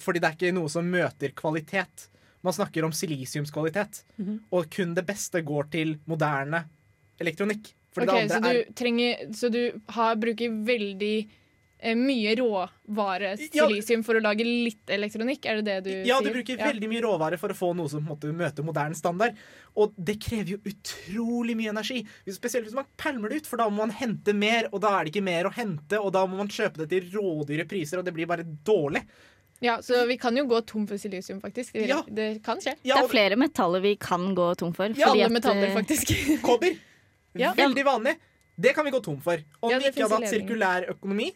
Fordi 0.00 0.22
det 0.22 0.30
er 0.30 0.38
ikke 0.38 0.54
noe 0.56 0.72
som 0.72 0.88
møter 0.88 1.34
kvalitet. 1.36 2.06
Man 2.44 2.56
snakker 2.56 2.86
om 2.86 2.94
silisiumskvalitet. 2.96 4.00
Og 4.56 4.70
kun 4.72 4.96
det 4.96 5.04
beste 5.04 5.44
går 5.44 5.68
til 5.74 5.98
moderne 6.08 6.64
elektronikk. 7.20 7.74
Fordi 7.94 8.08
Ok, 8.08 8.16
det 8.16 8.32
så 8.32 8.40
du, 8.40 8.48
er 8.50 8.72
trenger, 8.74 9.26
så 9.36 9.50
du 9.52 9.60
har, 9.94 10.16
bruker 10.18 10.56
veldig 10.66 11.14
eh, 11.20 11.36
mye 11.82 12.34
råvare 12.38 13.36
Ja. 13.52 13.66
silisium 13.66 14.02
for 14.04 14.14
å 14.14 14.22
lage 14.22 14.44
litt 14.44 14.86
elektronikk? 14.88 15.44
Er 15.46 15.60
det 15.60 15.64
det 15.64 15.84
du 15.84 15.90
Ja, 16.08 16.20
sier? 16.20 16.32
du 16.32 16.38
bruker 16.42 16.56
veldig 16.56 16.88
mye 16.88 17.02
råvare 17.02 17.38
for 17.38 17.48
å 17.48 17.54
få 17.54 17.74
noe 17.76 17.88
som 17.88 18.04
på 18.06 18.12
en 18.12 18.16
måte, 18.16 18.32
møter 18.34 18.64
moderne 18.64 18.94
standard. 18.96 19.36
Og 19.76 19.92
det 20.02 20.18
krever 20.20 20.48
jo 20.54 20.58
utrolig 20.58 21.56
mye 21.56 21.70
energi. 21.74 22.06
Spesielt 22.28 22.64
hvis 22.66 22.74
man 22.74 22.86
pælmer 22.96 23.28
det 23.28 23.42
ut, 23.42 23.46
for 23.46 23.56
da 23.58 23.68
må 23.68 23.76
man 23.86 23.90
hente 23.90 24.32
mer, 24.34 24.68
og 24.72 24.80
da 24.80 24.98
er 25.00 25.04
det 25.04 25.12
ikke 25.14 25.24
mer 25.24 25.44
å 25.44 25.52
hente, 25.52 25.98
og 26.00 26.12
da 26.12 26.26
må 26.26 26.36
man 26.38 26.48
kjøpe 26.48 26.76
det 26.86 26.88
til 26.90 27.10
rådyre 27.10 27.66
priser, 27.68 27.98
og 27.98 28.04
det 28.04 28.14
blir 28.14 28.26
bare 28.26 28.44
dårlig. 28.44 29.02
Ja, 29.60 29.78
Så 29.80 30.06
vi 30.06 30.16
kan 30.18 30.36
jo 30.36 30.44
gå 30.46 30.64
tom 30.66 30.86
for 30.86 30.96
silisium, 30.96 31.40
faktisk. 31.40 31.72
Det, 31.72 31.86
Ja. 31.88 32.02
det 32.02 32.42
kan 32.42 32.58
skje. 32.58 32.74
Ja, 32.84 32.96
Det 32.96 33.04
er 33.04 33.08
flere 33.08 33.36
metaller 33.36 33.80
vi 33.80 33.96
kan 33.96 34.34
gå 34.34 34.56
tom 34.56 34.72
for. 34.72 34.88
Ja, 34.88 35.10
alle 35.10 35.24
at, 35.26 35.30
metaller, 35.32 35.68
eh, 35.68 35.74
faktisk. 35.74 36.40
kobber. 36.42 36.76
Ja. 37.34 37.52
Veldig 37.54 37.84
vanlig. 37.84 38.16
Det 38.60 38.74
kan 38.74 38.84
vi 38.84 38.90
gå 38.90 39.02
tom 39.02 39.20
for. 39.20 39.38
Om 39.62 39.70
Ja, 39.70 39.78
vi 39.78 39.86
ikke 39.86 40.08
hadde 40.08 40.20
hatt 40.22 40.32
sirkulær 40.32 40.88
økonomi, 40.90 41.32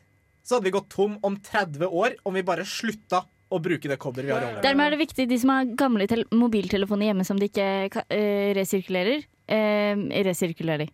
så 0.49 0.57
hadde 0.57 0.65
vi 0.65 0.73
gått 0.73 0.89
tom 0.89 1.19
om 1.23 1.37
30 1.45 1.85
år 1.87 2.15
om 2.25 2.33
vi 2.35 2.43
bare 2.47 2.65
slutta 2.65 3.21
å 3.53 3.59
bruke 3.61 3.89
det 3.89 3.99
kobberet 4.01 4.29
vi 4.29 4.33
har 4.33 4.45
i 4.45 4.49
olje. 4.49 4.63
Dermed 4.65 4.87
er 4.87 4.95
det 4.95 5.01
viktig 5.03 5.27
de 5.29 5.39
som 5.41 5.53
har 5.53 5.69
gamle 5.77 6.07
tel 6.09 6.25
mobiltelefoner 6.33 7.11
hjemme 7.11 7.27
som 7.29 7.41
de 7.41 7.49
ikke 7.51 7.67
eh, 7.85 8.51
resirkulerer, 8.57 9.25
uh, 9.53 10.05
resirkulerer. 10.29 10.93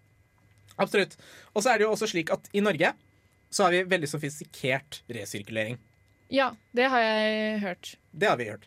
Absolutt. 0.82 1.14
Og 1.52 1.62
så 1.62 1.70
er 1.70 1.78
det 1.78 1.86
jo 1.86 1.92
også 1.94 2.08
slik 2.10 2.32
at 2.34 2.48
i 2.54 2.62
Norge 2.64 2.90
så 3.54 3.66
har 3.66 3.76
vi 3.76 3.84
veldig 3.90 4.10
sofistikert 4.10 5.04
resirkulering. 5.14 5.78
Ja, 6.34 6.50
det 6.74 6.88
har 6.90 7.04
jeg 7.04 7.60
hørt. 7.62 7.92
Det 8.10 8.30
har 8.30 8.40
vi 8.40 8.48
hørt. 8.50 8.66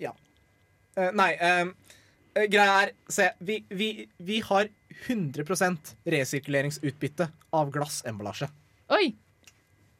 Ja. 0.00 0.12
Uh, 0.98 1.08
nei, 1.16 1.32
greia 2.52 2.76
er 2.82 2.92
Se, 3.08 3.30
vi, 3.40 3.62
vi, 3.72 3.90
vi 4.20 4.42
har 4.44 4.68
100% 5.06 5.96
resirkuleringsutbytte 6.12 7.30
av 7.56 7.72
glassemballasje. 7.72 8.52
Oi! 8.92 9.14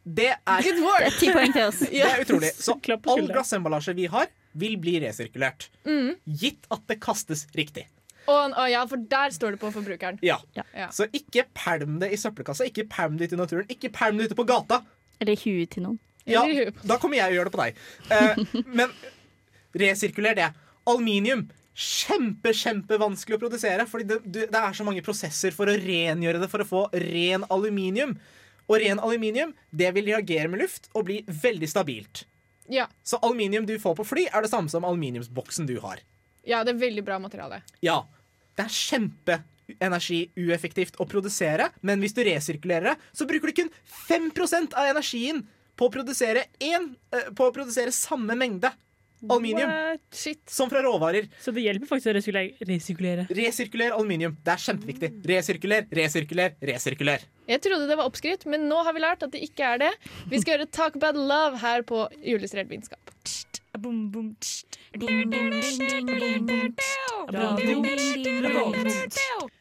Det 0.05 0.31
er, 0.33 0.63
Good 0.65 0.79
Det 0.79 0.85
work! 0.85 1.07
er 1.07 1.17
ti 1.21 1.31
poeng 1.35 1.53
til 1.55 1.67
oss. 1.69 1.81
det 1.93 2.03
er 2.07 2.23
utrolig. 2.25 2.51
Så 2.57 2.77
all 2.97 3.27
glassemballasje 3.29 3.95
vi 3.99 4.07
har, 4.11 4.31
vil 4.59 4.77
bli 4.81 4.99
resirkulert. 5.05 5.69
Mm. 5.85 6.15
Gitt 6.41 6.67
at 6.73 6.87
det 6.89 7.01
kastes 7.05 7.47
riktig. 7.57 7.87
Og, 8.31 8.53
og 8.55 8.67
ja, 8.71 8.83
for 8.89 9.01
der 9.11 9.33
står 9.35 9.57
det 9.57 9.61
på 9.63 9.71
forbrukeren. 9.75 10.19
Ja. 10.25 10.39
Ja. 10.57 10.65
Ja. 10.77 10.89
Så 10.95 11.07
ikke 11.13 11.45
pælm 11.57 11.99
det 12.03 12.13
i 12.15 12.19
søppelkassa, 12.21 12.67
ikke 12.69 12.87
pælm 12.91 13.19
det 13.19 13.31
ut 13.31 13.37
i 13.37 13.41
naturen, 13.41 13.71
ikke 13.73 13.91
pælm 13.95 14.21
det 14.21 14.31
ute 14.31 14.39
på 14.39 14.47
gata. 14.49 14.81
Eller 15.21 15.41
huet 15.45 15.73
til 15.75 15.85
noen. 15.87 15.99
Ja, 16.29 16.43
Eller 16.45 16.53
i 16.53 16.65
huet. 16.65 16.83
da 16.87 16.97
kommer 17.01 17.19
jeg 17.19 17.33
og 17.33 17.39
gjør 17.39 17.49
det 17.49 17.55
på 17.57 17.63
deg. 17.65 17.81
Uh, 18.11 18.61
men 18.79 18.93
resirkuler 19.81 20.37
det. 20.39 20.51
Aluminium. 20.89 21.47
Kjempe, 21.81 22.53
kjempevanskelig 22.57 23.39
å 23.39 23.43
produsere. 23.43 23.87
Fordi 23.89 24.09
det, 24.11 24.21
det 24.53 24.61
er 24.61 24.77
så 24.77 24.87
mange 24.87 25.05
prosesser 25.07 25.55
for 25.57 25.71
å 25.71 25.77
rengjøre 25.81 26.43
det 26.43 26.51
for 26.53 26.65
å 26.65 26.69
få 26.69 26.85
ren 26.93 27.47
aluminium. 27.51 28.17
Og 28.71 28.79
ren 28.79 29.01
aluminium 29.03 29.51
det 29.75 29.91
vil 29.97 30.07
reagere 30.13 30.47
med 30.49 30.61
luft 30.63 30.87
og 30.95 31.05
bli 31.09 31.25
veldig 31.27 31.69
stabilt. 31.69 32.23
Ja. 32.71 32.87
Så 33.03 33.19
aluminium 33.19 33.67
du 33.67 33.75
får 33.83 33.97
på 33.99 34.05
fly, 34.07 34.29
er 34.31 34.43
det 34.47 34.51
samme 34.53 34.71
som 34.71 34.85
aluminiumsboksen 34.87 35.67
du 35.67 35.81
har. 35.83 35.99
ja, 36.47 36.63
det 36.65 36.71
er 36.77 36.85
veldig 36.87 37.03
bra 37.05 37.19
materiale. 37.19 37.63
Ja, 37.85 38.05
det 38.57 38.63
er 38.65 38.71
kjempeenergiueffektivt 38.77 40.97
å 41.03 41.07
produsere, 41.11 41.69
men 41.83 42.01
hvis 42.01 42.15
du 42.15 42.23
resirkulerer 42.27 42.85
det, 42.93 42.97
så 43.13 43.27
bruker 43.29 43.47
du 43.51 43.55
kun 43.63 43.71
5% 44.09 44.75
av 44.79 44.85
energien 44.95 45.43
på 45.77 45.85
å 45.89 45.93
produsere, 45.93 46.45
en, 46.61 46.97
eh, 47.13 47.31
på 47.35 47.45
å 47.49 47.53
produsere 47.55 47.93
samme 47.93 48.35
mengde 48.39 48.71
aluminium 49.29 49.99
som 50.47 50.71
fra 50.71 50.83
råvarer. 50.85 51.29
Så 51.43 51.53
det 51.55 51.65
hjelper 51.67 51.91
faktisk 51.91 52.13
å 52.13 52.15
resirkulere. 52.17 52.69
resirkulere. 52.69 53.27
Resirkuler 53.37 53.97
aluminium. 53.97 54.37
Det 54.45 54.55
er 54.55 54.65
kjempeviktig. 54.65 55.13
Resirkuler, 55.31 55.87
resirkuler, 56.01 56.57
resirkuler. 56.73 57.27
Jeg 57.51 57.63
trodde 57.67 57.89
det 57.91 57.99
var 57.99 58.09
oppskrytt, 58.11 58.47
men 58.47 58.69
nå 58.71 58.83
har 58.87 58.95
vi 58.95 59.03
lært 59.03 59.25
at 59.27 59.33
det 59.35 59.43
ikke 59.45 59.75
er 59.75 59.83
det. 59.83 59.93
Vi 60.31 60.41
skal 60.41 60.57
gjøre 60.57 60.71
Talk 60.71 60.97
About 61.01 61.19
Love 61.19 61.59
her 61.61 61.83
på 61.83 62.07
Julestrert 62.23 62.71
vitenskap. 62.71 63.01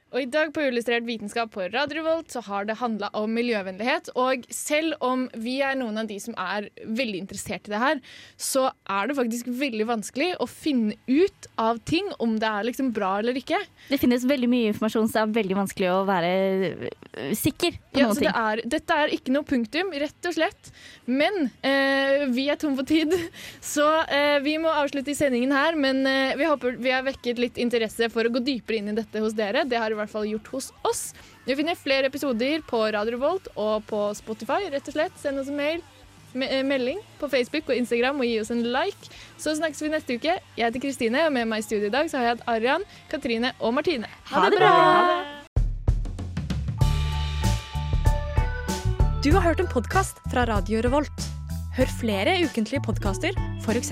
Og 0.10 0.24
i 0.24 0.26
dag 0.26 0.50
på 0.56 0.64
Illustrert 0.66 1.04
vitenskap 1.06 1.52
på 1.54 1.68
Radio 1.70 2.02
Volt 2.02 2.32
så 2.34 2.42
har 2.48 2.66
det 2.66 2.80
handla 2.80 3.12
om 3.14 3.30
miljøvennlighet. 3.38 4.08
Og 4.18 4.42
selv 4.50 4.96
om 5.06 5.28
vi 5.38 5.60
er 5.62 5.76
noen 5.78 6.00
av 6.02 6.08
de 6.10 6.16
som 6.24 6.34
er 6.42 6.66
veldig 6.98 7.20
interessert 7.22 7.70
i 7.70 7.74
det 7.76 7.82
her, 7.84 8.00
så 8.42 8.72
er 8.90 9.12
det 9.12 9.18
faktisk 9.20 9.52
veldig 9.60 9.86
vanskelig 9.92 10.32
å 10.42 10.48
finne 10.50 10.98
ut 11.06 11.50
av 11.62 11.78
ting, 11.86 12.10
om 12.18 12.40
det 12.42 12.50
er 12.50 12.66
liksom 12.72 12.90
bra 12.96 13.12
eller 13.22 13.38
ikke. 13.38 13.60
Det 13.92 14.00
finnes 14.02 14.26
veldig 14.26 14.50
mye 14.50 14.72
informasjon, 14.72 15.12
så 15.12 15.20
det 15.20 15.22
er 15.28 15.36
veldig 15.38 15.60
vanskelig 15.60 15.92
å 15.94 16.00
være 16.10 16.32
øh, 16.34 17.36
sikker 17.38 17.78
på 17.94 18.02
Ja, 18.02 18.08
noen 18.10 18.18
så 18.18 18.26
det 18.26 18.34
ting. 18.34 18.42
er, 18.50 18.64
dette 18.78 18.98
er 19.04 19.14
ikke 19.20 19.36
noe 19.38 19.46
punktum, 19.54 19.94
rett 19.94 20.30
og 20.32 20.38
slett. 20.40 20.74
Men 21.06 21.52
eh, 21.62 22.26
vi 22.34 22.48
er 22.50 22.58
tom 22.62 22.74
for 22.82 22.90
tid, 22.90 23.14
så 23.76 23.86
eh, 24.10 24.40
vi 24.42 24.58
må 24.58 24.74
avslutte 24.74 25.14
i 25.14 25.18
sendingen 25.22 25.54
her. 25.54 25.78
Men 25.78 26.02
eh, 26.10 26.34
vi 26.40 26.50
håper 26.50 26.82
vi 26.82 26.98
har 26.98 27.06
vekket 27.06 27.46
litt 27.46 27.62
interesse 27.62 28.10
for 28.10 28.26
å 28.26 28.34
gå 28.34 28.42
dypere 28.50 28.82
inn 28.82 28.90
i 28.96 28.98
dette 29.04 29.22
hos 29.22 29.38
dere. 29.38 29.68
Det 29.70 29.78
har 29.78 29.99
i 30.00 30.04
hvert 30.06 30.16
fall 30.16 30.28
gjort 30.30 30.52
hos 30.56 30.72
oss. 30.88 31.04
Du 31.46 31.54
finner 31.60 31.78
flere 31.78 32.10
episoder 32.10 32.64
på 32.68 32.82
Radio 32.96 33.18
Revolt 33.18 33.50
og 33.56 33.86
på 33.90 34.02
Spotify. 34.18 34.66
rett 34.72 34.88
og 34.88 34.96
slett. 34.96 35.18
Send 35.22 35.42
oss 35.42 35.50
en 35.52 35.60
mail, 35.60 35.84
me 36.34 36.48
eh, 36.48 36.64
melding 36.64 37.00
på 37.20 37.30
Facebook 37.30 37.70
og 37.70 37.76
Instagram 37.76 38.22
og 38.22 38.30
gi 38.30 38.38
oss 38.42 38.52
en 38.54 38.64
like. 38.74 39.12
Så 39.38 39.56
snakkes 39.58 39.82
vi 39.82 39.92
neste 39.94 40.20
uke. 40.20 40.38
Jeg 40.58 40.66
heter 40.66 40.84
Kristine, 40.84 41.26
og 41.28 41.34
med 41.36 41.50
meg 41.50 41.64
i 41.64 41.68
studio 41.68 41.90
i 41.90 41.94
dag 41.94 42.10
så 42.10 42.20
har 42.20 42.30
jeg 42.30 42.38
hatt 42.38 42.48
Arian, 42.56 42.88
Katrine 43.12 43.54
og 43.60 43.74
Martine. 43.78 44.08
Ha 44.32 44.50
det 44.50 44.62
bra! 44.62 44.74
Du 49.20 49.34
har 49.36 49.44
hørt 49.44 49.60
en 49.60 49.68
podkast 49.68 50.22
fra 50.32 50.46
Radio 50.48 50.80
Revolt. 50.86 51.26
Hør 51.76 51.92
flere 52.00 52.38
ukentlige 52.46 52.82
podkaster, 52.86 53.36
f.eks. 53.66 53.92